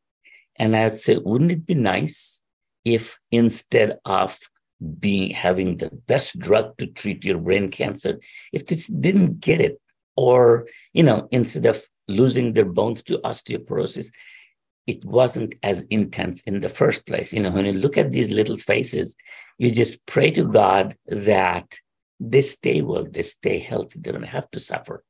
and 0.56 0.76
I'd 0.76 0.98
say, 0.98 1.16
wouldn't 1.16 1.50
it 1.50 1.66
be 1.66 1.74
nice 1.74 2.42
if 2.84 3.18
instead 3.30 3.98
of 4.04 4.38
being 4.98 5.30
having 5.30 5.76
the 5.76 5.90
best 6.06 6.38
drug 6.38 6.76
to 6.78 6.86
treat 6.86 7.24
your 7.24 7.38
brain 7.38 7.70
cancer 7.70 8.20
if 8.52 8.66
this 8.66 8.88
didn't 8.88 9.40
get 9.40 9.60
it 9.60 9.80
or 10.16 10.66
you 10.92 11.02
know 11.02 11.28
instead 11.30 11.64
of 11.64 11.86
losing 12.08 12.52
their 12.52 12.64
bones 12.64 13.02
to 13.02 13.18
osteoporosis 13.18 14.10
it 14.86 15.02
wasn't 15.04 15.54
as 15.62 15.80
intense 15.90 16.42
in 16.42 16.60
the 16.60 16.68
first 16.68 17.06
place 17.06 17.32
you 17.32 17.42
know 17.42 17.50
when 17.50 17.64
you 17.64 17.72
look 17.72 17.96
at 17.96 18.12
these 18.12 18.30
little 18.30 18.58
faces 18.58 19.16
you 19.58 19.70
just 19.70 20.04
pray 20.06 20.30
to 20.30 20.44
god 20.44 20.96
that 21.06 21.78
they 22.20 22.42
stay 22.42 22.82
well 22.82 23.06
they 23.10 23.22
stay 23.22 23.58
healthy 23.58 23.98
they 24.00 24.12
don't 24.12 24.22
have 24.22 24.50
to 24.50 24.60
suffer 24.60 25.02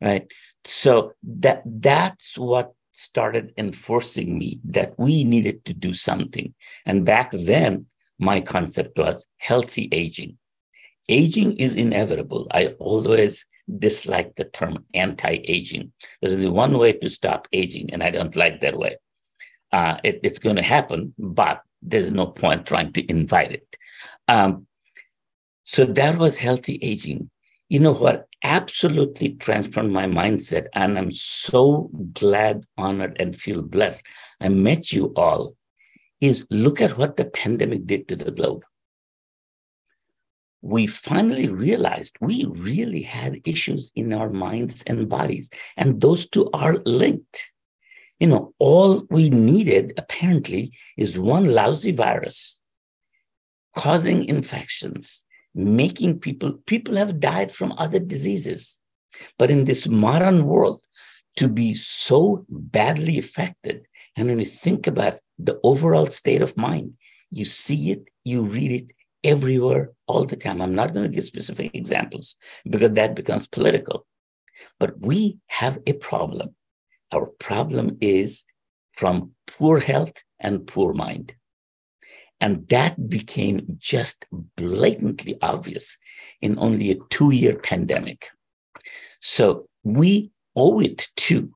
right 0.00 0.32
so 0.64 1.12
that 1.22 1.62
that's 1.64 2.38
what 2.38 2.72
started 2.92 3.52
enforcing 3.56 4.38
me 4.38 4.60
that 4.62 4.92
we 4.98 5.24
needed 5.24 5.64
to 5.64 5.72
do 5.72 5.92
something 5.94 6.54
and 6.86 7.06
back 7.06 7.30
then 7.32 7.86
my 8.20 8.40
concept 8.40 8.98
was 8.98 9.26
healthy 9.38 9.88
aging. 9.90 10.36
Aging 11.08 11.56
is 11.56 11.74
inevitable. 11.74 12.46
I 12.52 12.76
always 12.78 13.46
dislike 13.78 14.36
the 14.36 14.44
term 14.44 14.84
anti 14.94 15.40
aging. 15.44 15.92
There's 16.20 16.34
only 16.34 16.48
one 16.48 16.76
way 16.78 16.92
to 16.94 17.08
stop 17.08 17.48
aging, 17.52 17.92
and 17.92 18.02
I 18.02 18.10
don't 18.10 18.36
like 18.36 18.60
that 18.60 18.76
way. 18.76 18.96
Uh, 19.72 19.98
it, 20.02 20.20
it's 20.22 20.38
going 20.38 20.56
to 20.56 20.62
happen, 20.62 21.14
but 21.18 21.62
there's 21.82 22.10
no 22.10 22.26
point 22.26 22.66
trying 22.66 22.92
to 22.92 23.10
invite 23.10 23.52
it. 23.52 23.76
Um, 24.28 24.66
so 25.64 25.84
that 25.84 26.18
was 26.18 26.38
healthy 26.38 26.78
aging. 26.82 27.30
You 27.68 27.78
know 27.78 27.92
what 27.92 28.26
absolutely 28.42 29.34
transformed 29.34 29.92
my 29.92 30.06
mindset, 30.06 30.66
and 30.74 30.98
I'm 30.98 31.12
so 31.12 31.90
glad, 32.12 32.64
honored, 32.76 33.16
and 33.20 33.36
feel 33.36 33.62
blessed. 33.62 34.04
I 34.40 34.48
met 34.48 34.92
you 34.92 35.12
all 35.14 35.54
is 36.20 36.46
look 36.50 36.80
at 36.80 36.98
what 36.98 37.16
the 37.16 37.24
pandemic 37.24 37.86
did 37.86 38.08
to 38.08 38.16
the 38.16 38.30
globe. 38.30 38.64
We 40.62 40.86
finally 40.86 41.48
realized 41.48 42.16
we 42.20 42.44
really 42.48 43.02
had 43.02 43.40
issues 43.44 43.92
in 43.94 44.12
our 44.12 44.30
minds 44.30 44.82
and 44.86 45.08
bodies, 45.08 45.50
and 45.76 46.00
those 46.00 46.28
two 46.28 46.50
are 46.52 46.76
linked. 46.84 47.50
You 48.18 48.26
know, 48.26 48.54
all 48.58 49.06
we 49.10 49.30
needed 49.30 49.94
apparently 49.96 50.72
is 50.98 51.18
one 51.18 51.46
lousy 51.46 51.92
virus 51.92 52.60
causing 53.76 54.24
infections, 54.24 55.24
making 55.54 56.18
people, 56.18 56.54
people 56.66 56.96
have 56.96 57.20
died 57.20 57.52
from 57.52 57.72
other 57.78 57.98
diseases. 57.98 58.80
But 59.38 59.50
in 59.50 59.64
this 59.64 59.86
modern 59.86 60.44
world, 60.44 60.80
to 61.36 61.48
be 61.48 61.74
so 61.74 62.44
badly 62.48 63.16
affected, 63.18 63.86
and 64.16 64.28
when 64.28 64.40
you 64.40 64.46
think 64.46 64.86
about 64.86 65.20
the 65.38 65.58
overall 65.62 66.06
state 66.06 66.42
of 66.42 66.56
mind, 66.56 66.94
you 67.30 67.44
see 67.44 67.92
it, 67.92 68.08
you 68.24 68.42
read 68.42 68.72
it 68.72 68.92
everywhere 69.24 69.90
all 70.06 70.24
the 70.24 70.36
time. 70.36 70.60
I'm 70.60 70.74
not 70.74 70.92
going 70.92 71.08
to 71.08 71.14
give 71.14 71.24
specific 71.24 71.74
examples 71.74 72.36
because 72.68 72.92
that 72.92 73.14
becomes 73.14 73.48
political. 73.48 74.06
But 74.78 74.98
we 75.00 75.38
have 75.46 75.78
a 75.86 75.94
problem. 75.94 76.54
Our 77.12 77.26
problem 77.26 77.98
is 78.00 78.44
from 78.92 79.32
poor 79.46 79.80
health 79.80 80.22
and 80.38 80.66
poor 80.66 80.92
mind. 80.92 81.34
And 82.40 82.66
that 82.68 83.08
became 83.08 83.76
just 83.76 84.24
blatantly 84.56 85.36
obvious 85.42 85.98
in 86.40 86.58
only 86.58 86.90
a 86.90 86.96
two 87.10 87.32
year 87.32 87.56
pandemic. 87.56 88.30
So 89.20 89.68
we 89.84 90.30
owe 90.56 90.80
it 90.80 91.08
to 91.16 91.50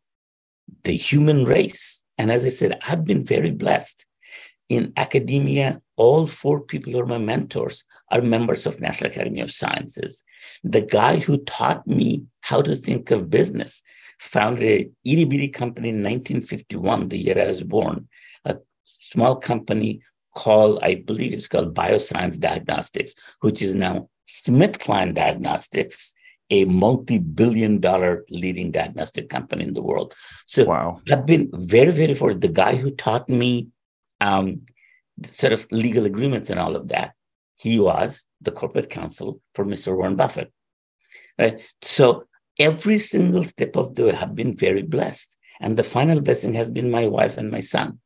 the 0.82 0.92
human 0.92 1.44
race. 1.44 2.04
And 2.18 2.30
as 2.30 2.44
I 2.44 2.50
said, 2.50 2.78
I've 2.86 3.04
been 3.04 3.24
very 3.24 3.50
blessed. 3.50 4.04
In 4.68 4.92
academia, 4.96 5.80
all 5.96 6.26
four 6.26 6.60
people 6.60 6.92
who 6.92 7.00
are 7.00 7.06
my 7.06 7.18
mentors 7.18 7.84
are 8.10 8.22
members 8.22 8.66
of 8.66 8.80
National 8.80 9.10
Academy 9.10 9.40
of 9.40 9.52
Sciences. 9.52 10.24
The 10.62 10.80
guy 10.80 11.18
who 11.18 11.38
taught 11.38 11.86
me 11.86 12.24
how 12.40 12.62
to 12.62 12.76
think 12.76 13.10
of 13.10 13.30
business 13.30 13.82
founded 14.18 14.64
a 14.64 14.90
itty 15.04 15.24
bitty 15.24 15.48
company 15.48 15.90
in 15.90 16.02
1951, 16.02 17.08
the 17.08 17.18
year 17.18 17.40
I 17.40 17.46
was 17.46 17.62
born, 17.62 18.08
a 18.44 18.56
small 19.00 19.36
company 19.36 20.00
called, 20.34 20.78
I 20.82 20.96
believe 20.96 21.32
it's 21.32 21.48
called 21.48 21.74
Bioscience 21.74 22.38
Diagnostics, 22.38 23.14
which 23.40 23.62
is 23.62 23.74
now 23.74 24.08
SmithKline 24.26 25.14
Diagnostics, 25.14 26.14
a 26.50 26.64
multi-billion 26.66 27.80
dollar 27.80 28.24
leading 28.30 28.70
diagnostic 28.70 29.28
company 29.28 29.64
in 29.64 29.74
the 29.74 29.82
world. 29.82 30.14
So 30.46 30.64
wow. 30.64 31.00
I've 31.10 31.26
been 31.26 31.50
very, 31.52 31.90
very 31.90 32.14
fortunate. 32.14 32.42
The 32.42 32.48
guy 32.48 32.76
who 32.76 32.90
taught 32.90 33.28
me 33.28 33.68
um, 34.20 34.62
sort 35.24 35.52
of 35.52 35.66
legal 35.70 36.04
agreements 36.04 36.50
and 36.50 36.60
all 36.60 36.76
of 36.76 36.88
that, 36.88 37.14
he 37.56 37.78
was 37.78 38.24
the 38.40 38.52
corporate 38.52 38.90
counsel 38.90 39.40
for 39.54 39.64
Mr. 39.64 39.96
Warren 39.96 40.16
Buffett. 40.16 40.52
Right? 41.38 41.62
So 41.82 42.24
every 42.58 42.98
single 42.98 43.44
step 43.44 43.76
of 43.76 43.94
the 43.94 44.04
way, 44.04 44.12
I've 44.12 44.34
been 44.34 44.56
very 44.56 44.82
blessed. 44.82 45.38
And 45.60 45.76
the 45.76 45.84
final 45.84 46.20
blessing 46.20 46.52
has 46.54 46.70
been 46.70 46.90
my 46.90 47.06
wife 47.06 47.38
and 47.38 47.50
my 47.50 47.60
son. 47.60 48.00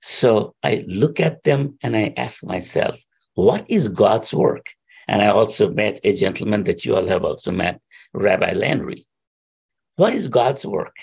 So 0.00 0.54
I 0.62 0.84
look 0.86 1.20
at 1.20 1.44
them 1.44 1.78
and 1.82 1.96
I 1.96 2.12
ask 2.16 2.44
myself, 2.44 2.98
what 3.34 3.64
is 3.68 3.88
God's 3.88 4.32
work? 4.32 4.66
And 5.08 5.22
I 5.22 5.28
also 5.28 5.70
met 5.70 6.00
a 6.02 6.16
gentleman 6.16 6.64
that 6.64 6.84
you 6.84 6.96
all 6.96 7.06
have 7.06 7.24
also 7.24 7.52
met, 7.52 7.80
Rabbi 8.12 8.52
Landry. 8.52 9.06
What 9.96 10.14
is 10.14 10.28
God's 10.28 10.66
work? 10.66 10.96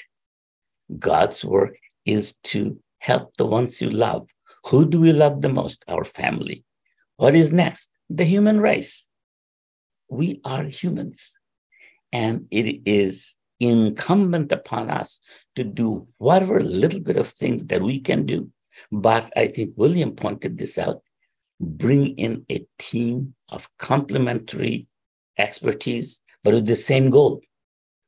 God's 0.99 1.43
work 1.45 1.77
is 2.05 2.35
to 2.45 2.77
help 3.03 3.35
the 3.37 3.45
ones 3.45 3.81
you 3.81 3.89
love. 3.89 4.27
Who 4.67 4.89
do 4.89 4.99
we 5.01 5.11
love 5.11 5.41
the 5.41 5.49
most? 5.49 5.83
Our 5.89 6.05
family. 6.05 6.63
What 7.17 7.35
is 7.35 7.51
next? 7.51 7.89
The 8.09 8.23
human 8.23 8.61
race. 8.61 9.07
We 10.09 10.39
are 10.45 10.63
humans. 10.63 11.37
And 12.13 12.47
it 12.49 12.81
is 12.85 13.35
incumbent 13.59 14.51
upon 14.51 14.89
us 14.89 15.19
to 15.57 15.63
do 15.65 16.07
whatever 16.17 16.61
little 16.61 17.01
bit 17.01 17.17
of 17.17 17.27
things 17.27 17.65
that 17.65 17.81
we 17.81 17.99
can 17.99 18.25
do. 18.25 18.49
But 18.91 19.31
I 19.35 19.47
think 19.47 19.73
William 19.75 20.15
pointed 20.15 20.57
this 20.57 20.77
out 20.77 21.01
bring 21.59 22.07
in 22.17 22.45
a 22.49 22.65
team 22.77 23.35
of 23.49 23.69
complementary 23.77 24.87
expertise, 25.37 26.19
but 26.43 26.53
with 26.53 26.65
the 26.65 26.75
same 26.75 27.09
goal. 27.09 27.41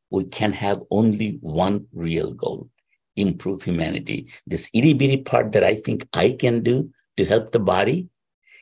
We 0.09 0.25
can 0.25 0.53
have 0.53 0.81
only 0.91 1.37
one 1.41 1.87
real 1.93 2.33
goal 2.33 2.69
improve 3.15 3.63
humanity. 3.63 4.27
This 4.45 4.69
itty 4.73 4.93
bitty 4.93 5.17
part 5.17 5.51
that 5.53 5.63
I 5.63 5.75
think 5.75 6.07
I 6.13 6.35
can 6.39 6.61
do 6.61 6.91
to 7.17 7.25
help 7.25 7.51
the 7.51 7.59
body, 7.59 8.09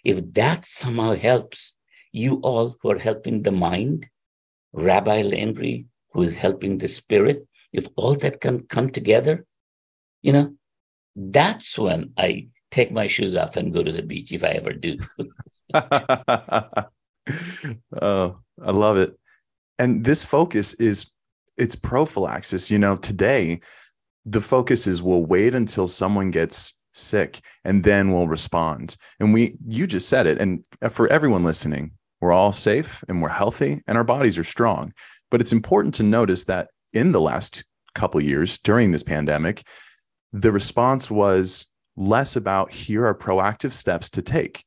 if 0.03 0.33
that 0.33 0.65
somehow 0.65 1.15
helps 1.15 1.75
you 2.11 2.39
all 2.43 2.75
who 2.81 2.91
are 2.91 2.99
helping 2.99 3.41
the 3.41 3.51
mind, 3.51 4.07
Rabbi 4.73 5.21
Landry, 5.23 5.85
who 6.11 6.23
is 6.23 6.35
helping 6.35 6.77
the 6.77 6.87
spirit, 6.87 7.47
if 7.71 7.87
all 7.95 8.15
that 8.15 8.39
can 8.41 8.63
come 8.67 8.89
together, 8.91 9.45
you 10.21 10.33
know, 10.33 10.55
that's 11.15 11.77
when 11.77 12.13
I 12.17 12.47
take 12.71 12.91
my 12.91 13.07
shoes 13.07 13.35
off 13.35 13.55
and 13.57 13.73
go 13.73 13.83
to 13.83 13.91
the 13.91 14.01
beach 14.01 14.31
if 14.31 14.43
I 14.43 14.49
ever 14.49 14.73
do. 14.73 14.97
oh, 18.01 18.39
I 18.61 18.71
love 18.71 18.97
it. 18.97 19.17
And 19.79 20.03
this 20.03 20.23
focus 20.23 20.73
is 20.75 21.11
it's 21.57 21.75
prophylaxis. 21.75 22.71
You 22.71 22.79
know, 22.79 22.95
today 22.95 23.61
the 24.25 24.41
focus 24.41 24.87
is 24.87 25.01
we'll 25.01 25.25
wait 25.25 25.53
until 25.53 25.87
someone 25.87 26.31
gets 26.31 26.79
sick 26.93 27.41
and 27.63 27.83
then 27.83 28.11
we'll 28.11 28.27
respond. 28.27 28.95
And 29.19 29.33
we 29.33 29.57
you 29.67 29.87
just 29.87 30.07
said 30.07 30.27
it 30.27 30.39
and 30.39 30.65
for 30.89 31.07
everyone 31.07 31.43
listening, 31.43 31.91
we're 32.21 32.31
all 32.31 32.51
safe 32.51 33.03
and 33.09 33.21
we're 33.21 33.29
healthy 33.29 33.81
and 33.87 33.97
our 33.97 34.03
bodies 34.03 34.37
are 34.37 34.43
strong. 34.43 34.93
But 35.29 35.41
it's 35.41 35.51
important 35.51 35.93
to 35.95 36.03
notice 36.03 36.45
that 36.45 36.69
in 36.93 37.11
the 37.11 37.21
last 37.21 37.65
couple 37.95 38.21
years 38.21 38.57
during 38.59 38.91
this 38.91 39.03
pandemic, 39.03 39.63
the 40.31 40.51
response 40.51 41.11
was 41.11 41.67
less 41.95 42.35
about 42.35 42.71
here 42.71 43.05
are 43.05 43.15
proactive 43.15 43.73
steps 43.73 44.09
to 44.09 44.21
take 44.21 44.65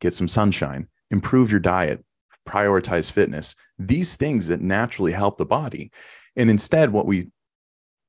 get 0.00 0.14
some 0.14 0.28
sunshine 0.28 0.86
improve 1.10 1.50
your 1.50 1.58
diet 1.58 2.04
prioritize 2.46 3.10
fitness 3.10 3.56
these 3.78 4.14
things 4.14 4.46
that 4.46 4.60
naturally 4.60 5.12
help 5.12 5.36
the 5.36 5.44
body 5.44 5.90
and 6.36 6.48
instead 6.48 6.92
what 6.92 7.04
we 7.06 7.26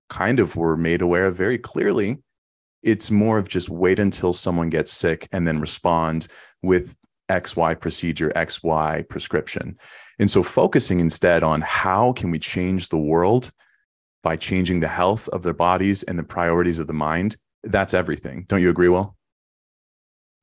kind 0.09 0.39
of 0.39 0.55
were 0.55 0.77
made 0.77 1.01
aware 1.01 1.25
of 1.25 1.35
very 1.35 1.57
clearly 1.57 2.17
it's 2.81 3.11
more 3.11 3.37
of 3.37 3.49
just 3.49 3.69
wait 3.69 3.99
until 3.99 4.31
someone 4.31 4.69
gets 4.69 4.91
sick 4.91 5.27
and 5.31 5.47
then 5.47 5.59
respond 5.59 6.27
with 6.63 6.95
xy 7.29 7.79
procedure 7.79 8.31
xy 8.35 9.07
prescription 9.09 9.77
and 10.17 10.31
so 10.31 10.41
focusing 10.41 10.99
instead 10.99 11.43
on 11.43 11.61
how 11.61 12.13
can 12.13 12.31
we 12.31 12.39
change 12.39 12.89
the 12.89 12.97
world 12.97 13.51
by 14.23 14.35
changing 14.35 14.79
the 14.79 14.87
health 14.87 15.27
of 15.29 15.43
their 15.43 15.53
bodies 15.53 16.03
and 16.03 16.17
the 16.17 16.23
priorities 16.23 16.79
of 16.79 16.87
the 16.87 16.93
mind 16.93 17.35
that's 17.63 17.93
everything. 17.93 18.45
Don't 18.47 18.61
you 18.61 18.69
agree, 18.69 18.89
Will? 18.89 19.15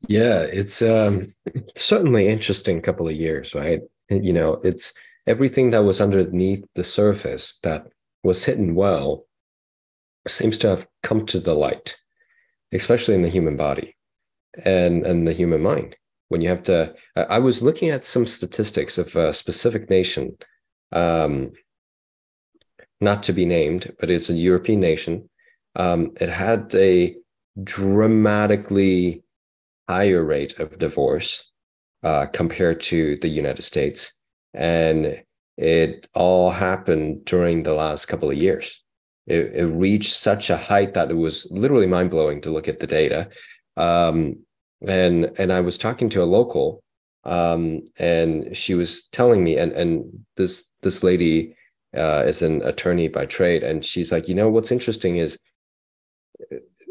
Yeah, 0.09 0.41
it's 0.41 0.83
um, 0.83 1.35
certainly 1.75 2.29
interesting 2.29 2.81
couple 2.81 3.09
of 3.09 3.17
years, 3.17 3.55
right? 3.55 3.81
You 4.11 4.33
know, 4.33 4.55
it's 4.63 4.93
everything 5.27 5.71
that 5.71 5.85
was 5.85 6.01
underneath 6.01 6.65
the 6.75 6.85
surface 6.85 7.59
that 7.63 7.89
was 8.23 8.45
hidden 8.45 8.75
well 8.75 9.26
seems 10.29 10.59
to 10.59 10.69
have 10.69 10.87
come 11.03 11.27
to 11.27 11.41
the 11.41 11.55
light, 11.55 11.97
especially 12.73 13.15
in 13.15 13.23
the 13.23 13.29
human 13.29 13.57
body 13.57 13.97
and 14.65 15.07
and 15.07 15.27
the 15.27 15.33
human 15.33 15.63
mind. 15.63 15.97
When 16.29 16.41
you 16.41 16.49
have 16.49 16.65
to, 16.65 16.95
I 17.15 17.39
was 17.39 17.63
looking 17.63 17.91
at 17.91 18.05
some 18.05 18.27
statistics 18.27 18.99
of 18.99 19.15
a 19.15 19.33
specific 19.33 19.89
nation, 19.89 20.37
um, 20.91 21.53
not 23.01 23.23
to 23.25 23.33
be 23.33 23.47
named, 23.47 23.95
but 24.01 24.11
it's 24.11 24.29
a 24.29 24.35
European 24.35 24.81
nation 24.81 25.29
um, 25.77 26.13
it 26.21 26.31
had 26.31 26.75
a 26.75 27.17
dramatically 27.63 29.23
higher 29.89 30.25
rate 30.25 30.59
of 30.59 30.79
divorce 30.79 31.53
uh, 32.03 32.27
compared 32.33 32.81
to 32.81 33.17
the 33.17 33.29
United 33.29 33.63
States. 33.63 34.13
And 34.55 35.23
it 35.59 36.09
all 36.15 36.51
happened 36.51 37.25
during 37.25 37.63
the 37.63 37.75
last 37.75 38.07
couple 38.07 38.31
of 38.31 38.37
years. 38.37 38.83
It, 39.27 39.55
it 39.55 39.67
reached 39.67 40.15
such 40.15 40.51
a 40.51 40.57
height 40.57 40.95
that 40.95 41.11
it 41.11 41.15
was 41.15 41.47
literally 41.51 41.87
mind 41.87 42.11
blowing 42.11 42.41
to 42.43 42.51
look 42.51 42.69
at 42.69 42.81
the 42.81 42.87
data. 42.87 43.29
Um, 43.77 44.39
and 44.87 45.33
and 45.39 45.53
I 45.53 45.61
was 45.61 45.79
talking 45.79 46.09
to 46.11 46.23
a 46.23 46.25
local, 46.25 46.83
um, 47.25 47.83
and 47.99 48.57
she 48.57 48.75
was 48.75 49.09
telling 49.09 49.43
me, 49.43 49.57
and 49.57 49.73
and 49.73 50.05
this 50.37 50.71
this 50.83 51.03
lady 51.03 51.57
uh, 51.97 52.23
is 52.27 52.43
an 52.43 52.63
attorney 52.63 53.09
by 53.09 53.27
trade, 53.27 53.63
and 53.63 53.85
she's 53.85 54.13
like, 54.13 54.29
you 54.29 54.35
know, 54.35 54.49
what's 54.49 54.71
interesting 54.71 55.17
is 55.17 55.39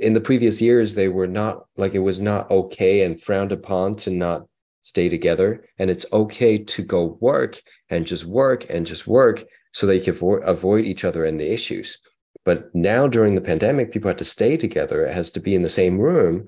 in 0.02 0.13
the 0.13 0.21
previous 0.21 0.62
years 0.62 0.93
they 0.93 1.08
were 1.08 1.28
not 1.28 1.65
like 1.78 1.93
it 1.93 2.00
was 2.00 2.19
not 2.19 2.50
okay 2.52 3.04
and 3.04 3.21
frowned 3.21 3.52
upon 3.52 3.95
to 3.95 4.10
not 4.10 4.45
stay 4.82 5.10
together 5.10 5.65
and 5.80 5.89
it's 5.89 6.06
okay 6.13 6.58
to 6.58 6.84
go 6.84 7.17
work 7.21 7.60
and 7.89 8.06
just 8.06 8.26
work 8.26 8.65
and 8.69 8.86
just 8.86 9.08
work 9.08 9.43
so 9.71 9.88
they 9.88 10.00
can 10.00 10.13
avo- 10.13 10.45
avoid 10.45 10.86
each 10.86 11.04
other 11.04 11.26
and 11.26 11.39
the 11.39 11.52
issues 11.52 11.98
but 12.46 12.74
now 12.74 13.08
during 13.08 13.36
the 13.36 13.42
pandemic 13.42 13.92
people 13.92 14.08
had 14.08 14.18
to 14.20 14.26
stay 14.26 14.56
together. 14.56 15.06
It 15.06 15.14
has 15.14 15.32
to 15.32 15.40
be 15.40 15.56
in 15.56 15.64
the 15.64 15.70
same 15.70 16.00
room. 16.00 16.48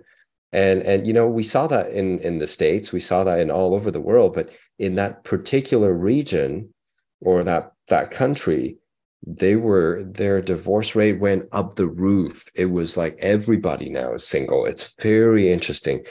And 0.54 0.82
and 0.84 1.06
you 1.06 1.12
know 1.12 1.28
we 1.28 1.44
saw 1.44 1.68
that 1.68 1.92
in 1.92 2.20
in 2.20 2.38
the 2.38 2.48
states. 2.48 2.94
We 2.94 3.02
saw 3.02 3.24
that 3.26 3.40
in 3.40 3.52
all 3.52 3.74
over 3.74 3.92
the 3.92 4.02
world. 4.02 4.34
But 4.34 4.52
in 4.80 4.96
that 4.96 5.24
particular 5.24 5.94
region 5.94 6.74
or 7.22 7.44
that 7.44 7.74
that 7.90 8.12
country 8.12 8.78
they 9.26 9.56
were 9.56 10.04
their 10.06 10.42
divorce 10.42 10.96
rate 10.96 11.20
went 11.20 11.46
up 11.52 11.76
the 11.76 11.88
roof. 11.88 12.46
It 12.56 12.68
was 12.68 12.96
like 12.96 13.18
everybody 13.20 13.90
now 13.90 14.14
is 14.14 14.26
single. 14.26 14.66
It's 14.66 14.94
very 15.02 15.52
interesting. 15.52 16.06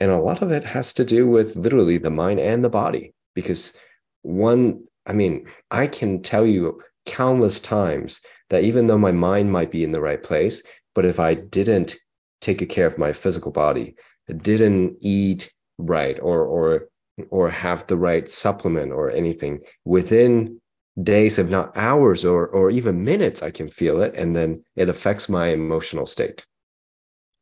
And 0.00 0.10
a 0.10 0.16
lot 0.16 0.42
of 0.42 0.50
it 0.50 0.64
has 0.64 0.92
to 0.94 1.04
do 1.04 1.28
with 1.28 1.56
literally 1.56 1.98
the 1.98 2.10
mind 2.10 2.40
and 2.40 2.64
the 2.64 2.70
body. 2.70 3.14
Because 3.34 3.74
one 4.22 4.82
i 5.06 5.12
mean 5.12 5.46
i 5.70 5.86
can 5.86 6.22
tell 6.22 6.44
you 6.44 6.82
countless 7.06 7.60
times 7.60 8.20
that 8.50 8.64
even 8.64 8.86
though 8.86 8.98
my 8.98 9.12
mind 9.12 9.52
might 9.52 9.70
be 9.70 9.84
in 9.84 9.92
the 9.92 10.00
right 10.00 10.22
place 10.22 10.62
but 10.94 11.04
if 11.04 11.20
i 11.20 11.34
didn't 11.34 11.96
take 12.40 12.66
care 12.68 12.86
of 12.86 12.98
my 12.98 13.12
physical 13.12 13.52
body 13.52 13.94
didn't 14.42 14.96
eat 15.00 15.52
right 15.78 16.18
or 16.20 16.44
or 16.44 16.88
or 17.30 17.50
have 17.50 17.86
the 17.86 17.96
right 17.96 18.30
supplement 18.30 18.92
or 18.92 19.10
anything 19.10 19.60
within 19.84 20.60
days 21.02 21.38
if 21.38 21.48
not 21.48 21.76
hours 21.76 22.24
or 22.24 22.46
or 22.48 22.70
even 22.70 23.04
minutes 23.04 23.42
i 23.42 23.50
can 23.50 23.68
feel 23.68 24.02
it. 24.02 24.14
And 24.14 24.34
then 24.36 24.64
it 24.76 24.88
affects 24.88 25.28
my 25.28 25.48
emotional 25.48 26.06
state 26.06 26.44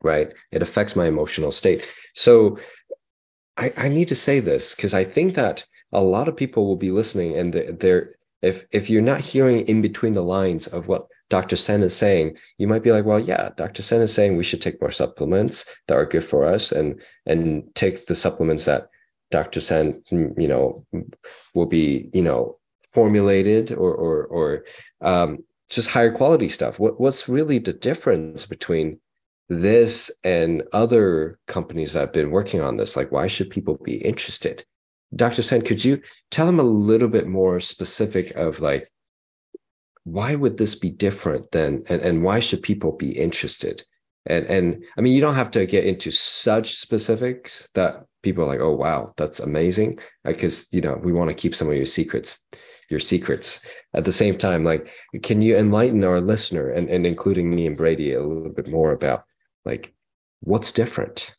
right? 0.02 0.32
It 0.52 0.62
affects 0.62 0.94
my 0.94 1.06
emotional 1.06 1.50
state. 1.50 1.82
So 2.14 2.58
i 3.56 3.72
i 3.76 3.88
need 3.88 4.08
to 4.08 4.14
say 4.14 4.40
this 4.40 4.74
because 4.74 4.94
i 4.94 5.04
think 5.04 5.34
that 5.34 5.64
a 5.92 6.00
lot 6.00 6.28
of 6.28 6.36
people 6.36 6.66
will 6.66 6.76
be 6.76 6.90
listening 6.90 7.36
and 7.38 7.52
they're 7.80 8.10
if 8.46 8.64
if 8.70 8.88
you're 8.88 9.02
not 9.02 9.20
hearing 9.20 9.66
in 9.66 9.82
between 9.82 10.14
the 10.14 10.22
lines 10.22 10.66
of 10.68 10.88
what 10.88 11.06
Dr. 11.28 11.56
Sen 11.56 11.82
is 11.82 11.96
saying, 11.96 12.36
you 12.58 12.68
might 12.68 12.84
be 12.84 12.92
like, 12.92 13.04
well, 13.04 13.18
yeah, 13.18 13.50
Dr. 13.56 13.82
Sen 13.82 14.00
is 14.00 14.12
saying 14.12 14.36
we 14.36 14.44
should 14.44 14.62
take 14.62 14.80
more 14.80 14.92
supplements 14.92 15.64
that 15.88 15.96
are 15.96 16.06
good 16.06 16.24
for 16.24 16.44
us 16.44 16.72
and 16.72 17.00
and 17.26 17.64
take 17.74 18.06
the 18.06 18.14
supplements 18.14 18.64
that 18.66 18.88
Dr. 19.30 19.60
Sen, 19.60 20.02
you 20.10 20.48
know, 20.48 20.86
will 21.54 21.66
be, 21.66 22.10
you 22.12 22.22
know, 22.22 22.58
formulated 22.92 23.72
or 23.72 23.92
or 23.94 24.26
or 24.26 24.64
um, 25.00 25.38
just 25.68 25.90
higher 25.90 26.12
quality 26.12 26.48
stuff. 26.48 26.78
What 26.78 27.00
what's 27.00 27.28
really 27.28 27.58
the 27.58 27.72
difference 27.72 28.46
between 28.46 29.00
this 29.48 30.10
and 30.24 30.62
other 30.72 31.38
companies 31.46 31.92
that 31.92 32.00
have 32.00 32.12
been 32.12 32.30
working 32.30 32.60
on 32.60 32.76
this? 32.76 32.96
Like, 32.96 33.10
why 33.10 33.26
should 33.26 33.50
people 33.50 33.78
be 33.82 33.96
interested? 33.96 34.64
Dr. 35.16 35.42
Sen, 35.42 35.62
could 35.62 35.84
you 35.84 36.00
tell 36.30 36.46
them 36.46 36.60
a 36.60 36.64
little 36.64 37.08
bit 37.08 37.26
more 37.26 37.58
specific 37.60 38.32
of 38.32 38.60
like 38.60 38.88
why 40.04 40.36
would 40.36 40.56
this 40.56 40.76
be 40.76 40.90
different 40.90 41.50
than 41.50 41.82
and, 41.88 42.00
and 42.00 42.22
why 42.22 42.38
should 42.38 42.62
people 42.62 42.92
be 42.92 43.10
interested? 43.10 43.82
And 44.26 44.46
and 44.46 44.84
i 44.96 45.00
mean 45.00 45.12
you 45.12 45.20
don't 45.20 45.34
have 45.34 45.52
to 45.52 45.66
get 45.66 45.84
into 45.84 46.10
such 46.10 46.76
specifics 46.76 47.68
that 47.74 48.04
people 48.22 48.44
are 48.44 48.48
like 48.48 48.60
oh 48.60 48.74
wow 48.74 49.06
that's 49.16 49.40
amazing. 49.40 49.98
Uh, 50.24 50.32
because 50.32 50.68
you 50.72 50.80
know 50.80 51.00
we 51.02 51.12
want 51.12 51.28
to 51.28 51.34
keep 51.34 51.54
some 51.54 51.68
of 51.68 51.74
your 51.74 51.86
secrets 51.86 52.46
your 52.88 53.00
secrets. 53.00 53.66
At 53.94 54.04
the 54.04 54.12
same 54.12 54.36
time 54.36 54.64
like 54.64 54.88
can 55.22 55.42
you 55.42 55.56
enlighten 55.56 56.04
our 56.04 56.20
listener 56.20 56.70
and, 56.70 56.88
and 56.88 57.06
including 57.06 57.54
me 57.54 57.66
and 57.66 57.76
brady 57.76 58.14
a 58.14 58.22
little 58.22 58.52
bit 58.52 58.68
more 58.68 58.92
about 58.92 59.24
like 59.64 59.94
what's 60.40 60.72
different? 60.72 61.34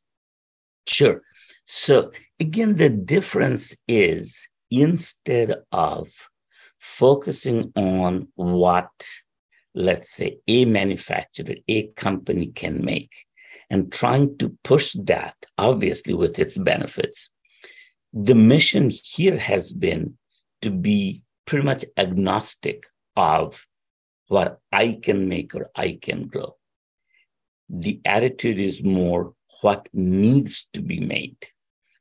Sure 0.87 1.21
so 1.67 2.11
again 2.39 2.75
the 2.75 2.89
difference 2.89 3.75
is 3.87 4.47
instead 4.71 5.53
of 5.71 6.09
focusing 6.79 7.71
on 7.75 8.27
what, 8.35 9.07
let's 9.75 10.11
say, 10.11 10.37
a 10.47 10.65
manufacturer, 10.65 11.55
a 11.67 11.87
company 11.89 12.47
can 12.47 12.83
make, 12.83 13.13
and 13.69 13.91
trying 13.91 14.37
to 14.37 14.57
push 14.63 14.95
that, 15.03 15.35
obviously, 15.57 16.13
with 16.13 16.39
its 16.39 16.57
benefits. 16.57 17.29
The 18.13 18.35
mission 18.35 18.89
here 18.89 19.37
has 19.37 19.73
been 19.73 20.17
to 20.61 20.71
be 20.71 21.23
pretty 21.45 21.65
much 21.65 21.85
agnostic 21.97 22.87
of 23.15 23.65
what 24.27 24.59
I 24.71 24.99
can 25.01 25.27
make 25.27 25.55
or 25.55 25.69
I 25.75 25.99
can 26.01 26.27
grow. 26.27 26.55
The 27.69 27.99
attitude 28.05 28.59
is 28.59 28.83
more 28.83 29.33
what 29.61 29.87
needs 29.93 30.69
to 30.73 30.81
be 30.81 30.99
made. 30.99 31.37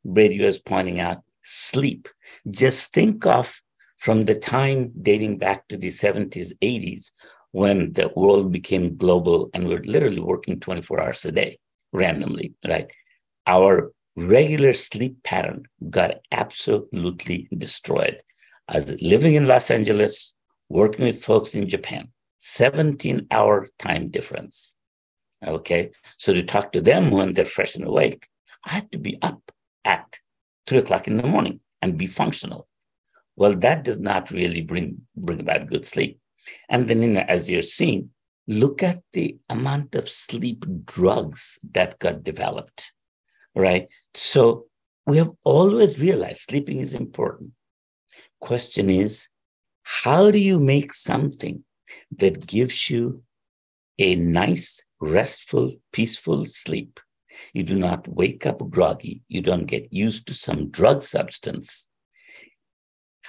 Brady 0.06 0.44
was 0.44 0.58
pointing 0.58 1.00
out 1.00 1.22
sleep. 1.42 2.08
Just 2.50 2.92
think 2.92 3.26
of 3.26 3.60
from 3.98 4.24
the 4.24 4.34
time 4.34 4.92
dating 5.02 5.38
back 5.38 5.66
to 5.68 5.76
the 5.76 5.88
70s, 5.88 6.52
80s, 6.62 7.12
when 7.52 7.92
the 7.92 8.10
world 8.14 8.52
became 8.52 8.96
global 8.96 9.50
and 9.54 9.66
we're 9.66 9.80
literally 9.80 10.20
working 10.20 10.60
24 10.60 11.00
hours 11.00 11.24
a 11.24 11.32
day 11.32 11.58
randomly, 11.92 12.54
right? 12.68 12.88
Our 13.46 13.92
regular 14.14 14.72
sleep 14.72 15.22
pattern 15.22 15.64
got 15.88 16.16
absolutely 16.30 17.48
destroyed. 17.56 18.20
As 18.68 18.94
living 19.00 19.34
in 19.34 19.46
Los 19.46 19.70
Angeles, 19.70 20.34
working 20.68 21.06
with 21.06 21.24
folks 21.24 21.54
in 21.54 21.68
Japan, 21.68 22.08
17 22.38 23.26
hour 23.30 23.68
time 23.78 24.08
difference. 24.08 24.74
Okay. 25.46 25.90
So 26.18 26.34
to 26.34 26.42
talk 26.42 26.72
to 26.72 26.80
them 26.80 27.10
when 27.10 27.32
they're 27.32 27.44
fresh 27.44 27.76
and 27.76 27.86
awake, 27.86 28.26
I 28.64 28.70
had 28.70 28.92
to 28.92 28.98
be 28.98 29.18
up 29.22 29.40
at 29.86 30.18
three 30.66 30.78
o'clock 30.78 31.06
in 31.06 31.16
the 31.16 31.26
morning 31.26 31.60
and 31.80 31.96
be 31.96 32.06
functional. 32.06 32.68
Well, 33.36 33.54
that 33.56 33.84
does 33.84 33.98
not 33.98 34.30
really 34.30 34.62
bring, 34.62 35.06
bring 35.14 35.40
about 35.40 35.68
good 35.68 35.86
sleep. 35.86 36.18
And 36.68 36.88
then, 36.88 37.02
in, 37.02 37.16
as 37.16 37.48
you're 37.50 37.62
seeing, 37.62 38.10
look 38.48 38.82
at 38.82 39.00
the 39.12 39.36
amount 39.48 39.94
of 39.94 40.08
sleep 40.08 40.64
drugs 40.84 41.58
that 41.72 41.98
got 41.98 42.22
developed, 42.22 42.92
right? 43.54 43.88
So 44.14 44.66
we 45.06 45.18
have 45.18 45.30
always 45.44 45.98
realized 45.98 46.42
sleeping 46.42 46.78
is 46.78 46.94
important. 46.94 47.50
Question 48.40 48.90
is, 48.90 49.28
how 49.82 50.30
do 50.30 50.38
you 50.38 50.58
make 50.58 50.92
something 50.94 51.64
that 52.16 52.46
gives 52.46 52.90
you 52.90 53.22
a 53.98 54.16
nice, 54.16 54.84
restful, 55.00 55.76
peaceful 55.92 56.46
sleep? 56.46 57.00
You 57.52 57.62
do 57.62 57.76
not 57.78 58.08
wake 58.08 58.46
up 58.46 58.58
groggy. 58.70 59.22
You 59.28 59.40
don't 59.42 59.66
get 59.66 59.92
used 59.92 60.26
to 60.26 60.34
some 60.34 60.70
drug 60.70 61.02
substance 61.02 61.88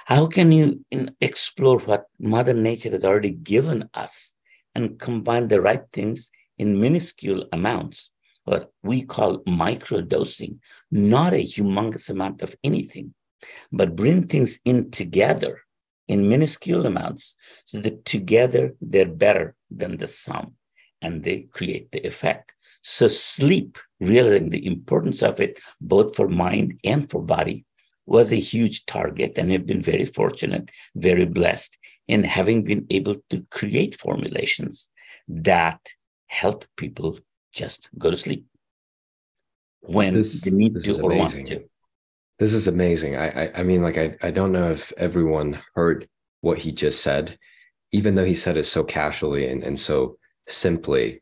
how 0.08 0.26
can 0.26 0.50
you 0.52 0.82
explore 1.20 1.80
what 1.80 2.06
Mother 2.18 2.54
Nature 2.54 2.92
has 2.92 3.04
already 3.04 3.32
given 3.32 3.90
us 3.92 4.34
and 4.74 4.98
combine 4.98 5.48
the 5.48 5.60
right 5.60 5.84
things 5.92 6.30
in 6.56 6.80
minuscule 6.80 7.46
amounts, 7.52 8.08
what 8.44 8.72
we 8.82 9.02
call 9.02 9.40
microdosing, 9.40 10.60
not 10.90 11.34
a 11.34 11.44
humongous 11.44 12.08
amount 12.08 12.40
of 12.40 12.56
anything, 12.64 13.12
but 13.70 13.96
bring 13.96 14.26
things 14.26 14.60
in 14.64 14.90
together 14.90 15.60
in 16.06 16.26
minuscule 16.26 16.86
amounts 16.86 17.36
so 17.66 17.78
that 17.78 18.06
together 18.06 18.74
they're 18.80 19.04
better 19.04 19.54
than 19.70 19.98
the 19.98 20.06
sum 20.06 20.54
and 21.02 21.22
they 21.22 21.40
create 21.40 21.92
the 21.92 22.00
effect. 22.06 22.54
So, 22.80 23.08
sleep, 23.08 23.76
realizing 24.00 24.50
the 24.50 24.66
importance 24.66 25.22
of 25.22 25.40
it, 25.40 25.58
both 25.80 26.16
for 26.16 26.28
mind 26.28 26.78
and 26.84 27.10
for 27.10 27.22
body, 27.22 27.64
was 28.06 28.32
a 28.32 28.36
huge 28.36 28.86
target 28.86 29.36
and 29.36 29.52
have 29.52 29.66
been 29.66 29.82
very 29.82 30.06
fortunate, 30.06 30.70
very 30.96 31.26
blessed 31.26 31.76
in 32.06 32.24
having 32.24 32.64
been 32.64 32.86
able 32.90 33.16
to 33.28 33.44
create 33.50 34.00
formulations 34.00 34.88
that 35.28 35.78
help 36.26 36.64
people 36.76 37.18
just 37.52 37.90
go 37.98 38.10
to 38.10 38.16
sleep 38.16 38.46
when 39.80 40.14
this, 40.14 40.40
they 40.40 40.50
need 40.50 40.74
to 40.78 41.02
or 41.02 41.14
want 41.14 41.32
to. 41.32 41.64
This 42.38 42.52
is 42.52 42.68
amazing. 42.68 43.16
I, 43.16 43.44
I, 43.44 43.52
I 43.56 43.62
mean, 43.62 43.82
like 43.82 43.98
I, 43.98 44.16
I 44.22 44.30
don't 44.30 44.52
know 44.52 44.70
if 44.70 44.92
everyone 44.96 45.60
heard 45.74 46.06
what 46.40 46.58
he 46.58 46.72
just 46.72 47.02
said, 47.02 47.38
even 47.92 48.14
though 48.14 48.24
he 48.24 48.34
said 48.34 48.56
it 48.56 48.64
so 48.64 48.84
casually 48.84 49.48
and, 49.48 49.62
and 49.62 49.78
so 49.78 50.16
simply. 50.46 51.20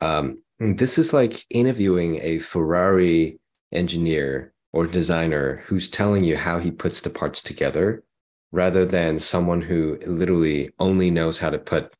Um, 0.00 0.42
this 0.60 0.98
is 0.98 1.12
like 1.12 1.44
interviewing 1.50 2.20
a 2.22 2.38
Ferrari 2.38 3.40
engineer 3.72 4.52
or 4.72 4.86
designer 4.86 5.62
who's 5.66 5.88
telling 5.88 6.24
you 6.24 6.36
how 6.36 6.58
he 6.58 6.70
puts 6.70 7.00
the 7.00 7.10
parts 7.10 7.42
together 7.42 8.04
rather 8.52 8.84
than 8.84 9.18
someone 9.18 9.62
who 9.62 9.98
literally 10.06 10.70
only 10.78 11.10
knows 11.10 11.38
how 11.38 11.50
to 11.50 11.58
put 11.58 11.92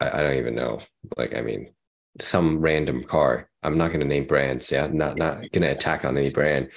I, 0.00 0.10
I 0.10 0.22
don't 0.22 0.36
even 0.36 0.54
know 0.54 0.80
like 1.16 1.34
i 1.36 1.40
mean 1.40 1.72
some 2.20 2.60
random 2.60 3.04
car. 3.04 3.48
I'm 3.62 3.78
not 3.78 3.88
going 3.88 4.00
to 4.00 4.06
name 4.06 4.26
brands 4.26 4.70
yeah? 4.70 4.88
Not 4.90 5.16
not 5.16 5.40
going 5.52 5.62
to 5.62 5.70
attack 5.70 6.04
on 6.04 6.16
any 6.16 6.30
brand. 6.30 6.70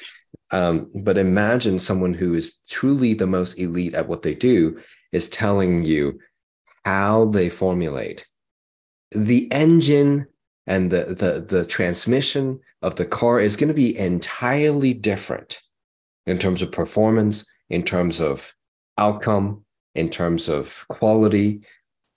Um, 0.51 0.89
but 0.93 1.17
imagine 1.17 1.79
someone 1.79 2.13
who 2.13 2.33
is 2.33 2.59
truly 2.69 3.13
the 3.13 3.27
most 3.27 3.59
elite 3.59 3.95
at 3.95 4.07
what 4.07 4.21
they 4.21 4.33
do 4.33 4.79
is 5.11 5.29
telling 5.29 5.83
you 5.83 6.19
how 6.83 7.25
they 7.25 7.49
formulate. 7.49 8.27
The 9.11 9.51
engine 9.51 10.27
and 10.67 10.91
the 10.91 11.05
the 11.05 11.45
the 11.47 11.65
transmission 11.65 12.59
of 12.81 12.95
the 12.95 13.05
car 13.05 13.39
is 13.39 13.55
going 13.55 13.67
to 13.67 13.73
be 13.73 13.97
entirely 13.97 14.93
different 14.93 15.61
in 16.25 16.37
terms 16.37 16.61
of 16.61 16.71
performance, 16.71 17.45
in 17.69 17.83
terms 17.83 18.19
of 18.19 18.53
outcome, 18.97 19.63
in 19.95 20.09
terms 20.09 20.47
of 20.47 20.85
quality 20.87 21.61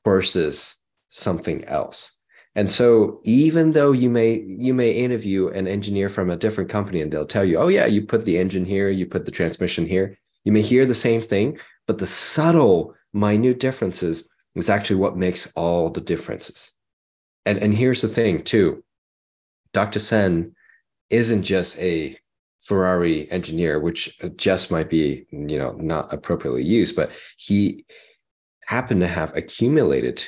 versus 0.04 0.78
something 1.08 1.64
else. 1.64 2.12
And 2.56 2.70
so 2.70 3.20
even 3.24 3.72
though 3.72 3.92
you 3.92 4.10
may 4.10 4.44
you 4.46 4.74
may 4.74 4.92
interview 4.92 5.48
an 5.48 5.66
engineer 5.66 6.08
from 6.08 6.30
a 6.30 6.36
different 6.36 6.70
company 6.70 7.00
and 7.00 7.10
they'll 7.10 7.26
tell 7.26 7.44
you, 7.44 7.58
"Oh 7.58 7.68
yeah, 7.68 7.86
you 7.86 8.02
put 8.02 8.24
the 8.24 8.38
engine 8.38 8.64
here, 8.64 8.90
you 8.90 9.06
put 9.06 9.24
the 9.24 9.32
transmission 9.32 9.86
here." 9.86 10.16
You 10.44 10.52
may 10.52 10.60
hear 10.62 10.84
the 10.84 10.94
same 10.94 11.22
thing, 11.22 11.58
but 11.86 11.98
the 11.98 12.06
subtle 12.06 12.94
minute 13.12 13.58
differences 13.58 14.28
is 14.54 14.68
actually 14.68 14.96
what 14.96 15.16
makes 15.16 15.50
all 15.56 15.90
the 15.90 16.00
differences. 16.00 16.72
And, 17.46 17.58
and 17.58 17.74
here's 17.74 18.02
the 18.02 18.08
thing, 18.08 18.42
too 18.42 18.82
Dr. 19.72 19.98
Sen 19.98 20.54
isn't 21.10 21.42
just 21.42 21.78
a 21.78 22.16
Ferrari 22.60 23.30
engineer, 23.30 23.78
which 23.78 24.18
just 24.36 24.70
might 24.70 24.88
be, 24.88 25.26
you 25.30 25.58
know, 25.58 25.72
not 25.72 26.12
appropriately 26.12 26.64
used, 26.64 26.96
but 26.96 27.12
he 27.36 27.84
happened 28.66 29.02
to 29.02 29.06
have 29.06 29.36
accumulated 29.36 30.26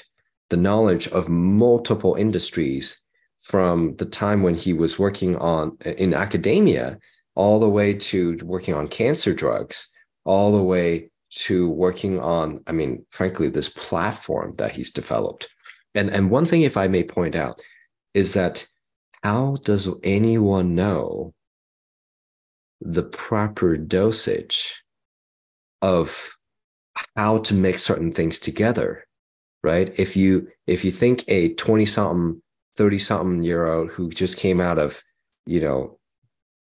the 0.51 0.57
knowledge 0.57 1.09
of 1.09 1.29
multiple 1.29 2.15
industries 2.15 3.03
from 3.41 3.97
the 3.97 4.05
time 4.05 4.43
when 4.43 4.55
he 4.55 4.73
was 4.73 4.99
working 4.99 5.37
on 5.37 5.77
in 5.85 6.15
academia 6.15 6.99
all 7.35 7.61
the 7.61 7.69
way 7.69 7.93
to 7.93 8.37
working 8.43 8.75
on 8.75 8.89
cancer 8.89 9.33
drugs 9.33 9.89
all 10.25 10.53
the 10.53 10.63
way 10.63 11.11
to 11.31 11.71
working 11.71 12.19
on 12.19 12.61
i 12.67 12.73
mean 12.73 13.05
frankly 13.11 13.49
this 13.49 13.69
platform 13.69 14.55
that 14.57 14.73
he's 14.73 14.91
developed 14.91 15.49
and 15.97 16.11
and 16.11 16.31
one 16.31 16.47
thing 16.47 16.63
if 16.63 16.77
i 16.77 16.87
may 16.87 17.03
point 17.03 17.35
out 17.35 17.61
is 18.15 18.35
that 18.35 18.67
how 19.23 19.57
does 19.65 19.89
anyone 20.05 20.75
know 20.75 21.35
the 22.81 23.03
proper 23.03 23.77
dosage 23.77 24.83
of 25.83 26.33
how 27.17 27.39
to 27.39 27.55
mix 27.55 27.83
certain 27.83 28.13
things 28.13 28.39
together 28.39 29.07
right? 29.67 29.93
If 29.99 30.17
you 30.17 30.49
if 30.69 30.85
you 30.85 30.93
think 30.93 31.25
a 31.27 31.53
20 31.55 31.85
something 31.87 32.41
30 32.77 32.99
something 33.01 33.43
year 33.43 33.67
old 33.67 33.91
who 33.91 34.11
just 34.11 34.39
came 34.39 34.61
out 34.61 34.79
of 34.79 35.03
you 35.45 35.61
know 35.61 35.99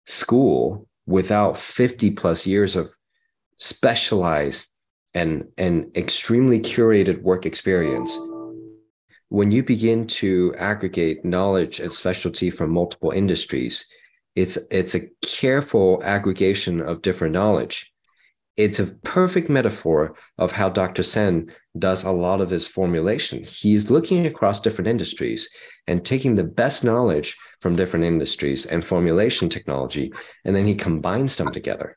school 0.04 0.86
without 1.06 1.56
50 1.56 2.10
plus 2.10 2.46
years 2.46 2.76
of 2.76 2.94
specialized 3.56 4.70
and 5.14 5.48
and 5.56 5.90
extremely 5.96 6.60
curated 6.60 7.22
work 7.22 7.46
experience 7.46 8.18
when 9.32 9.50
you 9.50 9.62
begin 9.62 10.06
to 10.06 10.54
aggregate 10.58 11.24
knowledge 11.24 11.80
and 11.80 11.90
specialty 11.90 12.50
from 12.50 12.70
multiple 12.70 13.10
industries 13.10 13.86
it's 14.36 14.58
it's 14.70 14.94
a 14.94 15.08
careful 15.22 16.02
aggregation 16.04 16.82
of 16.82 17.00
different 17.00 17.32
knowledge 17.32 17.92
it's 18.58 18.78
a 18.78 18.94
perfect 19.02 19.48
metaphor 19.48 20.14
of 20.36 20.52
how 20.52 20.68
Dr. 20.68 21.02
Sen 21.02 21.50
does 21.78 22.04
a 22.04 22.12
lot 22.12 22.42
of 22.42 22.50
his 22.50 22.66
formulation. 22.66 23.44
He's 23.44 23.90
looking 23.90 24.26
across 24.26 24.60
different 24.60 24.88
industries 24.88 25.48
and 25.86 26.04
taking 26.04 26.34
the 26.34 26.44
best 26.44 26.84
knowledge 26.84 27.34
from 27.60 27.76
different 27.76 28.04
industries 28.04 28.66
and 28.66 28.84
formulation 28.84 29.48
technology, 29.48 30.12
and 30.44 30.54
then 30.54 30.66
he 30.66 30.74
combines 30.74 31.36
them 31.36 31.50
together. 31.50 31.96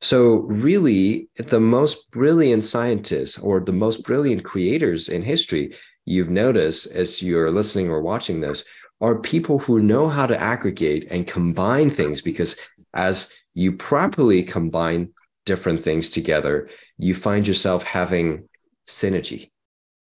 So, 0.00 0.46
really, 0.48 1.28
the 1.36 1.60
most 1.60 2.10
brilliant 2.10 2.64
scientists 2.64 3.38
or 3.38 3.60
the 3.60 3.72
most 3.72 4.04
brilliant 4.04 4.44
creators 4.44 5.08
in 5.08 5.22
history, 5.22 5.74
you've 6.04 6.30
noticed 6.30 6.86
as 6.86 7.22
you're 7.22 7.50
listening 7.50 7.88
or 7.88 8.02
watching 8.02 8.40
this, 8.40 8.64
are 9.00 9.18
people 9.18 9.58
who 9.58 9.80
know 9.80 10.08
how 10.08 10.26
to 10.26 10.40
aggregate 10.40 11.08
and 11.10 11.26
combine 11.26 11.90
things 11.90 12.22
because 12.22 12.56
as 12.94 13.32
you 13.54 13.72
properly 13.72 14.42
combine 14.42 15.10
different 15.44 15.80
things 15.80 16.08
together, 16.08 16.68
you 16.98 17.14
find 17.14 17.46
yourself 17.46 17.82
having 17.82 18.48
synergy, 18.86 19.50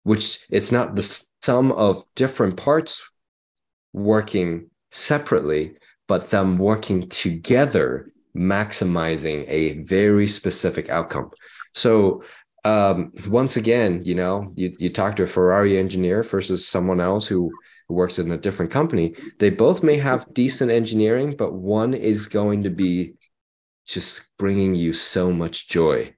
which 0.02 0.40
it's 0.50 0.72
not 0.72 0.96
the 0.96 1.24
sum 1.42 1.72
of 1.72 2.04
different 2.16 2.56
parts 2.56 3.02
working 3.92 4.70
separately, 4.90 5.76
but 6.06 6.30
them 6.30 6.58
working 6.58 7.08
together, 7.08 8.10
maximizing 8.36 9.44
a 9.48 9.82
very 9.82 10.26
specific 10.26 10.88
outcome. 10.88 11.30
So 11.74 12.24
um, 12.64 13.12
once 13.26 13.56
again, 13.56 14.02
you 14.04 14.14
know, 14.14 14.52
you, 14.56 14.74
you 14.78 14.90
talk 14.90 15.16
to 15.16 15.22
a 15.22 15.26
Ferrari 15.26 15.78
engineer 15.78 16.22
versus 16.22 16.66
someone 16.66 17.00
else 17.00 17.26
who 17.26 17.52
works 17.88 18.18
in 18.18 18.30
a 18.30 18.36
different 18.36 18.70
company. 18.70 19.14
They 19.38 19.50
both 19.50 19.82
may 19.82 19.96
have 19.96 20.32
decent 20.34 20.70
engineering, 20.70 21.36
but 21.36 21.54
one 21.54 21.94
is 21.94 22.26
going 22.26 22.64
to 22.64 22.70
be 22.70 23.14
just 23.86 24.36
bringing 24.38 24.74
you 24.74 24.92
so 24.92 25.32
much 25.32 25.68
joy. 25.68 26.14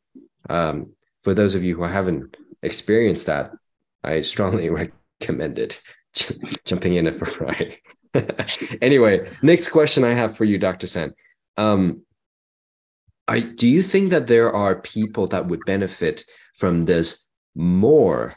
Um, 0.48 0.92
for 1.22 1.34
those 1.34 1.54
of 1.54 1.62
you 1.62 1.76
who 1.76 1.84
haven't 1.84 2.36
experienced 2.62 3.26
that, 3.26 3.52
I 4.02 4.20
strongly 4.20 4.70
recommend 5.20 5.58
it. 5.58 5.80
Jumping 6.64 6.94
in 6.94 7.12
for 7.12 7.44
right. 7.44 7.78
anyway, 8.82 9.28
next 9.42 9.68
question 9.68 10.02
I 10.02 10.14
have 10.14 10.36
for 10.36 10.44
you, 10.44 10.58
Dr. 10.58 10.88
Sen. 10.88 11.14
Um, 11.56 12.02
Do 13.38 13.68
you 13.68 13.82
think 13.82 14.10
that 14.10 14.26
there 14.26 14.52
are 14.52 14.80
people 14.80 15.26
that 15.28 15.46
would 15.46 15.60
benefit 15.66 16.24
from 16.54 16.84
this 16.84 17.24
more 17.54 18.34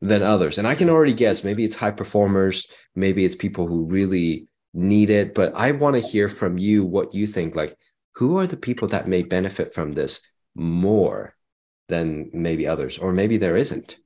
than 0.00 0.22
others? 0.22 0.58
And 0.58 0.66
I 0.66 0.74
can 0.74 0.88
already 0.88 1.14
guess 1.14 1.42
maybe 1.42 1.64
it's 1.64 1.76
high 1.76 1.90
performers, 1.90 2.66
maybe 2.94 3.24
it's 3.24 3.34
people 3.34 3.66
who 3.66 3.86
really 3.86 4.46
need 4.74 5.10
it, 5.10 5.34
but 5.34 5.52
I 5.54 5.72
want 5.72 5.96
to 5.96 6.00
hear 6.00 6.28
from 6.28 6.58
you 6.58 6.84
what 6.84 7.14
you 7.14 7.26
think. 7.26 7.54
Like, 7.56 7.76
who 8.14 8.38
are 8.38 8.46
the 8.46 8.56
people 8.56 8.88
that 8.88 9.08
may 9.08 9.22
benefit 9.22 9.74
from 9.74 9.92
this 9.92 10.20
more 10.54 11.34
than 11.88 12.30
maybe 12.32 12.66
others 12.66 12.98
or 12.98 13.12
maybe 13.12 13.36
there 13.36 13.56
isn't 13.56 13.98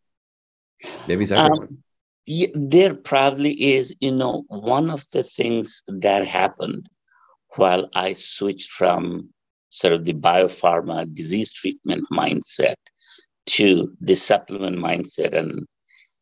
maybe 1.07 1.23
it's 1.23 1.33
everyone 1.33 1.69
um, 1.69 2.69
there 2.69 2.95
probably 2.95 3.53
is 3.53 3.95
you 4.01 4.14
know 4.14 4.45
one 4.49 4.91
of 4.91 5.05
the 5.12 5.23
things 5.23 5.83
that 5.87 6.27
happened 6.27 6.89
while 7.57 7.89
i 7.95 8.12
switched 8.12 8.71
from 8.71 9.29
sort 9.81 9.95
of 9.95 10.05
the 10.05 10.14
biopharma 10.14 10.99
disease 11.14 11.53
treatment 11.53 12.03
mindset 12.11 12.81
to 13.57 13.66
the 14.01 14.16
supplement 14.29 14.77
mindset 14.89 15.33
and 15.41 15.51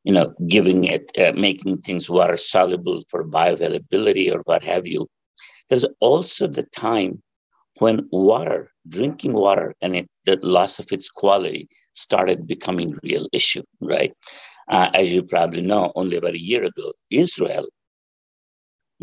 you 0.03 0.13
know 0.13 0.27
giving 0.55 0.85
it 0.85 1.11
uh, 1.23 1.33
making 1.49 1.79
things 1.79 2.11
water 2.11 2.37
soluble 2.37 3.01
for 3.11 3.25
bioavailability 3.37 4.27
or 4.33 4.41
what 4.45 4.63
have 4.63 4.87
you 4.87 5.07
there's 5.69 5.87
also 6.01 6.47
the 6.47 6.67
time 6.77 7.23
when 7.79 8.09
water, 8.13 8.71
drinking 8.89 9.33
water, 9.33 9.75
and 9.81 9.97
it, 9.97 10.09
the 10.27 10.39
loss 10.43 10.79
of 10.79 10.93
its 10.93 11.09
quality 11.09 11.69
started 11.93 12.47
becoming 12.47 12.99
real 13.03 13.27
issue, 13.33 13.63
right? 13.81 14.13
Uh, 14.69 14.89
as 14.95 15.13
you 15.13 15.23
probably 15.23 15.63
know, 15.63 15.93
only 15.97 16.17
about 16.17 16.35
a 16.35 16.41
year 16.41 16.63
ago, 16.63 16.93
Israel 17.11 17.67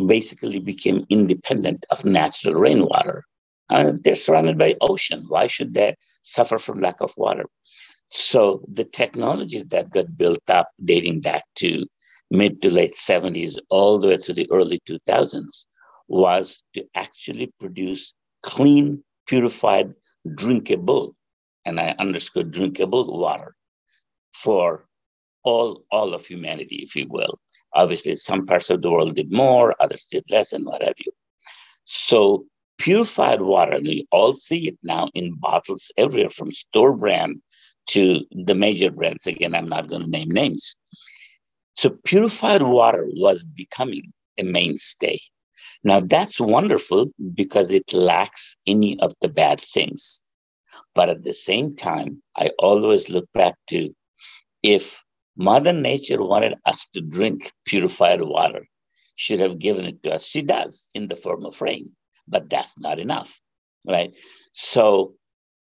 basically 0.08 0.60
became 0.60 1.06
independent 1.10 1.86
of 1.90 2.06
natural 2.06 2.56
rainwater. 2.56 3.24
Uh, 3.72 3.94
they're 4.04 4.16
surrounded 4.16 4.58
by 4.58 4.76
ocean. 4.82 5.24
Why 5.30 5.48
should 5.48 5.74
they 5.74 5.96
suffer 6.22 6.58
from 6.58 6.82
lack 6.82 7.00
of 7.00 7.14
water? 7.16 7.46
So 8.12 8.64
the 8.68 8.84
technologies 8.84 9.66
that 9.68 9.92
got 9.92 10.18
built 10.18 10.50
up 10.50 10.70
dating 10.84 11.22
back 11.22 11.46
to 11.56 11.86
mid 12.30 12.62
to 12.62 12.70
late 12.70 12.96
70s 12.96 13.58
all 13.70 13.98
the 13.98 14.10
way 14.10 14.18
to 14.18 14.34
the 14.34 14.50
early 14.52 14.80
2000s 14.88 15.66
was 16.10 16.64
to 16.74 16.84
actually 16.96 17.54
produce 17.60 18.14
clean, 18.44 19.02
purified, 19.28 19.94
drinkable, 20.36 21.16
and 21.66 21.80
I 21.80 21.96
underscore 22.00 22.44
drinkable 22.44 23.18
water 23.18 23.56
for 24.34 24.86
all, 25.44 25.84
all 25.92 26.14
of 26.14 26.26
humanity, 26.26 26.82
if 26.84 26.96
you 26.96 27.08
will. 27.10 27.40
Obviously, 27.74 28.18
some 28.18 28.46
parts 28.46 28.70
of 28.70 28.82
the 28.82 28.92
world 28.92 29.16
did 29.16 29.32
more, 29.32 29.74
others 29.80 30.08
did 30.12 30.26
less, 30.30 30.52
and 30.52 30.66
what 30.66 30.84
have 30.84 30.96
you. 31.06 31.12
So 31.86 32.46
purified 32.82 33.42
water, 33.42 33.74
and 33.74 33.86
we 33.86 34.08
all 34.12 34.36
see 34.38 34.68
it 34.68 34.78
now 34.82 35.08
in 35.14 35.36
bottles 35.36 35.92
everywhere 35.98 36.32
from 36.32 36.52
store 36.52 36.98
brand 36.98 37.40
to 37.86 38.22
the 38.32 38.56
major 38.56 38.90
brands. 38.90 39.28
Again, 39.28 39.54
I'm 39.54 39.70
not 39.70 39.88
going 39.88 40.02
to 40.02 40.10
name 40.10 40.32
names. 40.32 40.76
So 41.76 41.92
purified 42.06 42.64
water 42.64 43.06
was 43.08 43.44
becoming 43.44 44.12
a 44.40 44.44
mainstay. 44.44 45.20
Now, 45.84 46.00
that's 46.00 46.40
wonderful 46.40 47.12
because 47.36 47.70
it 47.70 47.94
lacks 47.94 48.58
any 48.66 49.00
of 49.00 49.14
the 49.22 49.30
bad 49.30 49.62
things. 49.62 50.24
But 50.96 51.10
at 51.10 51.24
the 51.24 51.34
same 51.34 51.76
time, 51.76 52.24
I 52.36 52.50
always 52.58 53.10
look 53.10 53.28
back 53.34 53.56
to 53.70 53.94
if 54.64 55.00
Mother 55.38 55.74
Nature 55.74 56.24
wanted 56.24 56.56
us 56.66 56.88
to 56.94 57.02
drink 57.02 57.52
purified 57.66 58.22
water, 58.22 58.66
should 59.16 59.40
have 59.40 59.60
given 59.60 59.86
it 59.86 60.02
to 60.04 60.14
us. 60.14 60.26
She 60.26 60.42
does 60.42 60.90
in 60.96 61.08
the 61.08 61.16
form 61.16 61.46
of 61.46 61.62
rain, 61.62 61.92
but 62.28 62.50
that's 62.50 62.78
not 62.80 63.00
enough, 63.00 63.40
right? 63.88 64.18
So, 64.54 65.16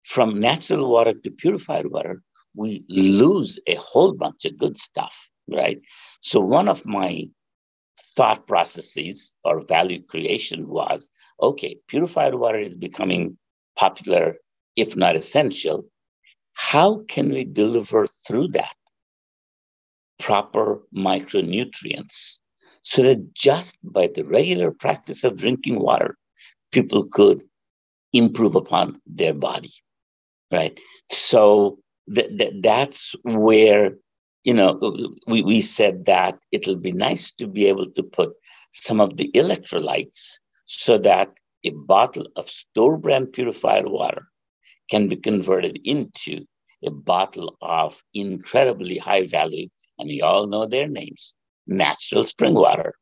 from 0.05 0.38
natural 0.38 0.90
water 0.90 1.14
to 1.14 1.30
purified 1.30 1.86
water, 1.86 2.22
we 2.55 2.84
lose 2.88 3.59
a 3.66 3.74
whole 3.76 4.12
bunch 4.14 4.44
of 4.44 4.59
good 4.59 4.78
stuff, 4.78 5.30
right? 5.50 5.80
So, 6.20 6.40
one 6.40 6.68
of 6.68 6.84
my 6.86 7.24
thought 8.16 8.46
processes 8.46 9.34
or 9.44 9.61
value 9.66 10.02
creation 10.02 10.68
was 10.68 11.11
okay, 11.40 11.76
purified 11.88 12.34
water 12.34 12.59
is 12.59 12.76
becoming 12.76 13.36
popular, 13.76 14.36
if 14.76 14.96
not 14.96 15.16
essential. 15.16 15.84
How 16.55 17.02
can 17.09 17.30
we 17.30 17.44
deliver 17.44 18.07
through 18.26 18.48
that 18.48 18.74
proper 20.20 20.80
micronutrients 20.96 22.38
so 22.82 23.02
that 23.02 23.34
just 23.34 23.78
by 23.82 24.09
the 24.14 24.24
regular 24.24 24.70
practice 24.70 25.24
of 25.24 25.36
drinking 25.36 25.80
water, 25.80 26.16
people 26.75 27.05
could 27.05 27.43
improve 28.12 28.57
upon 28.57 29.01
their 29.07 29.35
body? 29.35 29.72
Right. 30.53 30.79
So 31.11 31.79
th- 32.14 32.37
th- 32.39 32.55
that's 32.61 33.14
where 33.22 33.95
you 34.45 34.53
know, 34.53 34.79
we, 35.27 35.43
we 35.43 35.61
said 35.61 36.05
that 36.05 36.39
it'll 36.53 36.77
be 36.77 36.93
nice 36.93 37.33
to 37.33 37.47
be 37.47 37.66
able 37.66 37.91
to 37.91 38.03
put 38.03 38.31
some 38.72 39.01
of 39.01 39.16
the 39.16 39.31
electrolytes 39.35 40.35
so 40.66 40.99
that 40.99 41.31
a 41.64 41.70
bottle 41.70 42.27
of 42.37 42.49
store 42.49 42.99
brand 42.99 43.33
purified 43.33 43.87
water 43.87 44.29
can 44.91 45.09
be 45.09 45.16
converted 45.16 45.79
into 45.85 46.45
a 46.85 46.91
bottle 46.91 47.57
of 47.62 48.03
incredibly 48.12 48.99
high 48.99 49.25
value, 49.25 49.66
and 49.99 50.09
we 50.09 50.20
all 50.20 50.47
know 50.47 50.66
their 50.66 50.89
names, 50.89 51.35
natural 51.66 52.22
spring 52.22 52.53
water. 52.53 52.95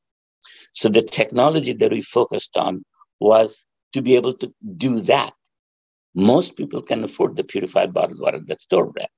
So 0.73 0.89
the 0.89 1.03
technology 1.03 1.73
that 1.73 1.91
we 1.91 2.03
focused 2.03 2.57
on 2.57 2.85
was 3.23 3.65
to 3.95 4.03
be 4.03 4.17
able 4.17 4.35
to 4.35 4.53
do 4.77 5.01
that. 5.01 5.33
Most 6.15 6.57
people 6.57 6.83
can 6.83 7.05
afford 7.05 7.37
the 7.37 7.45
purified 7.45 7.93
bottled 7.93 8.21
water 8.21 8.41
that's 8.45 8.65
store 8.65 8.87
brand. 8.87 9.09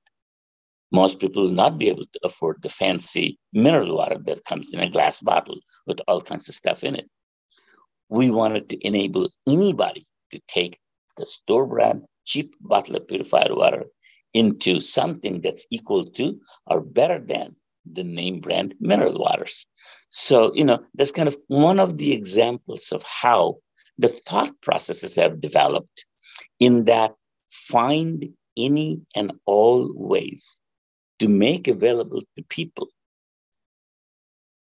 Most 0.91 1.19
people 1.19 1.43
will 1.43 1.51
not 1.51 1.77
be 1.77 1.89
able 1.89 2.05
to 2.05 2.19
afford 2.23 2.61
the 2.61 2.69
fancy 2.69 3.37
mineral 3.51 3.97
water 3.97 4.17
that 4.25 4.45
comes 4.45 4.73
in 4.73 4.79
a 4.79 4.89
glass 4.89 5.19
bottle 5.19 5.59
with 5.87 5.99
all 6.07 6.21
kinds 6.21 6.47
of 6.47 6.55
stuff 6.55 6.83
in 6.83 6.95
it. 6.95 7.09
We 8.09 8.29
wanted 8.29 8.69
to 8.69 8.87
enable 8.87 9.29
anybody 9.47 10.05
to 10.31 10.39
take 10.47 10.79
the 11.17 11.25
store 11.25 11.65
brand 11.65 12.03
cheap 12.25 12.55
bottle 12.61 12.95
of 12.95 13.07
purified 13.07 13.51
water 13.51 13.85
into 14.33 14.79
something 14.79 15.41
that's 15.41 15.65
equal 15.71 16.05
to 16.11 16.39
or 16.67 16.81
better 16.81 17.19
than 17.19 17.55
the 17.91 18.03
name 18.03 18.39
brand 18.39 18.73
mineral 18.79 19.17
waters. 19.17 19.65
So, 20.09 20.51
you 20.55 20.63
know, 20.63 20.79
that's 20.93 21.11
kind 21.11 21.27
of 21.27 21.37
one 21.47 21.79
of 21.79 21.97
the 21.97 22.13
examples 22.13 22.91
of 22.91 23.03
how 23.03 23.57
the 23.97 24.09
thought 24.09 24.51
processes 24.61 25.15
have 25.15 25.41
developed 25.41 26.05
in 26.59 26.85
that 26.85 27.13
find 27.49 28.27
any 28.57 29.01
and 29.15 29.33
all 29.45 29.91
ways 29.93 30.61
to 31.19 31.27
make 31.27 31.67
available 31.67 32.21
to 32.35 32.43
people 32.49 32.87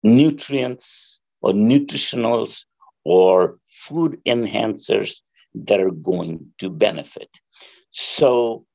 nutrients 0.05 1.19
or 1.41 1.51
nutritionals 1.51 2.65
or 3.03 3.57
food 3.67 4.19
enhancers 4.25 5.21
that 5.53 5.79
are 5.79 5.91
going 5.91 6.45
to 6.59 6.69
benefit. 6.69 7.29
So, 7.89 8.65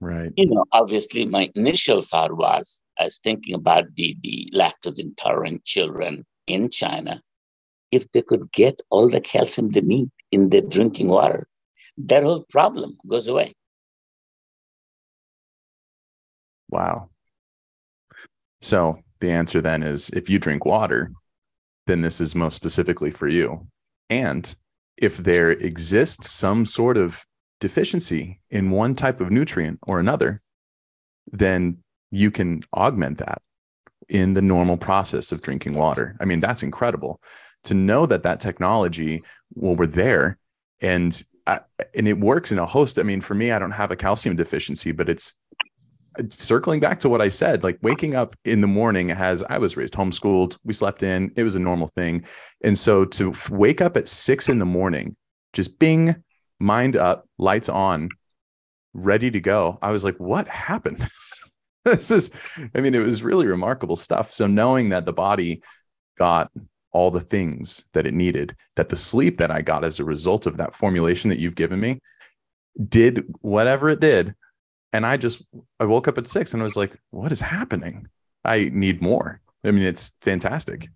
right, 0.00 0.32
you 0.36 0.46
know, 0.46 0.64
obviously, 0.72 1.24
my 1.24 1.50
initial 1.54 2.02
thought 2.02 2.36
was 2.36 2.82
I 2.98 3.04
was 3.04 3.18
thinking 3.18 3.54
about 3.54 3.84
the 3.94 4.16
the 4.22 4.50
lactose 4.54 4.98
intolerant 4.98 5.64
children 5.64 6.26
in 6.46 6.70
China. 6.70 7.22
If 7.92 8.10
they 8.12 8.22
could 8.22 8.50
get 8.52 8.80
all 8.90 9.08
the 9.08 9.20
calcium 9.20 9.68
they 9.68 9.82
need 9.82 10.10
in 10.32 10.48
their 10.48 10.62
drinking 10.62 11.08
water, 11.08 11.46
that 11.98 12.24
whole 12.24 12.44
problem 12.50 12.96
goes 13.06 13.28
away. 13.28 13.54
Wow. 16.70 17.10
So 18.62 19.00
the 19.20 19.30
answer 19.30 19.60
then 19.60 19.82
is 19.82 20.08
if 20.10 20.30
you 20.30 20.38
drink 20.38 20.64
water, 20.64 21.12
then 21.86 22.00
this 22.00 22.20
is 22.20 22.34
most 22.34 22.54
specifically 22.54 23.10
for 23.10 23.28
you. 23.28 23.66
And 24.08 24.54
if 24.96 25.18
there 25.18 25.50
exists 25.50 26.30
some 26.30 26.64
sort 26.64 26.96
of 26.96 27.24
deficiency 27.60 28.40
in 28.50 28.70
one 28.70 28.94
type 28.94 29.20
of 29.20 29.30
nutrient 29.30 29.80
or 29.82 30.00
another, 30.00 30.40
then 31.30 31.78
you 32.10 32.30
can 32.30 32.62
augment 32.74 33.18
that 33.18 33.42
in 34.08 34.34
the 34.34 34.42
normal 34.42 34.76
process 34.76 35.32
of 35.32 35.42
drinking 35.42 35.74
water. 35.74 36.16
I 36.20 36.24
mean, 36.24 36.40
that's 36.40 36.62
incredible 36.62 37.20
to 37.64 37.74
know 37.74 38.06
that 38.06 38.22
that 38.22 38.40
technology, 38.40 39.22
well, 39.54 39.76
we're 39.76 39.86
there 39.86 40.38
and 40.80 41.22
I, 41.46 41.60
and 41.94 42.06
it 42.06 42.18
works 42.18 42.52
in 42.52 42.58
a 42.58 42.66
host. 42.66 42.98
I 42.98 43.02
mean, 43.02 43.20
for 43.20 43.34
me, 43.34 43.50
I 43.50 43.58
don't 43.58 43.72
have 43.72 43.90
a 43.90 43.96
calcium 43.96 44.36
deficiency, 44.36 44.92
but 44.92 45.08
it's 45.08 45.38
circling 46.30 46.80
back 46.80 47.00
to 47.00 47.08
what 47.08 47.22
I 47.22 47.28
said, 47.28 47.64
like 47.64 47.78
waking 47.82 48.14
up 48.14 48.36
in 48.44 48.60
the 48.60 48.66
morning 48.66 49.08
has 49.08 49.42
I 49.42 49.58
was 49.58 49.76
raised 49.76 49.94
homeschooled, 49.94 50.58
we 50.64 50.74
slept 50.74 51.02
in, 51.02 51.32
it 51.36 51.42
was 51.42 51.54
a 51.54 51.60
normal 51.60 51.88
thing. 51.88 52.24
And 52.62 52.78
so 52.78 53.04
to 53.06 53.34
wake 53.50 53.80
up 53.80 53.96
at 53.96 54.08
six 54.08 54.48
in 54.48 54.58
the 54.58 54.64
morning, 54.64 55.16
just 55.52 55.78
bing, 55.78 56.22
mind 56.60 56.96
up, 56.96 57.26
lights 57.38 57.68
on, 57.68 58.10
ready 58.94 59.30
to 59.30 59.40
go. 59.40 59.78
I 59.80 59.90
was 59.90 60.04
like, 60.04 60.16
what 60.18 60.48
happened? 60.48 61.06
this 61.84 62.10
is, 62.10 62.34
I 62.74 62.80
mean, 62.80 62.94
it 62.94 63.00
was 63.00 63.22
really 63.22 63.46
remarkable 63.46 63.96
stuff. 63.96 64.32
So 64.32 64.46
knowing 64.46 64.90
that 64.90 65.06
the 65.06 65.12
body 65.12 65.62
got 66.18 66.50
all 66.92 67.10
the 67.10 67.20
things 67.20 67.84
that 67.92 68.06
it 68.06 68.14
needed, 68.14 68.54
that 68.76 68.88
the 68.88 68.96
sleep 68.96 69.38
that 69.38 69.50
I 69.50 69.62
got 69.62 69.84
as 69.84 69.98
a 69.98 70.04
result 70.04 70.46
of 70.46 70.56
that 70.58 70.74
formulation 70.74 71.30
that 71.30 71.38
you've 71.38 71.56
given 71.56 71.80
me 71.80 72.00
did 72.88 73.24
whatever 73.40 73.88
it 73.88 74.00
did 74.00 74.34
and 74.92 75.06
I 75.06 75.16
just 75.16 75.42
I 75.80 75.84
woke 75.84 76.06
up 76.06 76.18
at 76.18 76.26
six 76.26 76.52
and 76.52 76.62
I 76.62 76.64
was 76.64 76.76
like, 76.76 76.96
what 77.10 77.32
is 77.32 77.40
happening? 77.40 78.06
I 78.44 78.70
need 78.72 79.00
more. 79.00 79.40
I 79.64 79.70
mean, 79.70 79.84
it's 79.84 80.14
fantastic. 80.20 80.88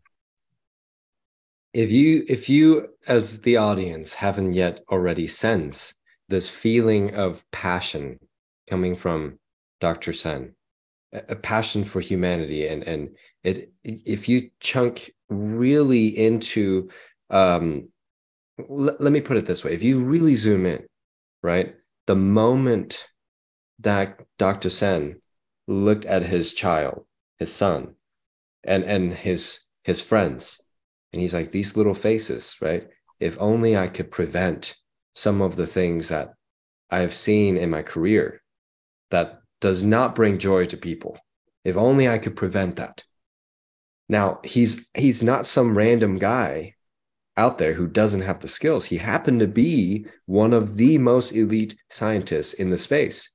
If 1.73 1.91
you 1.91 2.25
if 2.29 2.49
you 2.49 2.89
as 3.07 3.41
the 3.41 3.57
audience 3.57 4.15
haven't 4.15 4.55
yet 4.55 4.81
already 4.91 5.27
sensed 5.27 5.95
this 6.29 6.49
feeling 6.49 7.15
of 7.15 7.45
passion 7.53 8.19
coming 8.69 8.97
from 8.97 9.39
Dr. 9.81 10.13
Sen, 10.13 10.55
a 11.13 11.37
passion 11.37 11.85
for 11.85 12.01
humanity, 12.01 12.67
and 12.67 12.83
and 12.83 13.11
it 13.45 13.73
if 13.85 14.29
you 14.29 14.51
chunk 14.61 15.11
really 15.29 16.09
into 16.09 16.89
um 17.31 17.89
l- 18.59 18.97
let 18.99 19.13
me 19.13 19.21
put 19.21 19.37
it 19.37 19.47
this 19.47 19.65
way 19.65 19.73
if 19.73 19.83
you 19.83 20.03
really 20.03 20.35
zoom 20.35 20.67
in 20.67 20.85
right 21.43 21.75
the 22.07 22.15
moment 22.15 23.07
that 23.81 24.21
Dr. 24.39 24.71
Sen 24.71 25.21
looked 25.67 26.07
at 26.07 26.23
his 26.23 26.55
child, 26.55 27.05
his 27.39 27.53
son, 27.53 27.95
and 28.65 28.85
and 28.85 29.13
his 29.13 29.61
his 29.85 30.01
friends, 30.01 30.61
and 31.13 31.21
he's 31.23 31.35
like, 31.35 31.51
these 31.51 31.77
little 31.77 31.95
faces, 31.95 32.57
right? 32.61 32.89
If 33.21 33.41
only 33.41 33.77
I 33.77 33.89
could 33.89 34.11
prevent 34.11 34.77
some 35.15 35.41
of 35.41 35.57
the 35.57 35.67
things 35.67 36.09
that 36.09 36.35
I 36.91 36.99
have 36.99 37.15
seen 37.15 37.57
in 37.57 37.71
my 37.71 37.83
career 37.83 38.43
that 39.11 39.41
does 39.61 39.83
not 39.83 40.15
bring 40.15 40.39
joy 40.39 40.67
to 40.67 40.77
people. 40.77 41.19
If 41.65 41.77
only 41.77 42.09
I 42.09 42.19
could 42.19 42.37
prevent 42.37 42.77
that. 42.77 43.05
Now, 44.09 44.41
he's 44.45 44.87
he's 44.95 45.23
not 45.23 45.47
some 45.47 45.77
random 45.77 46.19
guy 46.19 46.75
out 47.37 47.59
there 47.59 47.75
who 47.75 47.87
doesn't 47.87 48.23
have 48.23 48.41
the 48.41 48.49
skills. 48.49 48.87
He 48.87 48.97
happened 48.97 49.41
to 49.41 49.47
be 49.47 50.07
one 50.27 50.53
of 50.53 50.77
the 50.77 50.99
most 50.99 51.33
elite 51.33 51.77
scientists 51.91 52.55
in 52.55 52.71
the 52.71 52.79
space 52.79 53.31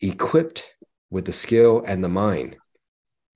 equipped 0.00 0.74
with 1.10 1.24
the 1.24 1.32
skill 1.32 1.82
and 1.86 2.04
the 2.04 2.08
mind 2.08 2.56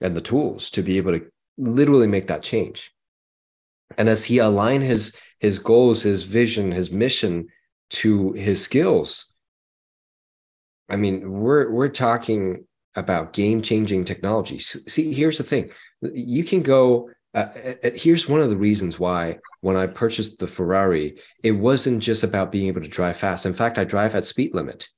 and 0.01 0.17
the 0.17 0.21
tools 0.21 0.71
to 0.71 0.83
be 0.83 0.97
able 0.97 1.19
to 1.19 1.25
literally 1.59 2.07
make 2.07 2.29
that 2.29 2.43
change 2.43 2.93
and 3.99 4.09
as 4.09 4.25
he 4.25 4.39
aligned 4.39 4.83
his 4.83 5.15
his 5.39 5.59
goals 5.59 6.03
his 6.03 6.23
vision 6.23 6.71
his 6.71 6.91
mission 6.91 7.47
to 7.91 8.33
his 8.33 8.63
skills 8.63 9.33
i 10.89 10.97
mean 10.97 11.31
we're 11.31 11.71
we're 11.71 11.89
talking 11.89 12.65
about 12.95 13.33
game 13.33 13.63
changing 13.63 14.05
technology 14.05 14.59
see 14.59 15.13
here's 15.13 15.39
the 15.39 15.45
thing 15.45 15.71
you 16.15 16.45
can 16.45 16.63
go 16.63 17.09
uh, 17.35 17.49
uh, 17.85 17.91
here's 17.95 18.29
one 18.29 18.41
of 18.41 18.51
the 18.51 18.57
reasons 18.57 18.99
why 18.99 19.39
when 19.61 19.77
i 19.77 19.87
purchased 19.87 20.39
the 20.39 20.47
ferrari 20.47 21.19
it 21.43 21.53
wasn't 21.53 22.03
just 22.03 22.23
about 22.23 22.53
being 22.53 22.69
able 22.69 22.83
to 22.83 22.89
drive 22.89 23.17
fast 23.17 23.47
in 23.47 23.55
fact 23.55 23.79
i 23.79 23.85
drive 23.85 24.15
at 24.15 24.25
speed 24.25 24.55
limit 24.55 24.89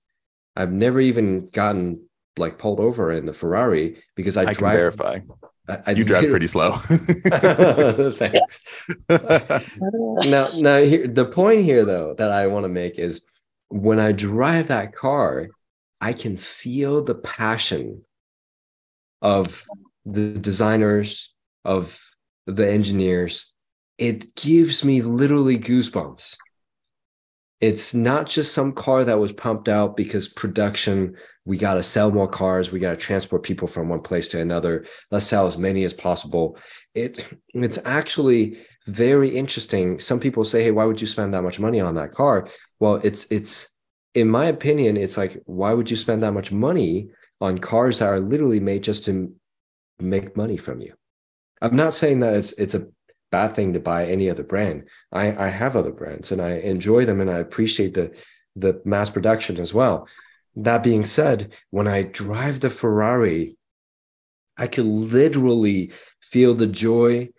I've 0.56 0.72
never 0.72 1.00
even 1.00 1.48
gotten 1.50 2.06
like 2.36 2.58
pulled 2.58 2.80
over 2.80 3.12
in 3.12 3.26
the 3.26 3.32
Ferrari 3.32 4.02
because 4.14 4.36
I, 4.36 4.46
I 4.46 4.52
drive. 4.52 4.76
Verify. 4.76 5.20
I, 5.68 5.78
I 5.86 5.90
you 5.92 6.04
drive 6.04 6.30
pretty 6.30 6.46
slow. 6.46 6.72
Thanks. 8.12 8.64
now, 9.08 10.48
now 10.56 10.78
here, 10.82 11.06
the 11.06 11.28
point 11.30 11.64
here 11.64 11.84
though 11.84 12.14
that 12.18 12.30
I 12.30 12.46
want 12.48 12.64
to 12.64 12.68
make 12.68 12.98
is 12.98 13.24
when 13.68 13.98
I 13.98 14.12
drive 14.12 14.68
that 14.68 14.94
car, 14.94 15.48
I 16.00 16.12
can 16.12 16.36
feel 16.36 17.02
the 17.02 17.14
passion 17.14 18.04
of 19.22 19.64
the 20.04 20.34
designers, 20.38 21.34
of 21.64 21.98
the 22.46 22.70
engineers. 22.70 23.52
It 23.96 24.34
gives 24.34 24.84
me 24.84 25.02
literally 25.02 25.58
goosebumps. 25.58 26.36
It's 27.60 27.94
not 27.94 28.26
just 28.26 28.52
some 28.52 28.72
car 28.72 29.04
that 29.04 29.18
was 29.18 29.32
pumped 29.32 29.68
out 29.68 29.96
because 29.96 30.28
production 30.28 31.16
we 31.46 31.56
got 31.56 31.74
to 31.74 31.82
sell 31.82 32.10
more 32.10 32.28
cars 32.28 32.72
we 32.72 32.78
got 32.78 32.90
to 32.90 32.96
transport 32.96 33.42
people 33.42 33.68
from 33.68 33.88
one 33.88 34.00
place 34.00 34.28
to 34.28 34.40
another. 34.40 34.84
Let's 35.10 35.26
sell 35.26 35.46
as 35.46 35.56
many 35.56 35.84
as 35.84 35.94
possible. 35.94 36.58
It 36.94 37.26
it's 37.54 37.78
actually 37.84 38.58
very 38.86 39.34
interesting. 39.34 39.98
Some 39.98 40.20
people 40.20 40.44
say 40.44 40.62
hey 40.64 40.72
why 40.72 40.84
would 40.84 41.00
you 41.00 41.06
spend 41.06 41.32
that 41.32 41.42
much 41.42 41.60
money 41.60 41.80
on 41.80 41.94
that 41.94 42.10
car? 42.10 42.48
Well 42.80 42.96
it's 42.96 43.24
it's 43.30 43.73
in 44.14 44.28
my 44.28 44.46
opinion 44.46 44.96
it's 44.96 45.16
like 45.16 45.40
why 45.46 45.72
would 45.72 45.90
you 45.90 45.96
spend 45.96 46.22
that 46.22 46.32
much 46.32 46.52
money 46.52 47.08
on 47.40 47.58
cars 47.58 47.98
that 47.98 48.08
are 48.08 48.20
literally 48.20 48.60
made 48.60 48.82
just 48.82 49.04
to 49.04 49.34
make 50.00 50.36
money 50.36 50.56
from 50.56 50.80
you 50.80 50.94
i'm 51.62 51.76
not 51.76 51.94
saying 51.94 52.20
that 52.20 52.34
it's 52.34 52.52
it's 52.52 52.74
a 52.74 52.86
bad 53.34 53.56
thing 53.56 53.72
to 53.72 53.80
buy 53.80 54.06
any 54.06 54.30
other 54.30 54.44
brand. 54.44 54.84
I, 55.10 55.46
I 55.46 55.48
have 55.48 55.74
other 55.74 55.90
brands 55.90 56.30
and 56.30 56.40
I 56.40 56.50
enjoy 56.58 57.04
them 57.04 57.20
and 57.20 57.28
I 57.28 57.38
appreciate 57.38 57.94
the 57.94 58.16
the 58.54 58.80
mass 58.84 59.10
production 59.10 59.58
as 59.58 59.74
well. 59.74 60.06
that 60.54 60.84
being 60.84 61.04
said, 61.04 61.38
when 61.70 61.88
I 61.88 62.02
drive 62.04 62.60
the 62.60 62.70
Ferrari, 62.70 63.56
I 64.56 64.68
could 64.68 64.86
literally 64.86 65.90
feel 66.20 66.54
the 66.54 66.68
joy 66.68 67.30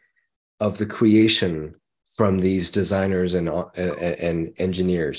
of 0.59 0.77
the 0.77 0.85
creation 0.97 1.75
from 2.17 2.39
these 2.39 2.71
designers 2.71 3.33
and, 3.33 3.47
uh, 3.47 3.67
and 4.27 4.51
engineers. 4.57 5.17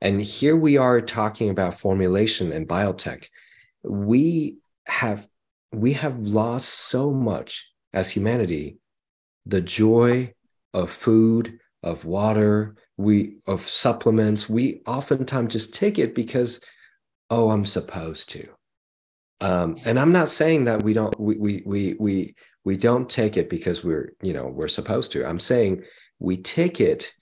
And 0.00 0.20
here 0.20 0.56
we 0.56 0.76
are 0.76 1.00
talking 1.00 1.50
about 1.50 1.78
formulation 1.78 2.52
and 2.52 2.68
biotech. 2.68 3.26
We 3.82 4.58
have 4.86 5.26
we 5.72 5.92
have 5.92 6.18
lost 6.18 6.68
so 6.68 7.12
much 7.12 7.72
as 7.92 8.10
humanity 8.10 8.78
the 9.46 9.60
joy 9.60 10.32
of 10.74 10.90
food, 10.90 11.58
of 11.82 12.04
water, 12.04 12.76
we 12.96 13.36
of 13.46 13.68
supplements. 13.68 14.48
We 14.48 14.82
oftentimes 14.86 15.52
just 15.52 15.74
take 15.74 15.98
it 15.98 16.14
because, 16.14 16.60
oh, 17.30 17.50
I'm 17.50 17.66
supposed 17.66 18.30
to. 18.30 18.48
Um, 19.40 19.76
and 19.84 19.98
I'm 19.98 20.12
not 20.12 20.28
saying 20.28 20.64
that 20.64 20.82
we 20.82 20.92
don't 20.92 21.18
we 21.18 21.36
we 21.36 21.62
we 21.64 21.96
we 21.98 22.34
we 22.64 22.76
don't 22.76 23.08
take 23.08 23.36
it 23.36 23.48
because 23.48 23.82
we're 23.82 24.12
you 24.22 24.32
know 24.32 24.46
we're 24.46 24.68
supposed 24.68 25.12
to. 25.12 25.26
I'm 25.26 25.40
saying 25.40 25.82
we 26.18 26.36
take 26.36 26.80
it. 26.80 27.12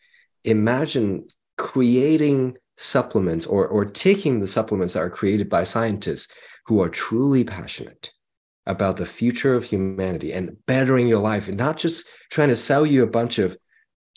Imagine 0.45 1.29
creating 1.57 2.57
supplements 2.79 3.45
or 3.45 3.67
or 3.67 3.85
taking 3.85 4.41
the 4.41 4.47
supplements 4.47 4.95
that 4.95 5.03
are 5.03 5.11
created 5.11 5.49
by 5.49 5.65
scientists 5.65 6.29
who 6.67 6.81
are 6.81 6.89
truly 6.89 7.45
passionate 7.45 8.13
about 8.67 8.97
the 8.97 9.07
future 9.07 9.55
of 9.55 9.65
humanity 9.65 10.33
and 10.33 10.57
bettering 10.67 11.09
your 11.09 11.21
life 11.21 11.49
and 11.49 11.57
not 11.57 11.77
just 11.77 12.07
trying 12.31 12.49
to 12.49 12.55
sell 12.55 12.87
you 12.87 13.03
a 13.03 13.07
bunch 13.07 13.39
of 13.39 13.57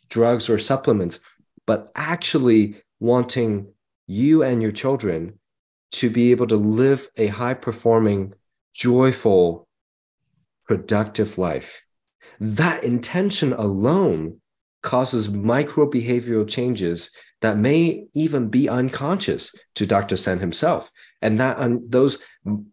drugs 0.09 0.49
or 0.49 0.57
supplements 0.57 1.19
but 1.65 1.89
actually 1.95 2.75
wanting 2.99 3.73
you 4.07 4.43
and 4.43 4.61
your 4.61 4.71
children 4.71 5.39
to 5.91 6.09
be 6.09 6.31
able 6.31 6.47
to 6.47 6.55
live 6.55 7.09
a 7.17 7.27
high 7.27 7.53
performing 7.53 8.33
joyful 8.73 9.67
productive 10.65 11.37
life. 11.37 11.81
That 12.39 12.83
intention 12.83 13.53
alone 13.53 14.40
causes 14.81 15.29
micro 15.29 15.89
behavioral 15.89 16.47
changes 16.47 17.11
that 17.41 17.57
may 17.57 18.05
even 18.13 18.49
be 18.49 18.69
unconscious 18.69 19.53
to 19.75 19.85
Dr. 19.85 20.17
Sen 20.17 20.39
himself. 20.39 20.91
And 21.21 21.39
that 21.39 21.59
um, 21.59 21.83
those 21.87 22.19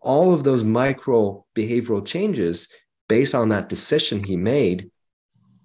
all 0.01 0.33
of 0.33 0.45
those 0.45 0.65
micro 0.65 1.45
behavioral 1.55 2.07
changes 2.07 2.69
based 3.09 3.35
on 3.35 3.51
that 3.51 3.69
decision 3.69 4.23
he 4.23 4.37
made 4.37 4.91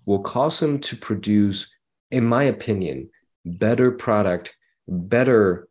will 0.05 0.19
cause 0.19 0.61
him 0.61 0.79
to 0.79 0.95
produce, 0.95 1.73
in 2.11 2.25
my 2.25 2.43
opinion, 2.43 3.09
better 3.45 3.91
product, 3.91 4.55
better, 4.87 5.67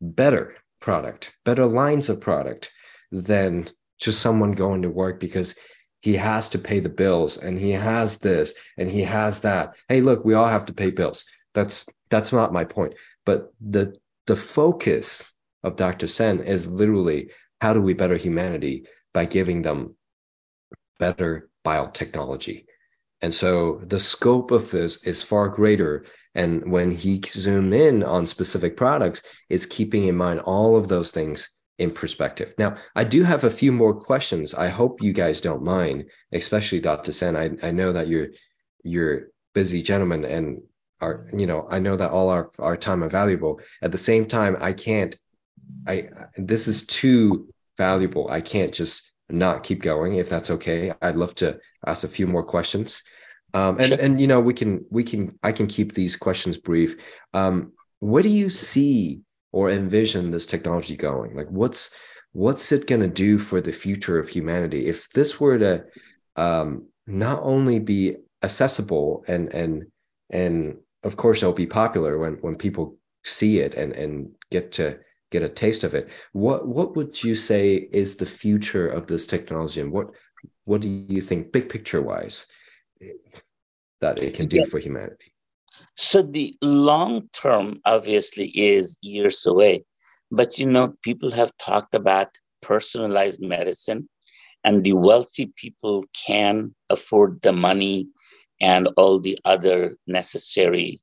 better 0.00 0.56
product, 0.80 1.32
better 1.44 1.66
lines 1.66 2.08
of 2.08 2.20
product 2.20 2.70
than 3.12 3.68
just 3.98 4.20
someone 4.20 4.52
going 4.52 4.82
to 4.82 4.90
work 4.90 5.20
because 5.20 5.54
he 6.02 6.16
has 6.16 6.48
to 6.50 6.58
pay 6.58 6.80
the 6.80 6.88
bills 6.88 7.38
and 7.38 7.58
he 7.58 7.70
has 7.70 8.18
this 8.18 8.54
and 8.76 8.90
he 8.90 9.02
has 9.02 9.40
that. 9.40 9.76
Hey, 9.88 10.00
look, 10.00 10.24
we 10.24 10.34
all 10.34 10.48
have 10.48 10.66
to 10.66 10.74
pay 10.74 10.90
bills. 10.90 11.24
That's 11.54 11.88
that's 12.10 12.32
not 12.32 12.52
my 12.52 12.64
point. 12.64 12.94
But 13.24 13.52
the 13.60 13.94
the 14.26 14.36
focus 14.36 15.32
of 15.62 15.76
Dr. 15.76 16.08
Sen 16.08 16.40
is 16.40 16.66
literally 16.66 17.30
how 17.60 17.72
do 17.72 17.80
we 17.80 17.94
better 17.94 18.16
humanity 18.16 18.86
by 19.14 19.24
giving 19.24 19.62
them 19.62 19.94
better 20.98 21.48
biotechnology. 21.64 22.66
And 23.20 23.32
so 23.32 23.80
the 23.84 24.00
scope 24.00 24.50
of 24.50 24.72
this 24.72 25.04
is 25.04 25.22
far 25.22 25.48
greater. 25.48 26.04
And 26.34 26.72
when 26.72 26.90
he 26.90 27.20
zoom 27.24 27.72
in 27.72 28.02
on 28.02 28.26
specific 28.26 28.76
products, 28.76 29.22
it's 29.48 29.66
keeping 29.66 30.08
in 30.08 30.16
mind 30.16 30.40
all 30.40 30.76
of 30.76 30.88
those 30.88 31.12
things 31.12 31.48
in 31.82 31.90
perspective. 31.90 32.54
Now, 32.58 32.76
I 32.94 33.04
do 33.04 33.24
have 33.24 33.44
a 33.44 33.50
few 33.50 33.72
more 33.72 33.94
questions. 33.94 34.54
I 34.54 34.68
hope 34.68 35.02
you 35.02 35.12
guys 35.12 35.40
don't 35.40 35.62
mind, 35.62 36.04
especially 36.32 36.80
Dr. 36.80 37.12
Sen. 37.12 37.36
I, 37.36 37.50
I 37.62 37.70
know 37.72 37.92
that 37.92 38.08
you're 38.08 38.28
you're 38.84 39.28
busy 39.54 39.82
gentlemen 39.82 40.24
and 40.24 40.62
are 41.00 41.26
you 41.36 41.46
know 41.46 41.66
i 41.70 41.78
know 41.78 41.96
that 41.96 42.10
all 42.10 42.28
our, 42.30 42.50
our 42.58 42.76
time 42.76 43.02
are 43.02 43.08
valuable 43.08 43.60
at 43.82 43.92
the 43.92 43.98
same 43.98 44.26
time 44.26 44.56
i 44.60 44.72
can't 44.72 45.16
i 45.86 46.08
this 46.36 46.68
is 46.68 46.86
too 46.86 47.48
valuable 47.76 48.28
i 48.30 48.40
can't 48.40 48.72
just 48.72 49.12
not 49.28 49.62
keep 49.62 49.82
going 49.82 50.16
if 50.16 50.28
that's 50.28 50.50
okay 50.50 50.92
i'd 51.02 51.16
love 51.16 51.34
to 51.34 51.58
ask 51.86 52.04
a 52.04 52.08
few 52.08 52.26
more 52.26 52.42
questions 52.42 53.02
um, 53.54 53.78
and 53.78 53.88
sure. 53.88 53.98
and 54.00 54.20
you 54.20 54.26
know 54.26 54.40
we 54.40 54.54
can 54.54 54.84
we 54.90 55.04
can 55.04 55.38
i 55.42 55.52
can 55.52 55.66
keep 55.66 55.92
these 55.92 56.16
questions 56.16 56.56
brief 56.56 56.96
um, 57.34 57.72
what 58.00 58.22
do 58.22 58.28
you 58.28 58.48
see 58.48 59.20
or 59.52 59.70
envision 59.70 60.30
this 60.30 60.46
technology 60.46 60.96
going? 60.96 61.36
Like 61.36 61.48
what's 61.48 61.90
what's 62.32 62.72
it 62.72 62.86
going 62.86 63.02
to 63.02 63.08
do 63.08 63.38
for 63.38 63.60
the 63.60 63.72
future 63.72 64.18
of 64.18 64.28
humanity? 64.28 64.86
If 64.86 65.10
this 65.10 65.38
were 65.38 65.58
to 65.58 65.84
um, 66.36 66.88
not 67.06 67.40
only 67.42 67.78
be 67.78 68.16
accessible 68.42 69.24
and 69.28 69.48
and 69.50 69.84
and 70.30 70.76
of 71.04 71.16
course 71.16 71.38
it'll 71.38 71.52
be 71.52 71.66
popular 71.66 72.18
when 72.18 72.34
when 72.40 72.56
people 72.56 72.96
see 73.24 73.60
it 73.60 73.74
and 73.74 73.92
and 73.92 74.30
get 74.50 74.72
to 74.72 74.98
get 75.30 75.42
a 75.42 75.48
taste 75.48 75.84
of 75.84 75.94
it 75.94 76.10
what 76.32 76.66
what 76.66 76.96
would 76.96 77.22
you 77.22 77.34
say 77.34 77.88
is 77.92 78.16
the 78.16 78.26
future 78.26 78.88
of 78.88 79.06
this 79.06 79.26
technology? 79.26 79.80
And 79.80 79.92
what 79.92 80.10
what 80.64 80.80
do 80.80 80.88
you 80.88 81.20
think 81.20 81.52
big 81.52 81.68
picture 81.68 82.02
wise 82.02 82.46
that 84.00 84.22
it 84.22 84.34
can 84.34 84.48
do 84.48 84.56
yeah. 84.56 84.68
for 84.68 84.78
humanity 84.78 85.31
so 85.96 86.22
the 86.22 86.56
long 86.62 87.28
term 87.32 87.80
obviously 87.84 88.48
is 88.48 88.96
years 89.02 89.46
away 89.46 89.84
but 90.30 90.58
you 90.58 90.66
know 90.66 90.94
people 91.02 91.30
have 91.30 91.52
talked 91.58 91.94
about 91.94 92.28
personalized 92.60 93.40
medicine 93.40 94.08
and 94.64 94.84
the 94.84 94.92
wealthy 94.92 95.52
people 95.56 96.04
can 96.26 96.74
afford 96.88 97.40
the 97.42 97.52
money 97.52 98.08
and 98.60 98.88
all 98.96 99.18
the 99.18 99.38
other 99.44 99.96
necessary 100.06 101.00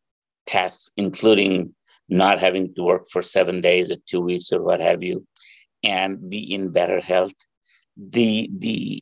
tasks, 0.47 0.89
including 0.97 1.75
not 2.07 2.39
having 2.39 2.73
to 2.73 2.83
work 2.83 3.07
for 3.11 3.21
seven 3.21 3.61
days 3.61 3.91
or 3.91 3.97
two 4.07 4.21
weeks 4.21 4.51
or 4.51 4.63
what 4.63 4.79
have 4.79 5.03
you, 5.03 5.25
and 5.83 6.29
be 6.29 6.39
in 6.39 6.71
better 6.71 7.01
health. 7.01 7.33
The, 7.97 8.49
the 8.57 9.01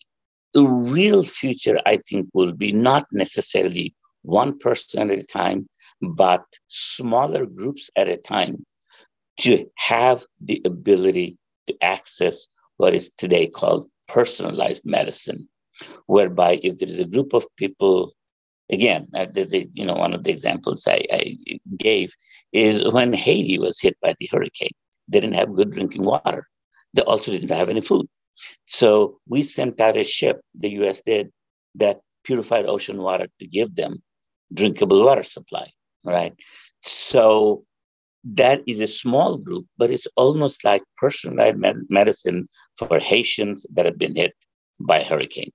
real 0.56 1.24
future, 1.24 1.80
I 1.86 1.98
think, 1.98 2.30
will 2.34 2.52
be 2.52 2.72
not 2.72 3.06
necessarily 3.12 3.96
one 4.28 4.60
person 4.60 5.10
at 5.10 5.18
a 5.18 5.26
time, 5.26 5.68
but 6.02 6.44
smaller 6.68 7.46
groups 7.46 7.90
at 7.96 8.08
a 8.08 8.18
time 8.18 8.66
to 9.40 9.66
have 9.76 10.26
the 10.42 10.62
ability 10.66 11.38
to 11.68 11.76
access 11.82 12.48
what 12.78 12.94
is 12.94 13.10
today 13.18 13.48
called 13.48 13.88
personalized 14.08 14.86
medicine, 14.86 15.48
whereby 16.08 16.60
if 16.62 16.78
there 16.78 16.90
is 16.90 17.00
a 17.00 17.06
group 17.06 17.34
of 17.34 17.46
people 17.56 18.14
again, 18.70 19.08
uh, 19.16 19.28
the, 19.32 19.46
the, 19.46 19.70
you 19.74 19.86
know, 19.86 19.96
one 19.96 20.14
of 20.14 20.24
the 20.24 20.32
examples 20.32 20.86
I, 20.88 21.06
I, 21.12 21.38
gave 21.78 22.14
is 22.52 22.84
when 22.92 23.14
Haiti 23.14 23.58
was 23.58 23.80
hit 23.80 23.96
by 24.02 24.14
the 24.20 24.30
hurricane. 24.32 24.76
They 25.08 25.22
didn't 25.22 25.36
have 25.36 25.56
good 25.56 25.72
drinking 25.72 26.04
water. 26.04 26.48
They 26.94 27.04
also 27.04 27.32
didn't 27.32 27.52
have 27.52 27.70
any 27.70 27.82
food. 27.82 28.08
So 28.66 29.20
we 29.28 29.42
sent 29.44 29.80
out 29.80 29.96
a 29.96 30.04
ship, 30.04 30.42
the 30.54 30.70
US 30.82 31.02
did, 31.02 31.32
that 31.76 32.02
purified 32.26 32.66
ocean 32.66 33.02
water 33.02 33.28
to 33.40 33.48
give 33.48 33.74
them 33.76 34.04
drinkable 34.54 35.04
water 35.04 35.24
supply, 35.24 35.70
right? 36.06 36.34
So 36.82 37.64
that 38.24 38.62
is 38.68 38.82
a 38.82 38.88
small 38.88 39.38
group, 39.38 39.66
but 39.78 39.92
it's 39.92 40.08
almost 40.16 40.64
like 40.64 40.84
personalized 40.98 41.58
medicine 41.90 42.48
for 42.78 43.00
Haitians 43.00 43.66
that 43.74 43.86
have 43.86 43.98
been 43.98 44.16
hit 44.16 44.34
by 44.88 45.04
hurricane 45.04 45.52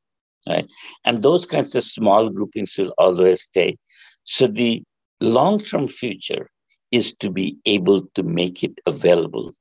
right? 0.48 0.70
And 1.04 1.22
those 1.22 1.46
kinds 1.46 1.74
of 1.74 1.84
small 1.84 2.28
groupings 2.30 2.74
will 2.78 2.94
always 2.98 3.42
stay. 3.42 3.76
So 4.24 4.46
the 4.46 4.82
long-term 5.20 5.88
future 5.88 6.48
is 6.90 7.14
to 7.16 7.30
be 7.30 7.56
able 7.66 8.06
to 8.14 8.22
make 8.22 8.62
it 8.62 8.78
available 8.86 9.52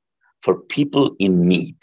for 0.42 0.60
people 0.62 1.14
in 1.18 1.48
need, 1.48 1.76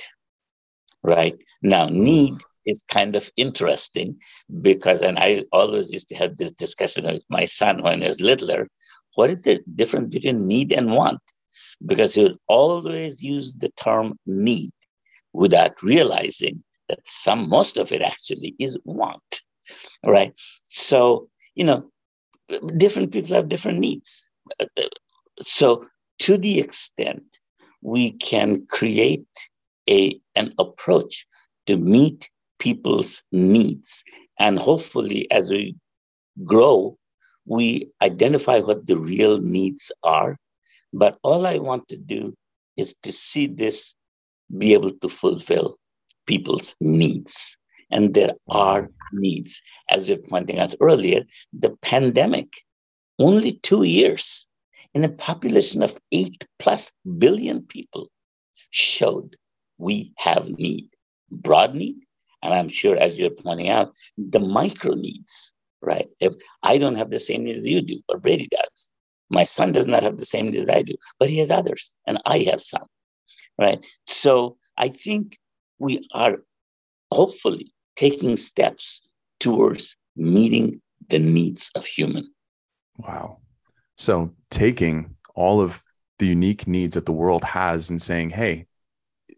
right? 1.04 1.38
Now, 1.62 1.88
need 1.90 2.34
is 2.66 2.84
kind 2.90 3.16
of 3.16 3.32
interesting 3.38 4.18
because, 4.62 5.02
and 5.02 5.18
I 5.20 5.44
always 5.52 5.92
used 5.92 6.10
to 6.10 6.16
have 6.16 6.38
this 6.38 6.52
discussion 6.52 7.06
with 7.06 7.24
my 7.30 7.46
son 7.46 7.82
when 7.82 8.02
he 8.02 8.08
was 8.08 8.22
littler. 8.22 8.68
What 9.16 9.30
is 9.30 9.44
the 9.44 9.62
difference 9.76 10.14
between 10.14 10.48
need 10.48 10.72
and 10.72 10.92
want? 10.92 11.22
Because 11.86 12.16
he 12.16 12.24
would 12.24 12.38
always 12.48 13.24
use 13.24 13.54
the 13.54 13.70
term 13.78 14.18
need 14.26 14.72
without 15.34 15.82
realizing 15.82 16.64
that 16.88 17.00
some 17.06 17.48
most 17.48 17.78
of 17.78 17.92
it 17.92 18.02
actually 18.02 18.56
is 18.60 18.78
want 18.84 19.42
right 20.06 20.34
so 20.68 21.30
you 21.56 21.64
know 21.64 21.90
different 22.78 23.12
people 23.12 23.36
have 23.36 23.50
different 23.50 23.80
needs 23.80 24.30
so 25.42 25.86
to 26.18 26.38
the 26.38 26.60
extent 26.60 27.24
we 27.82 28.12
can 28.12 28.66
create 28.68 29.28
a 29.90 30.20
an 30.36 30.54
approach 30.58 31.26
to 31.68 31.78
meet 31.78 32.30
people's 32.60 33.24
needs 33.32 34.04
and 34.40 34.60
hopefully 34.60 35.28
as 35.32 35.50
we 35.50 35.76
grow 36.46 36.98
we 37.46 37.90
identify 38.02 38.60
what 38.60 38.86
the 38.86 38.98
real 38.98 39.40
needs 39.40 39.92
are 40.04 40.38
but 40.94 41.18
all 41.24 41.46
i 41.46 41.58
want 41.58 41.88
to 41.88 41.98
do 41.98 42.34
is 42.78 42.96
to 43.04 43.12
see 43.12 43.48
this 43.48 43.96
be 44.58 44.74
able 44.74 44.92
to 45.02 45.10
fulfill 45.10 45.78
people's 46.26 46.76
needs. 46.80 47.58
And 47.92 48.14
there 48.14 48.34
are 48.50 48.90
needs. 49.12 49.62
As 49.92 50.08
you're 50.08 50.20
pointing 50.30 50.60
out 50.60 50.76
earlier, 50.80 51.24
the 51.52 51.72
pandemic, 51.82 52.50
only 53.18 53.54
two 53.64 53.84
years 53.84 54.48
in 54.94 55.04
a 55.04 55.10
population 55.10 55.82
of 55.82 55.98
eight 56.12 56.46
plus 56.60 56.92
billion 57.18 57.64
people, 57.64 58.10
showed 58.70 59.36
we 59.80 60.14
have 60.18 60.48
need, 60.50 60.88
broad 61.32 61.74
need, 61.74 61.98
and 62.42 62.54
I'm 62.54 62.70
sure, 62.70 62.98
as 62.98 63.18
you're 63.18 63.30
pointing 63.30 63.70
out, 63.70 63.94
the 64.18 64.40
micro 64.40 64.94
needs, 64.94 65.54
right? 65.82 66.08
If 66.20 66.34
I 66.64 66.78
don't 66.78 66.96
have 66.96 67.10
the 67.10 67.20
same 67.20 67.44
needs 67.44 67.68
you 67.68 67.82
do, 67.82 68.00
or 68.08 68.18
Brady 68.18 68.48
does, 68.50 68.92
my 69.30 69.44
son 69.44 69.72
does 69.72 69.88
not 69.88 70.04
have 70.04 70.18
the 70.18 70.26
same 70.26 70.52
needs 70.52 70.70
I 70.70 70.82
do, 70.82 70.96
but 71.20 71.30
he 71.30 71.38
has 71.40 71.52
others, 71.52 71.94
and 72.08 72.20
I 72.26 72.40
have 72.40 72.62
some, 72.62 72.88
right? 73.60 73.86
So 74.08 74.58
I 74.78 74.90
think 74.90 75.38
we 75.78 76.08
are 76.14 76.38
hopefully 77.12 77.74
taking 77.96 78.38
steps 78.38 79.02
towards 79.40 79.96
meeting 80.16 80.82
the 81.10 81.20
needs 81.20 81.72
of 81.76 81.86
human. 81.86 82.32
Wow. 82.98 83.40
So 83.98 84.34
taking 84.50 85.16
all 85.36 85.62
of 85.62 85.84
the 86.20 86.28
unique 86.28 86.68
needs 86.68 86.96
that 86.96 87.06
the 87.06 87.12
world 87.12 87.44
has 87.44 87.90
and 87.90 88.02
saying, 88.02 88.32
hey, 88.32 88.68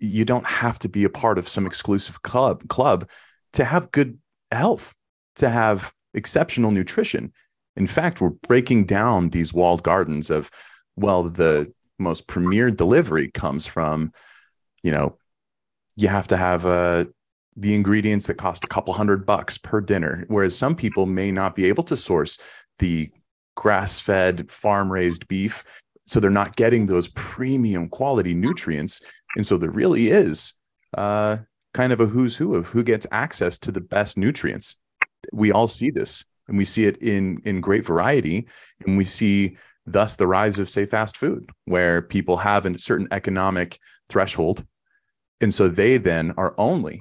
you 0.01 0.25
don't 0.25 0.45
have 0.47 0.79
to 0.79 0.89
be 0.89 1.03
a 1.03 1.09
part 1.09 1.37
of 1.37 1.47
some 1.47 1.65
exclusive 1.65 2.23
club 2.23 2.67
club 2.67 3.07
to 3.53 3.63
have 3.63 3.91
good 3.91 4.17
health, 4.51 4.95
to 5.35 5.49
have 5.49 5.93
exceptional 6.13 6.71
nutrition. 6.71 7.31
In 7.77 7.87
fact, 7.87 8.19
we're 8.19 8.29
breaking 8.29 8.85
down 8.85 9.29
these 9.29 9.53
walled 9.53 9.83
gardens 9.83 10.29
of, 10.29 10.49
well, 10.95 11.23
the 11.23 11.71
most 11.99 12.27
premier 12.27 12.71
delivery 12.71 13.29
comes 13.31 13.67
from, 13.67 14.11
you 14.83 14.91
know, 14.91 15.17
you 15.95 16.07
have 16.07 16.27
to 16.27 16.37
have 16.37 16.65
uh, 16.65 17.05
the 17.55 17.75
ingredients 17.75 18.27
that 18.27 18.35
cost 18.35 18.63
a 18.63 18.67
couple 18.67 18.93
hundred 18.93 19.25
bucks 19.25 19.57
per 19.57 19.79
dinner, 19.79 20.25
whereas 20.27 20.57
some 20.57 20.75
people 20.75 21.05
may 21.05 21.31
not 21.31 21.53
be 21.53 21.65
able 21.65 21.83
to 21.83 21.95
source 21.95 22.39
the 22.79 23.11
grass 23.55 23.99
fed, 23.99 24.49
farm 24.49 24.91
raised 24.91 25.27
beef. 25.27 25.63
So 26.03 26.19
they're 26.19 26.29
not 26.29 26.55
getting 26.55 26.85
those 26.85 27.07
premium 27.09 27.89
quality 27.89 28.33
nutrients. 28.33 29.01
And 29.35 29.45
so 29.45 29.57
there 29.57 29.71
really 29.71 30.09
is 30.09 30.53
uh, 30.97 31.37
kind 31.73 31.93
of 31.93 32.01
a 32.01 32.07
who's 32.07 32.35
who 32.35 32.55
of 32.55 32.67
who 32.67 32.83
gets 32.83 33.07
access 33.11 33.57
to 33.59 33.71
the 33.71 33.81
best 33.81 34.17
nutrients. 34.17 34.81
We 35.31 35.51
all 35.51 35.67
see 35.67 35.91
this 35.91 36.25
and 36.47 36.57
we 36.57 36.65
see 36.65 36.85
it 36.85 36.97
in, 37.01 37.41
in 37.45 37.61
great 37.61 37.85
variety. 37.85 38.47
And 38.85 38.97
we 38.97 39.05
see 39.05 39.57
thus 39.85 40.15
the 40.15 40.27
rise 40.27 40.59
of, 40.59 40.69
say, 40.69 40.85
fast 40.85 41.17
food, 41.17 41.49
where 41.65 42.01
people 42.01 42.37
have 42.37 42.65
a 42.65 42.77
certain 42.77 43.07
economic 43.11 43.79
threshold. 44.09 44.65
And 45.39 45.53
so 45.53 45.67
they 45.67 45.97
then 45.97 46.33
are 46.37 46.53
only 46.57 46.99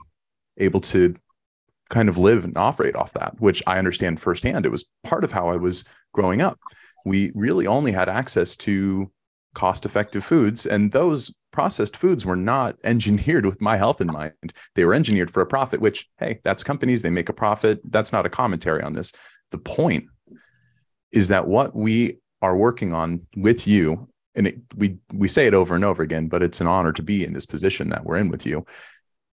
able 0.57 0.81
to 0.81 1.15
kind 1.91 2.09
of 2.09 2.17
live 2.17 2.45
and 2.45 2.57
operate 2.57 2.97
off 2.97 3.13
that, 3.15 3.35
which 3.39 3.63
I 3.67 3.79
understand 3.79 4.21
firsthand. 4.21 4.65
It 4.65 4.71
was 4.71 4.89
part 5.05 5.25
of 5.25 5.33
how 5.33 5.49
I 5.49 5.57
was 5.57 5.85
growing 6.15 6.41
up. 6.41 6.59
We 7.05 7.33
really 7.35 7.67
only 7.67 7.93
had 7.93 8.09
access 8.09 8.57
to 8.57 9.11
cost 9.55 9.85
effective 9.85 10.25
foods, 10.25 10.67
and 10.67 10.93
those 10.93 11.35
processed 11.51 11.97
foods 11.97 12.25
were 12.25 12.37
not 12.37 12.77
engineered 12.85 13.47
with 13.47 13.61
my 13.61 13.77
health 13.77 14.01
in 14.01 14.09
mind. 14.09 14.53
They 14.75 14.85
were 14.85 14.95
engineered 14.95 15.31
for 15.31 15.41
a 15.41 15.47
profit, 15.47 15.81
which, 15.81 16.09
hey, 16.19 16.41
that's 16.45 16.63
companies, 16.63 17.03
they 17.03 17.11
make 17.11 17.29
a 17.29 17.35
profit. 17.35 17.81
That's 17.85 18.13
not 18.13 18.27
a 18.27 18.31
commentary 18.31 18.83
on 18.83 18.93
this. 18.93 19.13
The 19.51 19.59
point 19.59 20.05
is 21.13 21.29
that 21.29 21.49
what 21.49 21.75
we 21.75 22.19
are 22.43 22.57
working 22.57 22.93
on 22.93 23.27
with 23.37 23.67
you, 23.67 24.09
and 24.35 24.47
it, 24.47 24.59
we 24.77 24.99
we 25.13 25.29
say 25.29 25.47
it 25.47 25.55
over 25.55 25.75
and 25.75 25.85
over 25.85 26.03
again, 26.03 26.29
but 26.29 26.43
it's 26.43 26.61
an 26.61 26.67
honor 26.67 26.93
to 26.93 27.03
be 27.03 27.25
in 27.25 27.33
this 27.33 27.47
position 27.47 27.91
that 27.91 28.05
we're 28.05 28.17
in 28.17 28.29
with 28.29 28.47
you, 28.47 28.65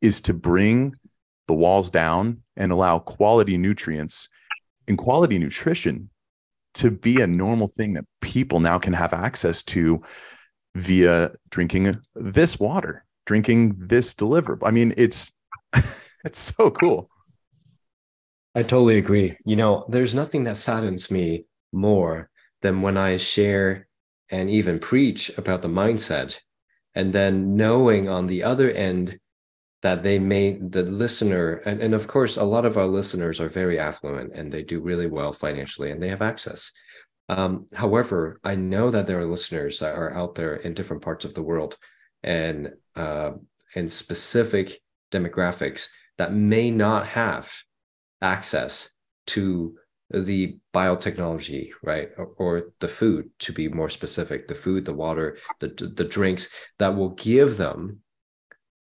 is 0.02 0.22
to 0.22 0.34
bring 0.34 0.96
the 1.48 1.54
walls 1.54 1.90
down 1.90 2.42
and 2.56 2.72
allow 2.72 3.00
quality 3.00 3.58
nutrients 3.58 4.28
and 4.88 4.98
quality 4.98 5.38
nutrition 5.38 6.10
to 6.80 6.92
be 6.92 7.22
a 7.22 7.28
normal 7.28 7.68
thing 7.68 7.94
that 7.94 8.06
people 8.22 8.60
now 8.60 8.80
can 8.80 8.94
have 8.94 9.14
access 9.14 9.64
to 9.64 10.02
via 10.76 11.32
drinking 11.50 11.98
this 12.16 12.60
water, 12.60 13.06
drinking 13.26 13.76
this 13.78 14.14
deliverable. 14.14 14.68
I 14.68 14.72
mean, 14.72 14.94
it's 14.98 15.32
it's 15.76 16.40
so 16.40 16.72
cool. 16.72 17.10
I 18.56 18.64
totally 18.64 18.98
agree. 18.98 19.38
You 19.46 19.56
know, 19.56 19.86
there's 19.88 20.16
nothing 20.16 20.46
that 20.46 20.58
saddens 20.58 21.12
me 21.12 21.46
more 21.72 22.30
than 22.62 22.82
when 22.82 22.98
I 22.98 23.18
share 23.18 23.88
and 24.32 24.50
even 24.50 24.80
preach 24.80 25.30
about 25.38 25.62
the 25.62 25.68
mindset 25.68 26.40
and 26.96 27.14
then 27.14 27.56
knowing 27.56 28.10
on 28.10 28.28
the 28.28 28.44
other 28.44 28.72
end 28.72 29.20
that 29.82 30.04
they 30.04 30.18
may 30.20 30.58
the 30.58 30.84
listener 30.84 31.56
and, 31.66 31.82
and 31.82 31.94
of 31.94 32.08
course 32.08 32.38
a 32.38 32.44
lot 32.44 32.66
of 32.66 32.78
our 32.78 32.88
listeners 32.88 33.40
are 33.40 33.50
very 33.50 33.80
affluent 33.80 34.32
and 34.34 34.52
they 34.52 34.64
do 34.64 34.80
really 34.82 35.08
well 35.08 35.32
financially 35.32 35.92
and 35.92 36.02
they 36.02 36.10
have 36.10 36.22
access. 36.22 36.72
Um, 37.30 37.68
however 37.76 38.40
i 38.46 38.56
know 38.56 38.90
that 38.90 39.06
there 39.06 39.20
are 39.20 39.26
listeners 39.26 39.80
that 39.80 39.96
are 39.96 40.14
out 40.14 40.36
there 40.36 40.56
in 40.56 40.74
different 40.74 41.02
parts 41.02 41.26
of 41.26 41.34
the 41.34 41.44
world 41.44 41.78
and 42.24 42.72
uh, 42.96 43.32
in 43.76 43.90
specific 43.90 44.80
demographics 45.12 45.90
that 46.18 46.34
may 46.34 46.72
not 46.72 47.06
have 47.06 47.52
access 48.22 48.90
to 49.28 49.76
the 50.10 50.58
biotechnology 50.74 51.72
right 51.84 52.10
or, 52.18 52.28
or, 52.38 52.72
the 52.80 52.88
food 52.88 53.30
to 53.40 53.52
be 53.52 53.68
more 53.68 53.90
specific 53.90 54.48
the 54.48 54.56
food 54.56 54.86
the 54.86 54.94
water 54.94 55.38
the 55.60 55.68
the 55.96 56.06
drinks 56.06 56.48
that 56.80 56.96
will 56.96 57.10
give 57.10 57.58
them 57.58 58.00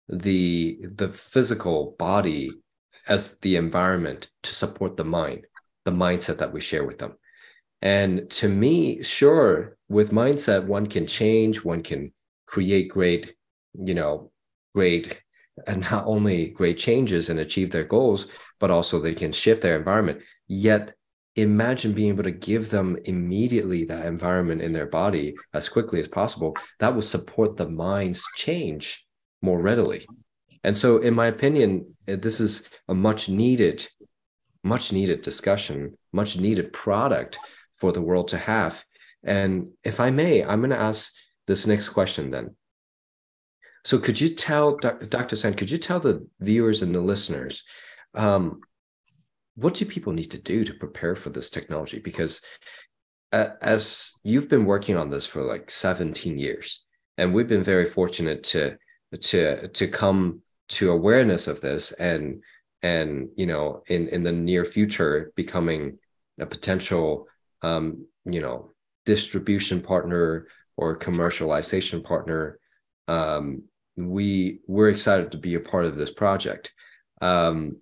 the 0.09 0.79
the 0.95 1.09
physical 1.09 1.95
body 1.99 2.53
as 3.09 3.37
the 3.37 3.57
environment 3.57 4.31
to 4.43 4.55
support 4.55 4.97
the 4.97 5.05
mind 5.05 5.47
the 5.85 5.91
mindset 5.91 6.39
that 6.39 6.53
we 6.53 6.61
share 6.61 6.85
with 6.85 6.99
them. 6.99 7.15
And 7.81 8.29
to 8.31 8.49
me 8.49 9.03
sure 9.03 9.77
with 9.89 10.11
mindset 10.11 10.67
one 10.67 10.87
can 10.87 11.07
change 11.07 11.65
one 11.65 11.83
can 11.83 12.13
create 12.47 12.89
great 12.89 13.35
you 13.75 13.95
know 13.95 14.31
great 14.75 15.21
and 15.67 15.83
not 15.91 16.05
only 16.07 16.51
great 16.51 16.79
changes 16.79 17.31
and 17.31 17.41
achieve 17.41 17.71
their 17.71 17.85
goals 17.85 18.27
but 18.61 18.71
also 18.71 19.01
they 19.01 19.15
can 19.15 19.33
shift 19.33 19.63
their 19.63 19.77
environment. 19.77 20.21
Yet 20.47 20.95
imagine 21.37 21.93
being 21.93 22.09
able 22.09 22.25
to 22.25 22.33
give 22.33 22.71
them 22.71 22.99
immediately 23.05 23.85
that 23.85 24.07
environment 24.07 24.61
in 24.61 24.73
their 24.73 24.87
body 24.87 25.37
as 25.55 25.69
quickly 25.69 26.01
as 26.01 26.09
possible. 26.09 26.57
That 26.81 26.95
will 26.95 27.03
support 27.03 27.57
the 27.57 27.69
mind's 27.69 28.25
change 28.35 29.07
more 29.43 29.61
readily. 29.61 30.07
And 30.65 30.77
so, 30.77 30.99
in 30.99 31.15
my 31.15 31.27
opinion, 31.27 31.95
eh, 32.07 32.17
this 32.17 32.41
is 32.41 32.69
a 32.89 32.95
much 32.95 33.29
needed, 33.29 33.87
much 34.65 34.93
needed 34.93 35.23
discussion, 35.23 35.97
much 36.13 36.39
needed 36.39 36.73
product 36.73 37.39
for 37.73 37.93
the 37.93 38.03
world 38.03 38.29
to 38.29 38.39
have. 38.39 38.85
And 39.23 39.69
if 39.85 40.01
I 40.01 40.11
may, 40.11 40.45
I'm 40.45 40.61
going 40.61 40.71
to 40.71 40.79
ask 40.79 41.13
this 41.47 41.67
next 41.67 41.91
question 41.91 42.31
then. 42.31 42.57
So, 43.85 43.99
could 43.99 44.21
you 44.21 44.29
tell 44.29 44.77
Dr. 44.77 45.37
Sen, 45.37 45.55
could 45.55 45.71
you 45.71 45.79
tell 45.79 46.01
the 46.01 46.27
viewers 46.41 46.83
and 46.83 46.95
the 46.95 47.01
listeners, 47.01 47.63
um, 48.15 48.61
what 49.55 49.75
do 49.75 49.85
people 49.85 50.13
need 50.13 50.31
to 50.33 50.39
do 50.39 50.65
to 50.65 50.75
prepare 50.75 51.15
for 51.15 51.31
this 51.31 51.51
technology? 51.51 51.99
Because 51.99 52.41
uh, 53.33 53.51
as 53.61 54.13
you've 54.23 54.49
been 54.49 54.65
working 54.65 54.97
on 54.97 55.11
this 55.11 55.27
for 55.27 55.43
like 55.43 55.71
17 55.71 56.39
years, 56.39 56.85
and 57.17 57.35
we've 57.35 57.49
been 57.49 57.65
very 57.65 57.87
fortunate 57.87 58.43
to 58.45 58.79
to 59.21 59.69
to 59.69 59.89
come 59.89 60.43
to 60.69 60.91
awareness 60.91 61.47
of 61.47 61.61
this 61.61 61.93
and 61.93 62.43
and 62.83 63.29
you 63.37 63.47
know 63.47 63.83
in 63.89 64.09
in 64.09 64.23
the 64.23 64.33
near 64.33 64.65
future 64.65 65.33
becoming 65.35 65.99
a 66.39 66.47
potential 66.47 67.27
um 67.63 68.07
you 68.25 68.41
know 68.41 68.71
distribution 69.07 69.81
partner 69.81 70.47
or 70.77 70.99
commercialization 70.99 72.05
partner 72.05 72.59
um 73.09 73.63
we 73.99 74.61
we're 74.67 74.89
excited 74.89 75.33
to 75.33 75.39
be 75.39 75.55
a 75.55 75.61
part 75.61 75.85
of 75.85 75.97
this 75.97 76.13
project. 76.13 76.73
Um 77.21 77.79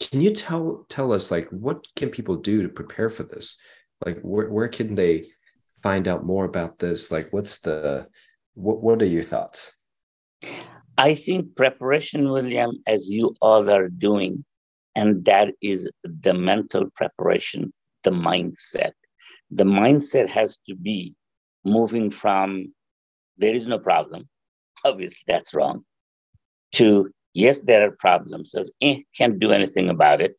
can 0.00 0.20
you 0.20 0.32
tell 0.32 0.86
tell 0.88 1.12
us 1.12 1.30
like 1.30 1.48
what 1.50 1.86
can 1.94 2.10
people 2.10 2.36
do 2.36 2.62
to 2.62 2.68
prepare 2.68 3.10
for 3.10 3.22
this? 3.24 3.58
Like 4.04 4.20
where, 4.22 4.50
where 4.50 4.68
can 4.68 4.94
they 4.94 5.26
find 5.82 6.08
out 6.08 6.24
more 6.24 6.44
about 6.44 6.78
this? 6.78 7.12
Like 7.12 7.32
what's 7.32 7.60
the 7.60 8.06
what, 8.54 8.82
what 8.82 9.02
are 9.02 9.06
your 9.06 9.22
thoughts? 9.22 9.72
I 10.98 11.14
think 11.14 11.56
preparation, 11.56 12.30
William, 12.30 12.82
as 12.86 13.08
you 13.08 13.34
all 13.40 13.68
are 13.70 13.88
doing, 13.88 14.44
and 14.94 15.24
that 15.24 15.54
is 15.62 15.90
the 16.04 16.34
mental 16.34 16.86
preparation, 16.94 17.72
the 18.04 18.10
mindset. 18.10 18.92
The 19.50 19.64
mindset 19.64 20.28
has 20.28 20.58
to 20.68 20.74
be 20.74 21.14
moving 21.64 22.10
from 22.10 22.72
there 23.38 23.54
is 23.54 23.66
no 23.66 23.78
problem, 23.78 24.28
obviously 24.84 25.22
that's 25.26 25.54
wrong, 25.54 25.84
to 26.72 27.10
yes, 27.34 27.60
there 27.60 27.86
are 27.88 27.96
problems, 27.98 28.50
so 28.52 28.64
eh, 28.82 29.00
can't 29.16 29.38
do 29.38 29.52
anything 29.52 29.88
about 29.88 30.20
it. 30.20 30.34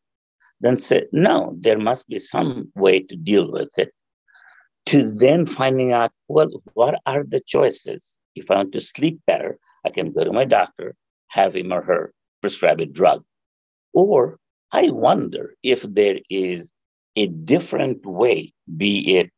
Then 0.61 0.77
say, 0.77 1.07
no, 1.11 1.55
there 1.59 1.79
must 1.79 2.07
be 2.07 2.19
some 2.19 2.71
way 2.75 2.99
to 3.01 3.15
deal 3.15 3.51
with 3.51 3.71
it. 3.77 3.91
To 4.87 5.09
then 5.09 5.47
finding 5.47 5.93
out, 5.93 6.11
well, 6.27 6.49
what 6.73 6.99
are 7.05 7.23
the 7.23 7.41
choices? 7.45 8.19
if 8.35 8.49
I 8.49 8.55
want 8.55 8.71
to 8.73 8.79
sleep 8.79 9.19
better, 9.25 9.57
I 9.85 9.89
can 9.89 10.11
go 10.11 10.23
to 10.23 10.31
my 10.31 10.45
doctor, 10.45 10.95
have 11.27 11.55
him 11.55 11.71
or 11.71 11.81
her 11.81 12.13
prescribe 12.41 12.79
a 12.79 12.85
drug. 12.85 13.23
Or 13.93 14.39
I 14.71 14.89
wonder 14.89 15.55
if 15.63 15.83
there 15.83 16.19
is 16.29 16.71
a 17.15 17.27
different 17.27 18.05
way, 18.05 18.53
be 18.75 19.17
it 19.17 19.29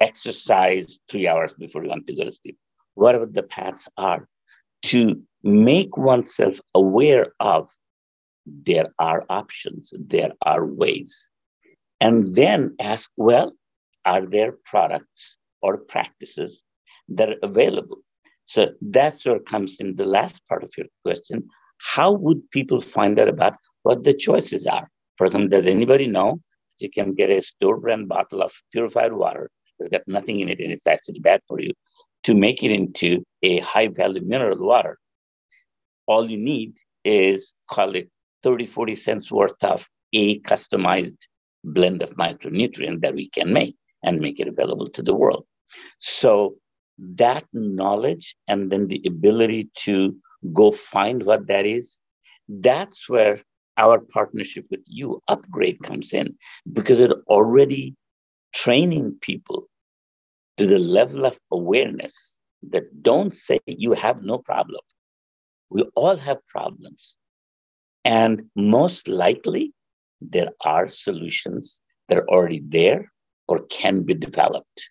exercise 0.00 0.98
three 1.08 1.28
hours 1.28 1.52
before 1.52 1.82
you 1.82 1.90
want 1.90 2.06
to 2.06 2.16
go 2.16 2.24
to 2.24 2.32
sleep, 2.32 2.58
whatever 2.94 3.26
the 3.26 3.42
paths 3.42 3.88
are, 3.96 4.26
to 4.82 5.22
make 5.42 5.96
oneself 5.96 6.60
aware 6.74 7.34
of 7.38 7.68
there 8.46 8.88
are 8.98 9.24
options, 9.28 9.92
there 9.96 10.32
are 10.44 10.64
ways. 10.64 11.30
And 12.00 12.34
then 12.34 12.74
ask, 12.80 13.10
well, 13.16 13.52
are 14.04 14.26
there 14.26 14.54
products 14.64 15.36
or 15.62 15.78
practices 15.78 16.62
that 17.08 17.30
are 17.30 17.36
available? 17.42 17.98
So 18.44 18.70
that's 18.80 19.24
where 19.24 19.38
comes 19.38 19.78
in 19.80 19.96
the 19.96 20.06
last 20.06 20.46
part 20.48 20.64
of 20.64 20.70
your 20.76 20.86
question. 21.04 21.48
How 21.78 22.12
would 22.12 22.50
people 22.50 22.80
find 22.80 23.18
out 23.18 23.28
about 23.28 23.56
what 23.82 24.04
the 24.04 24.14
choices 24.14 24.66
are? 24.66 24.88
For 25.16 25.26
example, 25.26 25.48
does 25.48 25.66
anybody 25.66 26.06
know 26.06 26.40
you 26.78 26.90
can 26.90 27.14
get 27.14 27.30
a 27.30 27.42
store 27.42 27.78
brand 27.78 28.08
bottle 28.08 28.42
of 28.42 28.52
purified 28.72 29.12
water 29.12 29.50
that's 29.78 29.90
got 29.90 30.02
nothing 30.06 30.40
in 30.40 30.48
it 30.48 30.60
and 30.60 30.72
it's 30.72 30.86
actually 30.86 31.20
bad 31.20 31.40
for 31.46 31.60
you 31.60 31.72
to 32.24 32.34
make 32.34 32.62
it 32.62 32.70
into 32.70 33.22
a 33.42 33.60
high 33.60 33.88
value 33.88 34.22
mineral 34.24 34.58
water? 34.66 34.98
All 36.06 36.28
you 36.28 36.38
need 36.38 36.74
is 37.04 37.52
call 37.70 37.94
it 37.94 38.10
30, 38.42 38.66
40 38.66 38.96
cents 38.96 39.30
worth 39.30 39.62
of 39.62 39.86
a 40.12 40.40
customized 40.40 41.18
blend 41.62 42.02
of 42.02 42.16
micronutrients 42.16 43.00
that 43.02 43.14
we 43.14 43.28
can 43.30 43.52
make 43.52 43.76
and 44.02 44.20
make 44.20 44.40
it 44.40 44.48
available 44.48 44.88
to 44.90 45.02
the 45.02 45.14
world. 45.14 45.46
So 45.98 46.56
that 46.98 47.44
knowledge 47.52 48.36
and 48.48 48.70
then 48.70 48.88
the 48.88 49.02
ability 49.06 49.70
to 49.78 50.16
go 50.52 50.72
find 50.72 51.22
what 51.24 51.46
that 51.48 51.66
is, 51.66 51.98
that's 52.48 53.08
where 53.08 53.42
our 53.76 54.00
partnership 54.00 54.66
with 54.70 54.80
you, 54.86 55.22
Upgrade, 55.28 55.82
comes 55.82 56.12
in 56.12 56.36
because 56.70 57.00
it 57.00 57.12
already 57.28 57.94
training 58.54 59.16
people 59.20 59.68
to 60.56 60.66
the 60.66 60.78
level 60.78 61.24
of 61.24 61.38
awareness 61.50 62.38
that 62.70 63.02
don't 63.02 63.36
say 63.36 63.58
you 63.66 63.92
have 63.92 64.22
no 64.22 64.38
problem. 64.38 64.80
We 65.70 65.84
all 65.94 66.16
have 66.16 66.46
problems. 66.48 67.16
And 68.04 68.50
most 68.56 69.08
likely, 69.08 69.72
there 70.20 70.50
are 70.64 70.88
solutions 70.88 71.80
that 72.08 72.18
are 72.18 72.28
already 72.28 72.62
there 72.66 73.10
or 73.50 73.58
can 73.66 74.04
be 74.04 74.14
developed. 74.14 74.90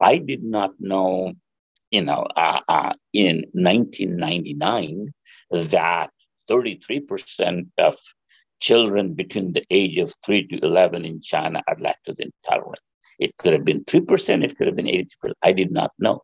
I 0.00 0.18
did 0.18 0.44
not 0.44 0.70
know, 0.78 1.32
you 1.90 2.02
know, 2.02 2.24
uh, 2.36 2.60
uh, 2.68 2.92
in 3.12 3.44
1999 3.52 5.12
that 5.50 6.10
33% 6.48 7.66
of 7.78 7.96
children 8.60 9.14
between 9.14 9.52
the 9.52 9.64
age 9.70 9.98
of 9.98 10.14
3 10.24 10.46
to 10.46 10.64
11 10.64 11.04
in 11.04 11.20
China 11.20 11.62
are 11.66 11.76
lactose 11.76 12.20
intolerant. 12.20 12.78
It 13.18 13.36
could 13.38 13.54
have 13.54 13.64
been 13.64 13.84
3%, 13.84 14.44
it 14.44 14.56
could 14.56 14.68
have 14.68 14.76
been 14.76 14.86
80%. 14.86 15.32
I 15.42 15.52
did 15.52 15.72
not 15.72 15.90
know. 15.98 16.22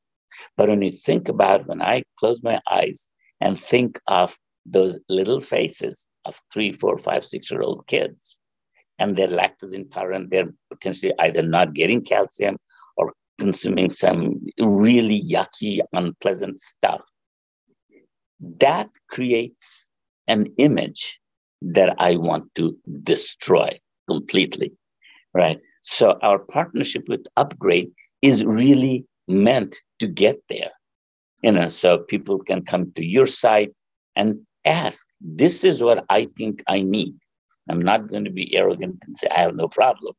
But 0.57 0.69
when 0.69 0.83
you 0.83 0.93
think 0.93 1.29
about 1.29 1.67
when 1.67 1.83
I 1.83 2.05
close 2.21 2.41
my 2.45 2.61
eyes 2.71 3.09
and 3.41 3.61
think 3.61 3.99
of 4.07 4.37
those 4.65 5.01
little 5.09 5.41
faces 5.41 6.07
of 6.25 6.39
three, 6.53 6.73
four, 6.73 6.97
five, 6.99 7.25
six 7.25 7.51
year 7.51 7.63
old 7.63 7.89
kids, 7.89 8.39
and 8.99 9.17
they're 9.17 9.29
lactose 9.29 9.75
intolerant, 9.75 10.31
they're 10.31 10.53
potentially 10.71 11.13
either 11.19 11.43
not 11.43 11.75
getting 11.75 12.05
calcium 12.05 12.57
or 12.97 13.13
consuming 13.39 13.91
some 13.91 14.41
really 14.59 15.23
yucky, 15.23 15.81
unpleasant 15.93 16.61
stuff. 16.61 17.01
That 18.61 18.89
creates 19.09 19.91
an 20.29 20.47
image 20.59 21.21
that 21.63 21.95
I 21.99 22.17
want 22.17 22.55
to 22.57 22.77
destroy 23.03 23.79
completely, 24.09 24.73
right? 25.35 25.59
So 25.83 26.19
our 26.23 26.39
partnership 26.39 27.05
with 27.09 27.27
Upgrade 27.37 27.91
is 28.23 28.45
really 28.45 29.05
meant 29.29 29.77
to 30.01 30.07
get 30.07 30.41
there, 30.49 30.71
you 31.43 31.53
know, 31.53 31.69
so 31.69 31.99
people 31.99 32.39
can 32.39 32.65
come 32.65 32.93
to 32.97 33.05
your 33.05 33.27
site 33.27 33.73
and 34.15 34.41
ask, 34.65 35.07
this 35.21 35.65
is 35.65 35.83
what 35.83 36.05
I 36.11 36.27
think 36.37 36.63
I 36.67 36.83
need. 36.83 37.15
I'm 37.69 37.81
not 37.83 38.09
going 38.09 38.25
to 38.25 38.31
be 38.31 38.57
arrogant 38.57 39.03
and 39.07 39.17
say, 39.17 39.29
I 39.29 39.43
have 39.43 39.55
no 39.55 39.69
problem. 39.69 40.15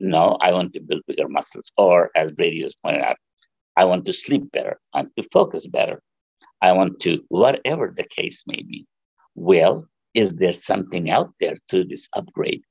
No, 0.00 0.36
I 0.40 0.52
want 0.52 0.72
to 0.74 0.80
build 0.80 1.02
bigger 1.06 1.28
muscles. 1.28 1.70
Or 1.76 2.10
as 2.16 2.32
Brady 2.32 2.62
has 2.62 2.74
pointed 2.82 3.02
out, 3.02 3.16
I 3.76 3.84
want 3.84 4.04
to 4.06 4.12
sleep 4.12 4.50
better. 4.52 4.78
I 4.92 4.98
want 4.98 5.12
to 5.18 5.28
focus 5.32 5.66
better. 5.66 6.02
I 6.60 6.72
want 6.72 7.00
to, 7.00 7.20
whatever 7.28 7.92
the 7.96 8.04
case 8.04 8.42
may 8.46 8.62
be. 8.62 8.86
Well, 9.34 9.88
is 10.14 10.34
there 10.36 10.52
something 10.52 11.10
out 11.10 11.32
there 11.40 11.56
through 11.70 11.84
this 11.86 12.08
upgrade 12.14 12.62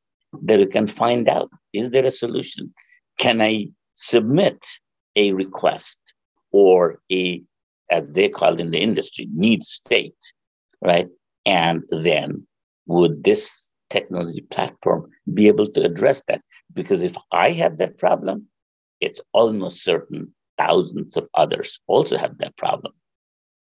that 0.44 0.60
we 0.60 0.68
can 0.68 0.88
find 0.88 1.28
out? 1.28 1.50
Is 1.74 1.92
there 1.92 2.06
a 2.06 2.12
solution? 2.12 2.74
Can 3.18 3.42
I 3.42 3.68
submit 3.96 4.64
a 5.16 5.34
request 5.34 6.14
or 6.52 7.00
a, 7.12 7.42
as 7.90 8.14
they 8.14 8.30
call 8.30 8.60
in 8.60 8.72
the 8.72 8.80
industry, 8.80 9.28
need 9.34 9.66
state 9.66 10.16
right? 10.82 11.08
And 11.46 11.84
then 11.90 12.48
would 12.88 13.24
this 13.24 13.71
technology 13.92 14.42
platform 14.42 15.10
be 15.32 15.48
able 15.48 15.70
to 15.72 15.84
address 15.84 16.22
that? 16.28 16.42
Because 16.74 17.04
if 17.04 17.16
I 17.32 17.52
have 17.52 17.78
that 17.78 17.98
problem, 17.98 18.48
it's 19.00 19.22
almost 19.34 19.84
certain 19.84 20.34
thousands 20.58 21.18
of 21.18 21.28
others 21.34 21.80
also 21.88 22.18
have 22.18 22.38
that 22.40 22.56
problem. 22.58 22.94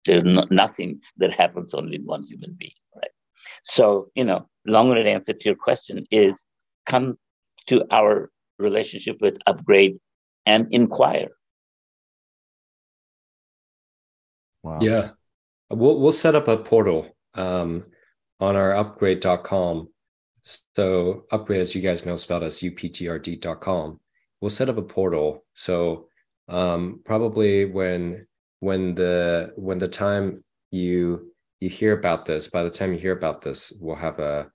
There's 0.05 0.25
no, 0.25 0.47
nothing 0.51 1.01
that 1.17 1.33
happens 1.33 1.75
only 1.75 1.97
in 1.97 2.05
one 2.05 2.23
human 2.23 2.57
being, 2.59 2.73
right? 2.95 3.11
So, 3.63 4.11
you 4.15 4.25
know, 4.25 4.49
long-winded 4.67 5.07
answer 5.07 5.33
to 5.33 5.45
your 5.45 5.57
question 5.57 6.07
is 6.11 6.45
come 6.87 7.19
to 7.67 7.85
our 7.91 8.31
relationship 8.59 9.17
with 9.21 9.39
Upgrade 9.47 9.99
and 10.47 10.69
inquire. 10.71 11.31
Wow. 14.63 14.79
Yeah. 14.81 15.11
We'll 15.71 15.99
we'll 15.99 16.13
set 16.13 16.35
up 16.35 16.49
a 16.49 16.57
portal 16.57 17.17
um, 17.35 17.85
on 18.41 18.57
our 18.57 18.73
upgrade.com. 18.73 19.89
So 20.45 21.25
upgrade, 21.31 21.61
as 21.61 21.75
you 21.75 21.81
guys 21.81 22.05
know, 22.05 22.17
spelled 22.17 22.43
as 22.43 22.59
upgrd.com. 22.59 24.01
We'll 24.41 24.51
set 24.51 24.69
up 24.69 24.77
a 24.77 24.83
portal. 24.83 25.45
So 25.55 26.09
um, 26.49 27.01
probably 27.05 27.65
when 27.65 28.27
when 28.61 28.95
the 28.95 29.53
when 29.57 29.79
the 29.79 29.89
time 29.89 30.45
you 30.71 31.33
you 31.61 31.69
hear 31.71 31.93
about 31.99 32.27
this, 32.27 32.49
by 32.49 32.63
the 32.63 32.71
time 32.71 32.93
you 32.93 32.99
hear 32.99 33.17
about 33.17 33.41
this, 33.41 33.73
we'll 33.81 33.97
have 33.97 34.19
a 34.19 34.49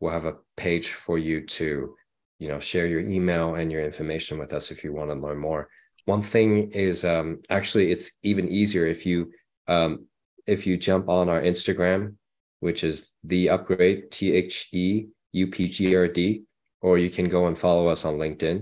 we'll 0.00 0.12
have 0.12 0.24
a 0.24 0.36
page 0.56 0.90
for 0.90 1.16
you 1.16 1.46
to 1.46 1.94
you 2.40 2.48
know 2.48 2.58
share 2.58 2.86
your 2.86 3.00
email 3.00 3.54
and 3.54 3.70
your 3.70 3.84
information 3.84 4.38
with 4.38 4.52
us 4.52 4.70
if 4.70 4.82
you 4.82 4.92
want 4.92 5.10
to 5.10 5.14
learn 5.14 5.38
more. 5.38 5.68
One 6.06 6.22
thing 6.22 6.70
is 6.72 7.04
um, 7.04 7.40
actually 7.50 7.92
it's 7.92 8.10
even 8.24 8.48
easier 8.48 8.86
if 8.86 9.06
you 9.06 9.30
um, 9.68 10.06
if 10.46 10.66
you 10.66 10.76
jump 10.76 11.08
on 11.08 11.28
our 11.28 11.40
Instagram, 11.40 12.16
which 12.60 12.82
is 12.82 13.14
the 13.22 13.50
upgrade, 13.50 14.10
T 14.10 14.32
H 14.32 14.68
E 14.72 15.06
U 15.42 15.46
P 15.54 15.68
G 15.68 15.94
R 15.96 16.08
D, 16.08 16.42
or 16.80 16.98
you 16.98 17.10
can 17.10 17.28
go 17.28 17.46
and 17.48 17.58
follow 17.58 17.88
us 17.88 18.04
on 18.04 18.14
LinkedIn. 18.24 18.58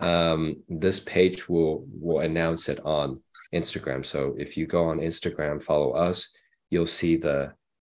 Um, 0.00 0.40
this 0.68 1.00
page 1.00 1.48
will 1.48 1.84
will 2.04 2.20
announce 2.20 2.68
it 2.72 2.80
on 2.84 3.20
Instagram. 3.52 4.04
So 4.04 4.34
if 4.38 4.56
you 4.56 4.66
go 4.66 4.82
on 4.90 4.98
Instagram, 5.10 5.62
follow 5.62 5.90
us, 6.08 6.28
you'll 6.70 6.86
see 7.00 7.16
the 7.16 7.38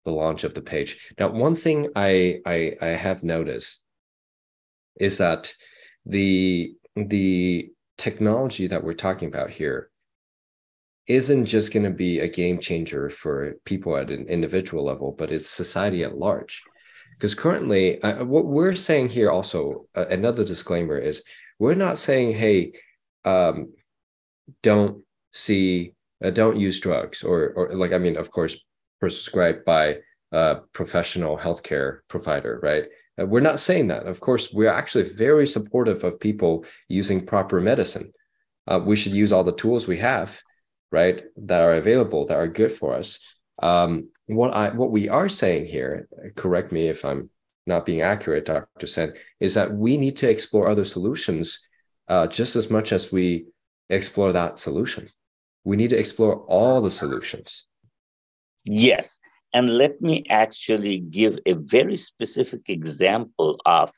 the 0.05 0.13
launch 0.13 0.45
of 0.45 0.55
the 0.55 0.63
page. 0.63 0.91
Now, 1.19 1.29
one 1.29 1.55
thing 1.55 1.79
I 1.97 2.41
I, 2.47 2.59
I 2.81 2.91
have 3.07 3.25
noticed 3.25 3.85
is 4.97 5.19
that 5.19 5.53
the 6.07 6.75
the 6.97 7.71
technology 7.97 8.67
that 8.69 8.83
we're 8.85 9.05
talking 9.07 9.29
about 9.29 9.51
here 9.51 9.91
isn't 11.07 11.47
just 11.47 11.73
going 11.73 11.85
to 11.85 12.05
be 12.07 12.21
a 12.21 12.29
game 12.29 12.59
changer 12.59 13.11
for 13.11 13.57
people 13.65 13.97
at 13.97 14.11
an 14.11 14.29
individual 14.29 14.85
level, 14.85 15.15
but 15.19 15.33
it's 15.33 15.49
society 15.49 16.05
at 16.05 16.19
large. 16.19 16.63
Because 17.19 17.35
currently, 17.35 17.99
what 18.03 18.47
we're 18.47 18.77
saying 18.77 19.09
here 19.09 19.29
also, 19.29 19.87
uh, 19.97 20.07
another 20.09 20.45
disclaimer 20.45 20.97
is 20.97 21.25
we're 21.59 21.75
not 21.75 21.99
saying, 21.99 22.37
hey, 22.37 22.75
um, 23.25 23.73
don't 24.63 25.03
see, 25.33 25.95
uh, 26.25 26.31
don't 26.31 26.57
use 26.57 26.79
drugs, 26.79 27.25
or, 27.25 27.53
or 27.57 27.75
like, 27.75 27.93
I 27.93 27.99
mean, 27.99 28.17
of 28.17 28.31
course, 28.31 28.65
prescribed 29.01 29.65
by 29.65 29.99
a 30.31 30.59
professional 30.73 31.37
healthcare 31.37 31.99
provider, 32.07 32.61
right? 32.63 32.85
Uh, 33.21 33.27
we're 33.27 33.41
not 33.41 33.59
saying 33.59 33.89
that. 33.89 34.07
Of 34.07 34.21
course, 34.21 34.53
we're 34.53 34.73
actually 34.73 35.09
very 35.09 35.47
supportive 35.47 36.05
of 36.05 36.21
people 36.21 36.65
using 36.89 37.27
proper 37.27 37.61
medicine. 37.61 38.13
Uh, 38.69 38.79
we 38.85 38.95
should 38.95 39.13
use 39.13 39.33
all 39.33 39.43
the 39.43 39.53
tools 39.53 39.89
we 39.89 39.97
have 39.97 40.41
right 40.93 41.25
that 41.37 41.63
are 41.63 41.75
available 41.75 42.27
that 42.27 42.37
are 42.37 42.49
good 42.49 42.73
for 42.73 42.95
us 42.95 43.21
um, 43.63 44.09
what 44.29 44.55
i 44.55 44.69
what 44.71 44.91
we 44.91 45.09
are 45.09 45.29
saying 45.29 45.67
here 45.67 46.09
correct 46.37 46.73
me 46.73 46.89
if 46.89 47.05
i'm 47.05 47.29
not 47.67 47.85
being 47.85 48.01
accurate 48.01 48.47
dr 48.47 48.87
sen 48.87 49.13
is 49.41 49.55
that 49.55 49.73
we 49.73 49.97
need 49.97 50.17
to 50.17 50.29
explore 50.29 50.69
other 50.69 50.85
solutions 50.85 51.61
uh, 52.09 52.27
just 52.27 52.57
as 52.57 52.71
much 52.71 52.93
as 52.93 53.13
we 53.13 53.47
explore 53.91 54.33
that 54.33 54.59
solution 54.59 55.09
we 55.69 55.77
need 55.77 55.91
to 55.91 55.99
explore 55.99 56.37
all 56.49 56.81
the 56.81 56.91
solutions. 56.91 57.67
Yes. 58.65 59.21
And 59.53 59.77
let 59.77 60.01
me 60.01 60.25
actually 60.31 60.99
give 60.99 61.39
a 61.45 61.53
very 61.53 61.99
specific 61.99 62.71
example 62.71 63.61
of 63.67 63.91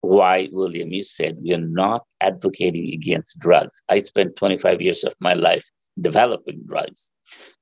why, 0.00 0.48
William, 0.50 0.90
you 0.90 1.04
said 1.04 1.36
we 1.42 1.52
are 1.52 1.68
not 1.84 2.04
advocating 2.22 2.94
against 2.94 3.38
drugs. 3.38 3.82
I 3.88 3.98
spent 3.98 4.36
25 4.36 4.80
years 4.80 5.04
of 5.04 5.14
my 5.20 5.34
life 5.34 5.68
developing 6.00 6.62
drugs. 6.66 7.12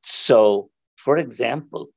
So, 0.04 0.70
for 1.06 1.18
example, 1.18 1.90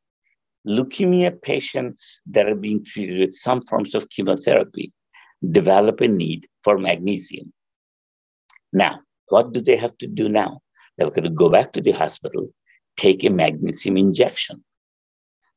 leukemia 0.68 1.32
patients 1.42 2.22
that 2.28 2.48
are 2.48 2.62
being 2.68 2.86
treated 2.86 3.20
with 3.20 3.36
some 3.36 3.66
forms 3.66 3.96
of 3.96 4.08
chemotherapy 4.12 4.94
develop 5.50 6.00
a 6.02 6.08
need 6.08 6.46
for 6.64 6.78
magnesium. 6.78 7.52
Now, 8.72 9.00
what 9.30 9.52
do 9.52 9.62
they 9.62 9.78
have 9.78 9.98
to 9.98 10.06
do 10.06 10.30
now? 10.30 10.60
They're 10.96 11.10
going 11.10 11.24
to 11.24 11.42
go 11.44 11.50
back 11.50 11.74
to 11.74 11.82
the 11.82 11.92
hospital, 11.92 12.54
take 12.98 13.24
a 13.24 13.32
magnesium 13.32 13.98
injection. 13.98 14.64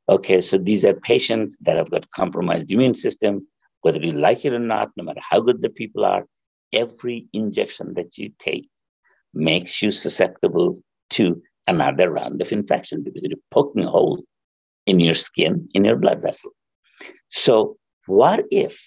Okay, 0.09 0.41
so 0.41 0.57
these 0.57 0.83
are 0.83 0.95
patients 0.95 1.59
that 1.61 1.77
have 1.77 1.91
got 1.91 2.11
compromised 2.11 2.73
immune 2.73 2.95
system, 2.95 3.47
whether 3.83 4.01
you 4.01 4.13
like 4.13 4.47
it 4.47 4.55
or 4.55 4.67
not, 4.75 4.93
no 4.97 5.05
matter 5.05 5.21
how 5.31 5.43
good 5.43 5.61
the 5.61 5.69
people 5.69 6.07
are, 6.07 6.25
every 6.73 7.29
injection 7.35 7.93
that 7.97 8.17
you 8.17 8.33
take 8.39 8.71
makes 9.35 9.83
you 9.83 9.91
susceptible 9.91 10.79
to 11.11 11.43
another 11.67 12.11
round 12.11 12.41
of 12.43 12.53
infection 12.53 13.03
because 13.03 13.23
you're 13.23 13.39
poking 13.51 13.85
a 13.85 13.91
hole 13.91 14.23
in 14.87 15.01
your 15.01 15.15
skin, 15.15 15.69
in 15.75 15.85
your 15.85 15.97
blood 15.97 16.23
vessel. 16.23 16.51
So, 17.29 17.77
what 18.07 18.45
if 18.51 18.81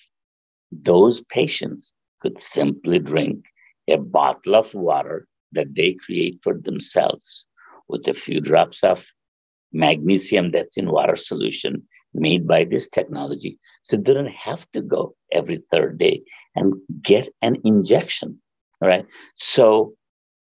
those 0.72 1.22
patients 1.30 1.94
could 2.22 2.40
simply 2.40 3.00
drink 3.00 3.46
a 3.88 3.98
bottle 3.98 4.56
of 4.56 4.74
water 4.74 5.28
that 5.52 5.76
they 5.76 5.94
create 5.94 6.40
for 6.44 6.54
themselves 6.58 7.48
with 7.88 8.08
a 8.08 8.14
few 8.14 8.42
drops 8.42 8.84
of 8.84 9.06
magnesium 9.72 10.52
that's 10.52 10.78
in 10.78 10.90
water 10.90 11.16
solution 11.16 11.84
made 12.14 12.48
by 12.48 12.64
this 12.64 12.90
technology. 12.90 13.60
So 13.84 13.98
they 13.98 14.14
don't 14.14 14.28
have 14.28 14.66
to 14.72 14.82
go 14.82 15.16
every 15.32 15.62
third 15.72 15.98
day 15.98 16.24
and 16.56 16.74
get 17.02 17.30
an 17.42 17.58
injection. 17.64 18.42
Right. 18.82 19.06
So, 19.36 19.94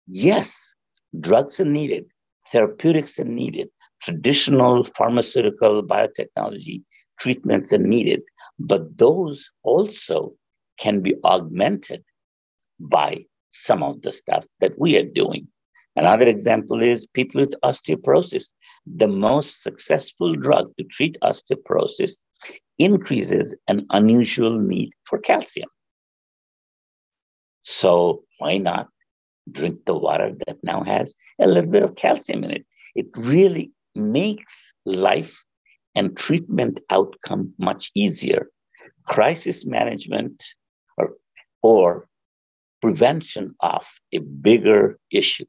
yes, 0.06 0.74
drugs 1.18 1.58
are 1.60 1.64
needed, 1.64 2.04
therapeutics 2.52 3.18
are 3.18 3.24
needed, 3.24 3.68
traditional 4.02 4.84
pharmaceutical 4.84 5.82
biotechnology 5.82 6.82
treatments 7.18 7.72
are 7.72 7.78
needed, 7.78 8.22
but 8.58 8.96
those 8.98 9.50
also 9.62 10.34
can 10.78 11.02
be 11.02 11.14
augmented 11.24 12.02
by 12.78 13.24
some 13.50 13.82
of 13.82 14.00
the 14.02 14.12
stuff 14.12 14.46
that 14.60 14.78
we 14.78 14.96
are 14.96 15.04
doing. 15.04 15.46
Another 15.96 16.26
example 16.26 16.82
is 16.82 17.06
people 17.08 17.42
with 17.42 17.54
osteoporosis. 17.62 18.52
The 18.86 19.08
most 19.08 19.62
successful 19.62 20.34
drug 20.34 20.72
to 20.78 20.84
treat 20.84 21.16
osteoporosis 21.22 22.12
increases 22.78 23.54
an 23.68 23.86
unusual 23.90 24.58
need 24.58 24.90
for 25.04 25.18
calcium. 25.18 25.68
So 27.62 28.24
why 28.38 28.56
not 28.56 28.88
drink 29.52 29.84
the 29.84 29.96
water 29.96 30.32
that 30.46 30.58
now 30.62 30.82
has 30.84 31.14
a 31.40 31.46
little 31.46 31.70
bit 31.70 31.82
of 31.82 31.96
calcium 31.96 32.44
in 32.44 32.50
it? 32.50 32.66
It 32.94 33.06
really 33.16 33.72
makes 33.94 34.72
life 34.84 35.44
and 35.94 36.16
treatment 36.16 36.80
outcome 36.90 37.54
much 37.58 37.90
easier. 37.94 38.48
Crisis 39.06 39.66
management 39.66 40.42
or, 40.96 41.14
or 41.62 42.08
prevention 42.80 43.54
of 43.60 43.86
a 44.12 44.18
bigger 44.18 44.98
issue. 45.10 45.44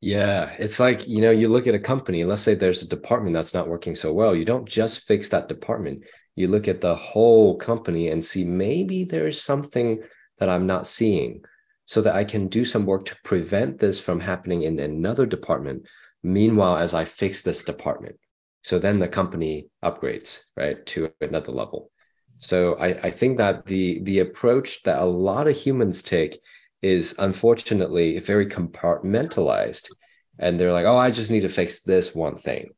Yeah, 0.00 0.54
it's 0.58 0.80
like, 0.80 1.06
you 1.06 1.20
know, 1.20 1.30
you 1.30 1.48
look 1.48 1.66
at 1.66 1.74
a 1.74 1.78
company, 1.78 2.24
let's 2.24 2.40
say 2.40 2.54
there's 2.54 2.82
a 2.82 2.88
department 2.88 3.34
that's 3.34 3.52
not 3.52 3.68
working 3.68 3.94
so 3.94 4.12
well. 4.12 4.34
You 4.34 4.46
don't 4.46 4.66
just 4.66 5.00
fix 5.00 5.28
that 5.28 5.48
department. 5.48 6.04
You 6.36 6.48
look 6.48 6.68
at 6.68 6.80
the 6.80 6.96
whole 6.96 7.58
company 7.58 8.08
and 8.08 8.24
see 8.24 8.44
maybe 8.44 9.04
there's 9.04 9.42
something 9.42 10.02
that 10.38 10.48
I'm 10.48 10.66
not 10.66 10.86
seeing 10.86 11.44
so 11.90 12.00
that 12.00 12.14
I 12.14 12.22
can 12.22 12.46
do 12.46 12.64
some 12.64 12.86
work 12.86 13.04
to 13.06 13.16
prevent 13.24 13.80
this 13.80 13.98
from 13.98 14.20
happening 14.20 14.62
in 14.62 14.78
another 14.78 15.26
department. 15.26 15.88
Meanwhile, 16.22 16.76
as 16.76 16.94
I 16.94 17.04
fix 17.04 17.42
this 17.42 17.64
department. 17.64 18.14
So 18.62 18.78
then 18.78 19.00
the 19.00 19.08
company 19.08 19.70
upgrades, 19.82 20.42
right, 20.56 20.86
to 20.86 21.10
another 21.20 21.50
level. 21.50 21.90
So 22.38 22.76
I, 22.76 22.90
I 23.08 23.10
think 23.10 23.38
that 23.38 23.66
the 23.66 24.00
the 24.04 24.20
approach 24.20 24.84
that 24.84 25.02
a 25.02 25.04
lot 25.04 25.48
of 25.48 25.56
humans 25.56 26.00
take 26.00 26.38
is 26.80 27.16
unfortunately 27.18 28.20
very 28.20 28.46
compartmentalized. 28.46 29.90
And 30.38 30.60
they're 30.60 30.72
like, 30.72 30.86
oh, 30.86 30.96
I 30.96 31.10
just 31.10 31.32
need 31.32 31.40
to 31.40 31.48
fix 31.48 31.82
this 31.82 32.14
one 32.14 32.36
thing 32.36 32.68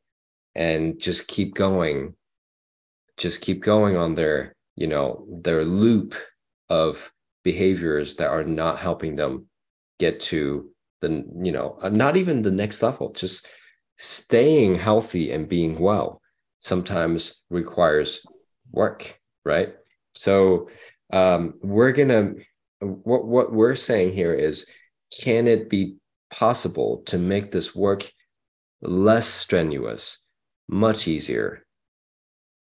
and 0.55 0.99
just 0.99 1.27
keep 1.27 1.53
going, 1.53 2.15
just 3.17 3.41
keep 3.41 3.61
going 3.61 3.95
on 3.95 4.15
their, 4.15 4.55
you 4.75 4.87
know, 4.87 5.27
their 5.29 5.63
loop 5.63 6.15
of 6.67 7.11
behaviors 7.43 8.15
that 8.15 8.29
are 8.29 8.43
not 8.43 8.79
helping 8.79 9.15
them 9.15 9.45
get 9.99 10.19
to 10.19 10.69
the, 11.01 11.23
you 11.41 11.51
know, 11.51 11.77
uh, 11.81 11.89
not 11.89 12.17
even 12.17 12.41
the 12.41 12.51
next 12.51 12.81
level, 12.81 13.11
just 13.11 13.47
staying 13.97 14.75
healthy 14.75 15.31
and 15.31 15.49
being 15.49 15.79
well 15.79 16.21
sometimes 16.61 17.43
requires 17.49 18.21
work 18.71 19.19
right? 19.45 19.73
So 20.15 20.69
um, 21.11 21.55
we're 21.61 21.91
gonna 21.91 22.33
what 22.79 23.25
what 23.25 23.53
we're 23.53 23.75
saying 23.75 24.13
here 24.13 24.33
is, 24.33 24.65
can 25.21 25.47
it 25.47 25.69
be 25.69 25.97
possible 26.29 27.03
to 27.05 27.17
make 27.17 27.51
this 27.51 27.75
work 27.75 28.03
less 28.81 29.27
strenuous, 29.27 30.19
much 30.67 31.07
easier 31.07 31.65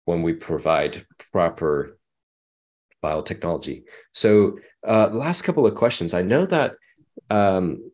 when 0.06 0.22
we 0.22 0.32
provide 0.32 1.06
proper 1.32 1.97
biotechnology? 3.02 3.84
So 4.12 4.58
uh, 4.86 5.08
last 5.12 5.42
couple 5.42 5.66
of 5.66 5.74
questions. 5.74 6.14
I 6.14 6.22
know 6.22 6.46
that 6.46 6.72
um, 7.30 7.90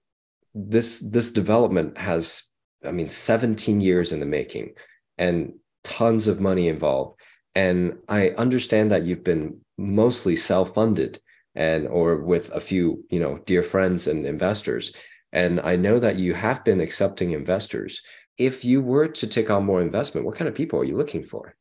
this 0.54 0.98
this 0.98 1.30
development 1.30 1.98
has, 1.98 2.44
I 2.84 2.92
mean, 2.92 3.08
17 3.08 3.80
years 3.80 4.12
in 4.12 4.20
the 4.20 4.26
making 4.26 4.74
and 5.18 5.54
tons 5.82 6.26
of 6.28 6.40
money 6.40 6.68
involved 6.68 7.20
and 7.54 7.96
i 8.08 8.30
understand 8.30 8.90
that 8.90 9.04
you've 9.04 9.22
been 9.22 9.56
mostly 9.78 10.34
self-funded 10.34 11.20
and 11.54 11.86
or 11.88 12.16
with 12.16 12.50
a 12.50 12.60
few 12.60 13.04
you 13.10 13.20
know 13.20 13.38
dear 13.46 13.62
friends 13.62 14.06
and 14.06 14.26
investors 14.26 14.92
and 15.32 15.60
i 15.60 15.76
know 15.76 15.98
that 15.98 16.16
you 16.16 16.34
have 16.34 16.64
been 16.64 16.80
accepting 16.80 17.30
investors 17.30 18.02
if 18.38 18.64
you 18.64 18.82
were 18.82 19.06
to 19.06 19.26
take 19.26 19.50
on 19.50 19.64
more 19.64 19.80
investment 19.80 20.26
what 20.26 20.36
kind 20.36 20.48
of 20.48 20.54
people 20.54 20.78
are 20.80 20.84
you 20.84 20.96
looking 20.96 21.22
for 21.22 21.54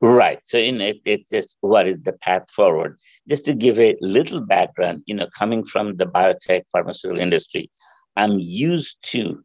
right 0.00 0.40
so 0.44 0.58
in 0.58 0.80
it 0.80 1.00
it's 1.04 1.28
just 1.28 1.56
what 1.60 1.86
is 1.88 2.00
the 2.02 2.12
path 2.12 2.50
forward 2.50 2.98
just 3.28 3.44
to 3.44 3.54
give 3.54 3.78
a 3.78 3.96
little 4.00 4.40
background 4.40 5.02
you 5.06 5.14
know 5.14 5.28
coming 5.38 5.64
from 5.64 5.96
the 5.96 6.06
biotech 6.06 6.62
pharmaceutical 6.72 7.20
industry 7.20 7.70
i'm 8.16 8.38
used 8.38 8.96
to 9.02 9.42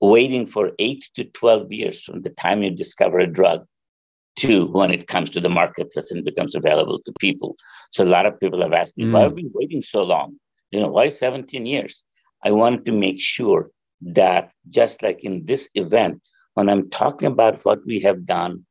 waiting 0.00 0.46
for 0.46 0.72
8 0.78 1.04
to 1.16 1.24
12 1.24 1.72
years 1.72 2.02
from 2.02 2.22
the 2.22 2.30
time 2.30 2.62
you 2.62 2.70
discover 2.70 3.18
a 3.18 3.26
drug 3.26 3.64
to 4.38 4.66
when 4.66 4.90
it 4.90 5.08
comes 5.08 5.30
to 5.30 5.40
the 5.40 5.48
marketplace 5.48 6.10
and 6.10 6.24
becomes 6.24 6.54
available 6.54 7.00
to 7.04 7.12
people. 7.18 7.56
So 7.90 8.04
a 8.04 8.06
lot 8.06 8.26
of 8.26 8.38
people 8.38 8.62
have 8.62 8.72
asked 8.72 8.96
me, 8.96 9.04
mm. 9.04 9.12
why 9.12 9.20
have 9.22 9.36
you 9.36 9.44
been 9.44 9.52
waiting 9.54 9.82
so 9.82 10.02
long? 10.02 10.36
You 10.70 10.80
know, 10.80 10.88
why 10.88 11.08
17 11.08 11.66
years? 11.66 12.04
I 12.44 12.52
wanted 12.52 12.86
to 12.86 12.92
make 12.92 13.20
sure 13.20 13.70
that 14.00 14.52
just 14.68 15.02
like 15.02 15.24
in 15.24 15.46
this 15.46 15.68
event, 15.74 16.22
when 16.54 16.68
I'm 16.68 16.88
talking 16.90 17.26
about 17.26 17.64
what 17.64 17.84
we 17.84 18.00
have 18.00 18.26
done, 18.26 18.64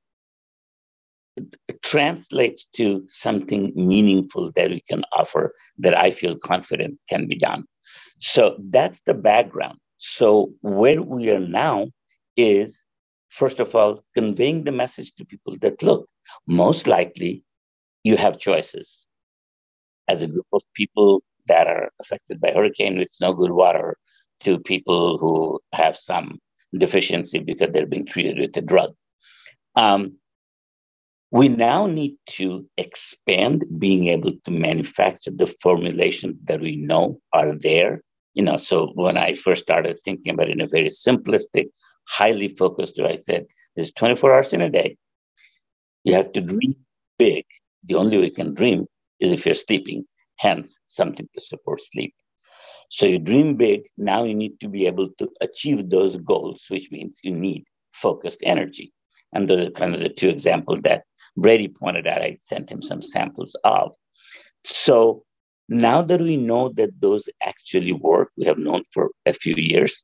translates 1.84 2.68
to 2.76 3.04
something 3.08 3.72
meaningful 3.76 4.52
that 4.56 4.70
we 4.70 4.84
can 4.90 5.04
offer 5.12 5.54
that 5.78 6.00
I 6.02 6.12
feel 6.12 6.38
confident 6.38 7.00
can 7.10 7.28
be 7.28 7.36
done. 7.36 7.64
So 8.20 8.58
that's 8.70 9.00
the 9.06 9.14
background. 9.14 9.78
So 9.98 10.54
where 10.62 11.02
we 11.02 11.30
are 11.30 11.40
now 11.40 11.88
is 12.36 12.86
first 13.30 13.60
of 13.60 13.76
all, 13.76 14.04
conveying 14.16 14.64
the 14.64 14.72
message 14.72 15.14
to 15.16 15.26
people 15.26 15.56
that 15.62 15.84
look, 15.84 16.08
most 16.48 16.88
likely 16.88 17.44
you 18.04 18.18
have 18.18 18.40
choices. 18.40 19.06
As 20.08 20.22
a 20.22 20.28
group 20.28 20.48
of 20.54 20.64
people 20.74 21.22
that 21.48 21.68
are 21.68 21.90
affected 22.00 22.40
by 22.40 22.52
hurricane 22.52 22.98
with 22.98 23.10
no 23.20 23.34
good 23.34 23.52
water, 23.52 23.98
to 24.42 24.60
people 24.60 25.18
who 25.18 25.60
have 25.74 25.98
some 25.98 26.40
deficiency 26.78 27.40
because 27.40 27.70
they're 27.74 27.88
being 27.88 28.06
treated 28.06 28.38
with 28.38 28.56
a 28.56 28.62
drug. 28.62 28.94
Um, 29.76 30.18
we 31.32 31.50
now 31.50 31.86
need 31.86 32.16
to 32.30 32.66
expand 32.78 33.66
being 33.78 34.08
able 34.08 34.32
to 34.46 34.52
manufacture 34.52 35.32
the 35.32 35.48
formulations 35.62 36.38
that 36.46 36.62
we 36.62 36.78
know 36.78 37.20
are 37.34 37.54
there. 37.54 38.02
You 38.34 38.44
know, 38.44 38.58
so 38.58 38.92
when 38.94 39.18
I 39.18 39.34
first 39.34 39.64
started 39.64 39.98
thinking 40.04 40.34
about 40.34 40.50
it 40.50 40.54
in 40.54 40.62
a 40.62 40.68
very 40.68 40.88
simplistic, 40.88 41.68
highly 42.08 42.50
focused. 42.50 42.98
Way, 42.98 43.12
I 43.12 43.16
said, 43.16 43.46
there's 43.76 43.92
24 43.92 44.34
hours 44.34 44.54
in 44.54 44.62
a 44.62 44.70
day. 44.70 44.98
You 46.04 46.14
have 46.14 46.32
to 46.34 46.42
dream 46.42 46.76
big. 47.20 47.46
The 47.84 47.96
only 47.96 48.18
way 48.18 48.26
you 48.26 48.32
can 48.32 48.54
dream 48.54 48.86
is 49.20 49.32
if 49.32 49.46
you're 49.46 49.56
sleeping, 49.56 50.06
hence 50.38 50.80
something 50.86 51.28
to 51.34 51.42
support 51.42 51.82
sleep. 51.82 52.14
So 52.90 53.06
you 53.06 53.20
dream 53.20 53.58
big. 53.58 53.88
Now 53.98 54.24
you 54.24 54.34
need 54.34 54.60
to 54.62 54.70
be 54.70 54.88
able 54.88 55.10
to 55.20 55.30
achieve 55.42 55.90
those 55.90 56.16
goals, 56.18 56.66
which 56.70 56.90
means 56.90 57.20
you 57.24 57.32
need 57.32 57.66
focused 57.92 58.42
energy. 58.44 58.94
And 59.34 59.50
those 59.50 59.68
are 59.68 59.72
kind 59.72 59.94
of 59.94 60.00
the 60.00 60.10
two 60.10 60.30
examples 60.30 60.82
that 60.84 61.04
Brady 61.38 61.68
pointed 61.68 62.08
out. 62.08 62.22
I 62.22 62.38
sent 62.42 62.70
him 62.70 62.82
some 62.82 63.02
samples 63.02 63.56
of. 63.64 63.94
So 64.66 65.24
now 65.70 66.02
that 66.02 66.20
we 66.20 66.36
know 66.36 66.70
that 66.74 67.00
those 67.00 67.30
actually 67.44 67.94
work, 67.94 68.32
we 68.38 68.46
have 68.46 68.58
known 68.58 68.84
for 68.92 69.12
a 69.26 69.34
few 69.34 69.54
years, 69.56 70.04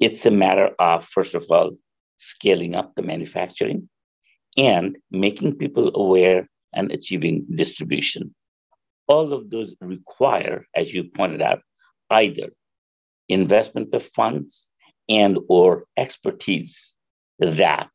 it's 0.00 0.26
a 0.26 0.30
matter 0.30 0.70
of, 0.78 1.06
first 1.06 1.34
of 1.34 1.46
all, 1.50 1.70
scaling 2.18 2.74
up 2.74 2.94
the 2.94 3.02
manufacturing 3.02 3.88
and 4.56 4.96
making 5.10 5.56
people 5.56 5.90
aware 5.94 6.48
and 6.72 6.90
achieving 6.92 7.46
distribution. 7.54 8.34
All 9.06 9.32
of 9.32 9.50
those 9.50 9.74
require, 9.80 10.66
as 10.74 10.92
you 10.92 11.04
pointed 11.04 11.42
out, 11.42 11.60
either 12.10 12.50
investment 13.28 13.94
of 13.94 14.04
funds 14.14 14.68
and 15.08 15.38
or 15.48 15.84
expertise 15.96 16.96
that 17.38 17.88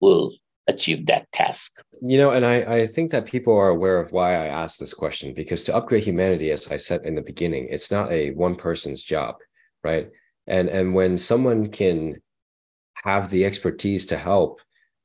will 0.00 0.32
achieve 0.66 1.06
that 1.06 1.30
task. 1.32 1.82
You 2.00 2.18
know, 2.18 2.30
and 2.30 2.44
I, 2.44 2.56
I 2.62 2.86
think 2.86 3.10
that 3.10 3.26
people 3.26 3.56
are 3.56 3.68
aware 3.68 3.98
of 3.98 4.12
why 4.12 4.34
I 4.34 4.46
asked 4.46 4.78
this 4.78 4.94
question 4.94 5.34
because 5.34 5.64
to 5.64 5.74
upgrade 5.74 6.04
humanity, 6.04 6.50
as 6.50 6.68
I 6.70 6.76
said 6.76 7.04
in 7.04 7.14
the 7.14 7.22
beginning, 7.22 7.68
it's 7.70 7.90
not 7.90 8.10
a 8.10 8.30
one 8.30 8.56
person's 8.56 9.02
job, 9.02 9.36
right? 9.82 10.10
And 10.46 10.68
and 10.68 10.94
when 10.94 11.18
someone 11.18 11.70
can 11.70 12.20
have 13.04 13.30
the 13.30 13.44
expertise 13.44 14.06
to 14.06 14.16
help 14.16 14.60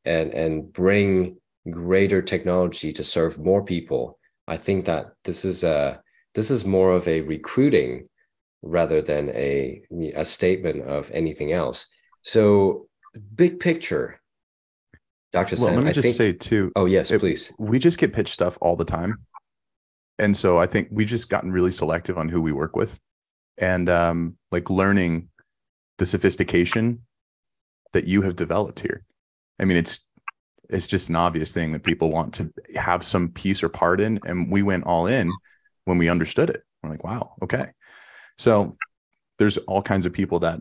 and 0.05 0.31
and 0.31 0.71
bring 0.71 1.37
greater 1.69 2.21
technology 2.21 2.93
to 2.93 3.03
serve 3.03 3.39
more 3.39 3.63
people, 3.63 4.19
I 4.47 4.57
think 4.57 4.85
that 4.85 5.13
this 5.23 5.45
is 5.45 5.63
a 5.63 6.01
this 6.35 6.51
is 6.51 6.65
more 6.65 6.91
of 6.91 7.07
a 7.07 7.21
recruiting 7.21 8.07
rather 8.61 9.01
than 9.01 9.29
a 9.29 9.81
a 10.15 10.25
statement 10.25 10.83
of 10.83 11.11
anything 11.11 11.51
else. 11.51 11.87
So 12.21 12.87
big 13.35 13.59
picture, 13.59 14.21
Dr. 15.41 15.55
Well, 15.57 15.65
Sen, 15.67 15.75
let 15.75 15.83
me 15.83 15.89
I 15.89 15.93
just 15.93 16.17
think, 16.17 16.41
say 16.41 16.49
too. 16.49 16.71
Oh 16.75 16.85
yes, 16.85 17.11
it- 17.11 17.19
please. 17.19 17.53
we 17.57 17.79
just 17.79 17.97
get 17.97 18.13
pitched 18.13 18.33
stuff 18.33 18.57
all 18.61 18.75
the 18.75 18.85
time 18.85 19.17
and 20.19 20.35
so 20.35 20.57
i 20.57 20.65
think 20.65 20.87
we've 20.91 21.07
just 21.07 21.29
gotten 21.29 21.51
really 21.51 21.71
selective 21.71 22.17
on 22.17 22.27
who 22.27 22.41
we 22.41 22.51
work 22.51 22.75
with 22.75 22.99
and 23.59 23.87
um 23.89 24.35
like 24.51 24.69
learning 24.69 25.29
the 25.99 26.05
sophistication 26.05 27.01
that 27.93 28.05
you 28.07 28.21
have 28.23 28.35
developed 28.35 28.79
here 28.79 29.03
i 29.59 29.65
mean 29.65 29.77
it's 29.77 30.05
it's 30.69 30.87
just 30.87 31.09
an 31.09 31.15
obvious 31.15 31.53
thing 31.53 31.71
that 31.71 31.83
people 31.83 32.09
want 32.11 32.33
to 32.33 32.51
have 32.75 33.03
some 33.03 33.29
piece 33.29 33.61
or 33.63 33.69
part 33.69 33.99
in 33.99 34.19
and 34.25 34.51
we 34.51 34.63
went 34.63 34.85
all 34.85 35.05
in 35.07 35.31
when 35.85 35.97
we 35.99 36.09
understood 36.09 36.49
it 36.49 36.63
we're 36.81 36.89
like 36.89 37.03
wow 37.03 37.33
okay 37.43 37.67
so 38.37 38.73
there's 39.37 39.57
all 39.59 39.81
kinds 39.83 40.05
of 40.07 40.13
people 40.13 40.39
that 40.39 40.59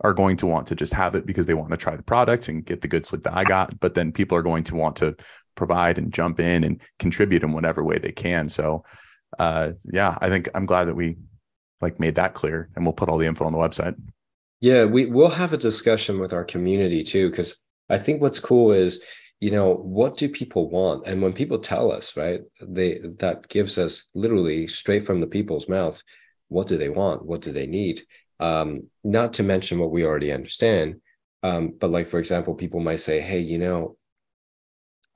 are 0.00 0.14
going 0.14 0.36
to 0.38 0.46
want 0.46 0.66
to 0.66 0.74
just 0.74 0.94
have 0.94 1.14
it 1.14 1.26
because 1.26 1.46
they 1.46 1.54
want 1.54 1.70
to 1.70 1.76
try 1.76 1.96
the 1.96 2.02
product 2.02 2.48
and 2.48 2.64
get 2.64 2.80
the 2.80 2.88
good 2.88 3.04
sleep 3.04 3.22
that 3.22 3.36
I 3.36 3.44
got. 3.44 3.78
But 3.80 3.94
then 3.94 4.12
people 4.12 4.36
are 4.36 4.42
going 4.42 4.64
to 4.64 4.76
want 4.76 4.96
to 4.96 5.16
provide 5.54 5.98
and 5.98 6.12
jump 6.12 6.40
in 6.40 6.64
and 6.64 6.80
contribute 6.98 7.42
in 7.42 7.52
whatever 7.52 7.84
way 7.84 7.98
they 7.98 8.12
can. 8.12 8.48
So 8.48 8.84
uh 9.38 9.72
yeah, 9.92 10.16
I 10.20 10.28
think 10.28 10.48
I'm 10.54 10.66
glad 10.66 10.86
that 10.86 10.96
we 10.96 11.16
like 11.80 12.00
made 12.00 12.16
that 12.16 12.34
clear 12.34 12.68
and 12.74 12.84
we'll 12.84 12.92
put 12.92 13.08
all 13.08 13.18
the 13.18 13.26
info 13.26 13.44
on 13.44 13.52
the 13.52 13.58
website. 13.58 13.94
Yeah, 14.60 14.84
we 14.84 15.06
will 15.06 15.30
have 15.30 15.52
a 15.52 15.58
discussion 15.58 16.18
with 16.18 16.32
our 16.32 16.44
community 16.44 17.02
too, 17.02 17.30
because 17.30 17.60
I 17.88 17.98
think 17.98 18.20
what's 18.20 18.40
cool 18.40 18.72
is, 18.72 19.02
you 19.40 19.50
know, 19.50 19.74
what 19.74 20.16
do 20.16 20.28
people 20.28 20.68
want? 20.68 21.06
And 21.06 21.22
when 21.22 21.32
people 21.32 21.58
tell 21.58 21.90
us, 21.90 22.16
right, 22.16 22.40
they 22.60 23.00
that 23.18 23.48
gives 23.48 23.78
us 23.78 24.08
literally 24.14 24.66
straight 24.66 25.06
from 25.06 25.20
the 25.20 25.26
people's 25.26 25.68
mouth, 25.68 26.02
what 26.48 26.66
do 26.66 26.76
they 26.76 26.90
want? 26.90 27.24
What 27.24 27.40
do 27.40 27.52
they 27.52 27.66
need? 27.66 28.02
Um, 28.40 28.88
not 29.04 29.34
to 29.34 29.42
mention 29.42 29.78
what 29.78 29.90
we 29.90 30.04
already 30.04 30.32
understand. 30.32 31.00
Um, 31.42 31.74
but 31.80 31.90
like 31.90 32.08
for 32.08 32.18
example, 32.18 32.54
people 32.54 32.80
might 32.80 33.00
say, 33.00 33.20
hey, 33.20 33.40
you 33.40 33.58
know, 33.58 33.96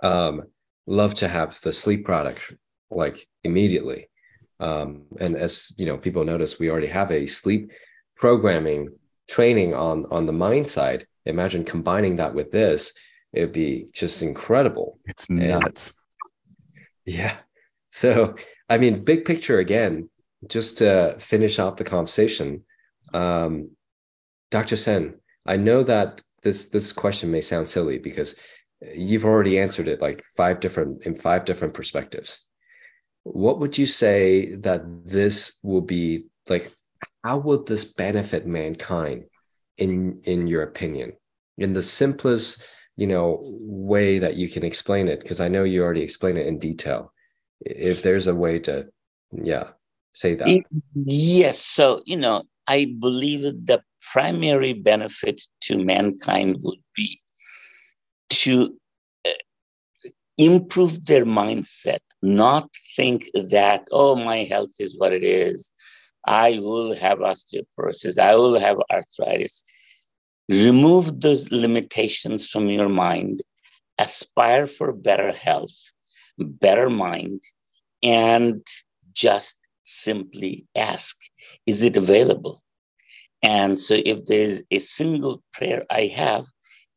um, 0.02 0.42
love 0.86 1.14
to 1.14 1.28
have 1.28 1.58
the 1.62 1.72
sleep 1.72 2.04
product 2.04 2.54
like 2.90 3.26
immediately. 3.42 4.08
Um, 4.60 5.02
and 5.20 5.36
as 5.36 5.72
you 5.76 5.86
know, 5.86 5.96
people 5.98 6.24
notice 6.24 6.58
we 6.58 6.70
already 6.70 6.86
have 6.88 7.10
a 7.10 7.26
sleep 7.26 7.72
programming 8.16 8.88
training 9.28 9.74
on 9.74 10.06
on 10.10 10.26
the 10.26 10.32
mind 10.32 10.68
side 10.68 11.06
imagine 11.24 11.64
combining 11.64 12.16
that 12.16 12.34
with 12.34 12.52
this 12.52 12.92
it'd 13.32 13.52
be 13.52 13.86
just 13.94 14.20
incredible 14.22 14.98
It's 15.06 15.28
And- 15.30 15.48
nuts. 15.48 15.94
yeah 17.06 17.36
so 17.88 18.34
i 18.68 18.76
mean 18.78 19.02
big 19.02 19.24
picture 19.24 19.58
again 19.58 20.10
just 20.46 20.78
to 20.78 21.16
finish 21.18 21.58
off 21.58 21.76
the 21.78 21.84
conversation 21.84 22.64
um 23.14 23.70
dr 24.50 24.76
sen 24.76 25.14
i 25.46 25.56
know 25.56 25.82
that 25.82 26.22
this 26.42 26.68
this 26.68 26.92
question 26.92 27.30
may 27.30 27.40
sound 27.40 27.66
silly 27.66 27.98
because 27.98 28.36
you've 28.94 29.24
already 29.24 29.58
answered 29.58 29.88
it 29.88 30.00
like 30.00 30.22
five 30.36 30.60
different 30.60 31.04
in 31.04 31.16
five 31.16 31.44
different 31.44 31.74
perspectives. 31.74 32.46
What 33.22 33.58
would 33.60 33.78
you 33.78 33.86
say 33.86 34.54
that 34.56 34.82
this 35.06 35.58
will 35.62 35.80
be 35.80 36.26
like 36.48 36.70
how 37.24 37.38
will 37.38 37.64
this 37.64 37.84
benefit 37.84 38.46
mankind 38.46 39.24
in 39.78 40.20
in 40.24 40.46
your 40.46 40.62
opinion? 40.62 41.12
In 41.56 41.72
the 41.72 41.82
simplest 41.82 42.62
you 42.96 43.06
know 43.06 43.40
way 43.42 44.18
that 44.20 44.36
you 44.36 44.48
can 44.48 44.62
explain 44.62 45.08
it 45.08 45.20
because 45.20 45.40
i 45.40 45.48
know 45.48 45.64
you 45.64 45.82
already 45.82 46.02
explained 46.02 46.38
it 46.38 46.46
in 46.46 46.58
detail. 46.58 47.12
If 47.60 48.02
there's 48.02 48.26
a 48.26 48.34
way 48.34 48.58
to 48.60 48.86
yeah 49.32 49.70
say 50.10 50.34
that. 50.36 50.64
Yes. 50.94 51.58
So, 51.58 52.02
you 52.04 52.16
know, 52.16 52.44
I 52.66 52.94
believe 52.98 53.42
the 53.42 53.82
primary 54.12 54.72
benefit 54.72 55.42
to 55.62 55.84
mankind 55.84 56.58
would 56.62 56.82
be 56.94 57.20
to 58.30 58.76
uh, 59.26 59.30
improve 60.38 61.06
their 61.06 61.24
mindset, 61.24 62.00
not 62.22 62.68
think 62.96 63.30
that, 63.34 63.86
oh, 63.90 64.16
my 64.16 64.38
health 64.38 64.72
is 64.78 64.98
what 64.98 65.12
it 65.12 65.24
is. 65.24 65.72
I 66.26 66.58
will 66.58 66.94
have 66.94 67.18
osteoporosis. 67.18 68.18
I 68.18 68.34
will 68.36 68.58
have 68.58 68.78
arthritis. 68.90 69.62
Remove 70.48 71.20
those 71.20 71.50
limitations 71.50 72.48
from 72.48 72.68
your 72.68 72.88
mind. 72.88 73.42
Aspire 73.98 74.66
for 74.66 74.92
better 74.92 75.32
health, 75.32 75.92
better 76.38 76.90
mind, 76.90 77.42
and 78.02 78.66
just 79.12 79.56
simply 79.84 80.66
ask, 80.74 81.16
is 81.66 81.82
it 81.82 81.96
available? 81.96 82.60
And 83.42 83.78
so 83.78 84.00
if 84.04 84.24
there's 84.24 84.62
a 84.70 84.78
single 84.78 85.42
prayer 85.52 85.84
I 85.90 86.06
have 86.06 86.46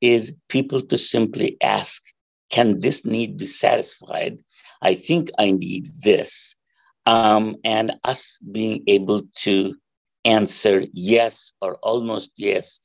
is 0.01 0.35
people 0.49 0.81
to 0.81 0.97
simply 0.97 1.57
ask, 1.61 2.01
can 2.49 2.79
this 2.79 3.05
need 3.05 3.37
be 3.37 3.45
satisfied? 3.45 4.39
I 4.81 4.93
think 4.93 5.29
I 5.37 5.51
need 5.51 5.87
this. 6.01 6.55
Um, 7.05 7.57
and 7.63 7.95
us 8.03 8.37
being 8.51 8.83
able 8.87 9.23
to 9.43 9.75
answer 10.25 10.85
yes 10.93 11.53
or 11.61 11.77
almost 11.77 12.31
yes 12.37 12.81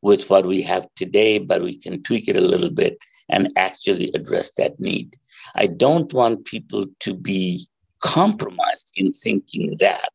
with 0.00 0.30
what 0.30 0.46
we 0.46 0.62
have 0.62 0.86
today, 0.96 1.38
but 1.38 1.62
we 1.62 1.76
can 1.76 2.02
tweak 2.02 2.28
it 2.28 2.36
a 2.36 2.40
little 2.40 2.70
bit 2.70 2.98
and 3.28 3.50
actually 3.56 4.10
address 4.14 4.52
that 4.56 4.78
need. 4.78 5.16
I 5.54 5.66
don't 5.66 6.12
want 6.12 6.44
people 6.44 6.86
to 7.00 7.14
be 7.14 7.66
compromised 8.04 8.92
in 8.96 9.12
thinking 9.12 9.76
that 9.80 10.10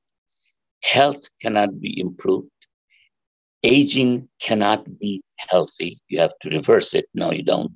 health 0.83 1.27
cannot 1.41 1.81
be 1.81 1.99
improved, 1.99 2.49
aging 3.63 4.29
cannot 4.39 4.99
be 4.99 5.21
healthy. 5.37 5.99
You 6.07 6.19
have 6.19 6.37
to 6.41 6.49
reverse 6.51 6.93
it. 6.93 7.05
No, 7.15 7.31
you 7.31 7.43
don't. 7.43 7.73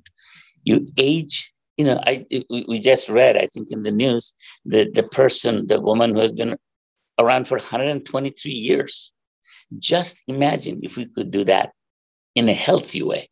You 0.62 0.86
age. 0.96 1.52
You 1.76 1.86
know, 1.86 2.00
I 2.06 2.24
we 2.68 2.78
just 2.78 3.08
read, 3.08 3.36
I 3.36 3.46
think, 3.46 3.72
in 3.72 3.82
the 3.82 3.90
news, 3.90 4.32
the 4.64 4.88
the 4.88 5.02
person, 5.02 5.66
the 5.66 5.80
woman 5.80 6.14
who 6.14 6.20
has 6.20 6.32
been 6.32 6.56
around 7.18 7.48
for 7.48 7.58
123 7.58 8.52
years. 8.52 9.12
Just 9.78 10.22
imagine 10.28 10.80
if 10.84 10.96
we 10.96 11.06
could 11.06 11.32
do 11.32 11.42
that 11.44 11.72
in 12.36 12.48
a 12.48 12.52
healthy 12.52 13.02
way, 13.02 13.28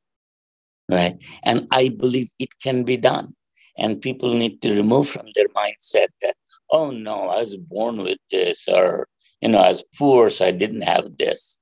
right? 0.90 1.16
And 1.44 1.68
I 1.70 1.90
believe 1.90 2.30
it 2.40 2.50
can 2.60 2.82
be 2.82 2.96
done. 2.96 3.36
And 3.78 4.02
people 4.02 4.34
need 4.34 4.60
to 4.62 4.76
remove 4.76 5.08
from 5.08 5.26
their 5.34 5.48
mindset 5.48 6.08
that, 6.20 6.36
oh 6.72 6.90
no, 6.90 7.28
I 7.28 7.38
was 7.38 7.56
born 7.56 7.98
with 7.98 8.18
this, 8.30 8.66
or 8.68 9.06
you 9.40 9.48
know, 9.48 9.58
I 9.58 9.68
was 9.68 9.84
poor, 9.98 10.30
so 10.30 10.46
I 10.46 10.50
didn't 10.50 10.82
have 10.82 11.16
this. 11.16 11.60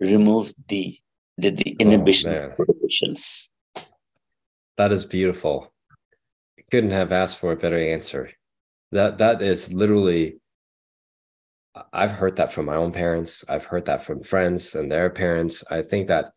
Remove 0.00 0.52
the 0.68 0.96
the, 1.38 1.50
the 1.50 1.76
oh, 1.80 1.84
inhibition 1.84 2.30
man. 2.30 2.50
of 2.50 2.56
prohibitions. 2.56 3.52
that 4.76 4.92
is 4.92 5.04
beautiful 5.04 5.72
couldn't 6.72 6.90
have 6.90 7.12
asked 7.12 7.38
for 7.38 7.52
a 7.52 7.56
better 7.56 7.78
answer 7.78 8.30
that 8.92 9.18
that 9.18 9.42
is 9.42 9.72
literally 9.72 10.38
i've 11.92 12.12
heard 12.12 12.36
that 12.36 12.50
from 12.50 12.64
my 12.64 12.76
own 12.76 12.92
parents 12.92 13.44
i've 13.48 13.66
heard 13.66 13.84
that 13.84 14.02
from 14.02 14.22
friends 14.22 14.74
and 14.74 14.90
their 14.90 15.10
parents 15.10 15.62
i 15.70 15.82
think 15.82 16.08
that 16.08 16.32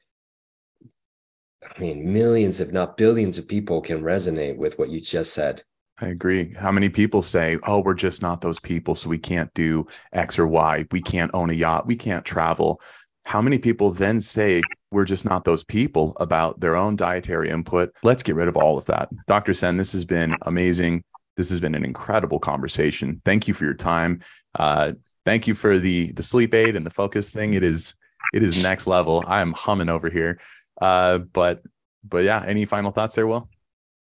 i 1.64 1.80
mean 1.80 2.11
millions 2.11 2.60
if 2.60 2.72
not 2.72 2.97
billions 2.97 3.38
of 3.38 3.47
people 3.47 3.80
can 3.80 4.02
resonate 4.02 4.57
with 4.57 4.77
what 4.77 4.89
you 4.89 4.99
just 4.99 5.31
said 5.31 5.64
I 5.99 6.07
agree. 6.07 6.53
How 6.53 6.72
many 6.72 6.89
people 6.89 7.22
say, 7.22 7.57
"Oh, 7.63 7.80
we're 7.81 7.93
just 7.93 8.22
not 8.22 8.41
those 8.41 8.59
people, 8.59 8.95
so 8.95 9.09
we 9.09 9.17
can't 9.17 9.53
do 9.53 9.88
X 10.11 10.38
or 10.38 10.45
Y. 10.45 10.85
We 10.91 11.01
can't 11.01 11.31
own 11.34 11.49
a 11.49 11.53
yacht. 11.53 11.88
We 11.88 11.95
can't 11.95 12.26
travel." 12.26 12.81
How 13.26 13.41
many 13.41 13.57
people 13.57 13.91
then 13.91 14.19
say, 14.19 14.61
"We're 14.91 15.05
just 15.05 15.26
not 15.26 15.45
those 15.45 15.63
people" 15.63 16.15
about 16.19 16.59
their 16.59 16.76
own 16.76 16.95
dietary 16.97 17.49
input? 17.49 17.91
Let's 18.03 18.23
get 18.23 18.35
rid 18.35 18.49
of 18.49 18.57
all 18.57 18.77
of 18.77 18.85
that. 18.85 19.09
Dr. 19.27 19.53
Sen, 19.53 19.77
this 19.77 19.93
has 19.93 20.03
been 20.03 20.35
amazing. 20.41 21.03
This 21.38 21.49
has 21.49 21.59
been 21.59 21.76
an 21.76 21.85
incredible 21.85 22.39
conversation. 22.39 23.22
Thank 23.26 23.47
you 23.47 23.53
for 23.53 23.63
your 23.63 23.73
time. 23.73 24.19
Uh, 24.57 24.93
thank 25.26 25.47
you 25.47 25.53
for 25.53 25.80
the 25.80 26.11
the 26.11 26.23
sleep 26.23 26.53
aid 26.53 26.76
and 26.76 26.85
the 26.85 26.89
focus 26.89 27.34
thing. 27.34 27.53
It 27.53 27.63
is 27.63 27.95
it 28.34 28.43
is 28.43 28.61
next 28.61 28.85
level. 28.88 29.23
I 29.27 29.41
am 29.41 29.53
humming 29.53 29.89
over 29.89 30.09
here. 30.09 30.39
Uh, 30.81 31.19
but 31.19 31.63
but 32.03 32.23
yeah, 32.26 32.43
any 32.45 32.65
final 32.65 32.91
thoughts 32.91 33.15
there, 33.15 33.27
Will? 33.27 33.49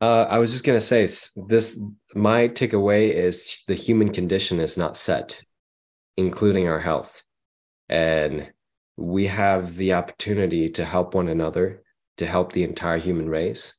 Uh, 0.01 0.25
I 0.29 0.37
was 0.39 0.51
just 0.51 0.63
gonna 0.63 0.79
say 0.79 1.03
this. 1.47 1.81
My 2.15 2.47
takeaway 2.47 3.13
is 3.13 3.63
the 3.67 3.75
human 3.75 4.13
condition 4.13 4.59
is 4.59 4.77
not 4.77 4.95
set, 4.95 5.41
including 6.15 6.69
our 6.69 6.79
health, 6.79 7.23
and 7.89 8.51
we 8.95 9.27
have 9.27 9.75
the 9.75 9.93
opportunity 9.93 10.69
to 10.69 10.85
help 10.85 11.15
one 11.15 11.27
another, 11.27 11.83
to 12.17 12.25
help 12.25 12.51
the 12.51 12.63
entire 12.63 12.97
human 12.97 13.29
race, 13.29 13.73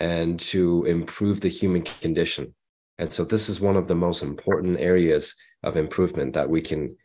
and 0.00 0.40
to 0.40 0.84
improve 0.86 1.40
the 1.40 1.48
human 1.48 1.82
condition. 1.82 2.54
And 2.98 3.12
so, 3.12 3.24
this 3.24 3.50
is 3.50 3.60
one 3.60 3.76
of 3.76 3.88
the 3.88 3.94
most 3.94 4.22
important 4.22 4.80
areas 4.80 5.34
of 5.62 5.76
improvement 5.76 6.32
that 6.32 6.48
we 6.48 6.62
can 6.62 6.96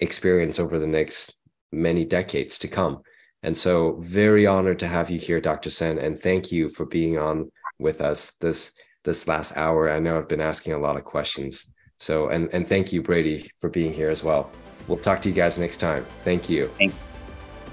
experience 0.00 0.58
over 0.58 0.78
the 0.78 0.86
next 0.86 1.36
many 1.72 2.04
decades 2.04 2.58
to 2.58 2.68
come. 2.68 3.00
And 3.42 3.56
so, 3.56 3.96
very 4.00 4.46
honored 4.46 4.78
to 4.80 4.88
have 4.88 5.08
you 5.08 5.18
here, 5.18 5.40
Dr. 5.40 5.70
Sen, 5.70 5.98
and 5.98 6.18
thank 6.18 6.52
you 6.52 6.68
for 6.68 6.84
being 6.84 7.16
on 7.18 7.50
with 7.80 8.00
us 8.00 8.32
this 8.40 8.72
this 9.04 9.26
last 9.26 9.56
hour. 9.56 9.90
I 9.90 9.98
know 9.98 10.18
I've 10.18 10.28
been 10.28 10.40
asking 10.40 10.74
a 10.74 10.78
lot 10.78 10.96
of 10.96 11.04
questions. 11.04 11.72
So, 11.98 12.28
and 12.28 12.52
and 12.52 12.66
thank 12.66 12.92
you, 12.92 13.02
Brady, 13.02 13.50
for 13.58 13.68
being 13.68 13.92
here 13.92 14.10
as 14.10 14.22
well. 14.22 14.50
We'll 14.88 14.98
talk 14.98 15.20
to 15.22 15.28
you 15.28 15.34
guys 15.34 15.58
next 15.58 15.78
time. 15.78 16.06
Thank 16.24 16.48
you. 16.48 16.70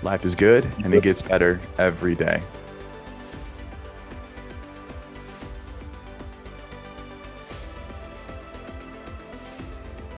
Life 0.04 0.24
is 0.24 0.36
good, 0.36 0.66
and 0.84 0.94
it 0.94 1.02
gets 1.04 1.22
better 1.22 1.60
every 1.78 2.16
day. 2.16 2.42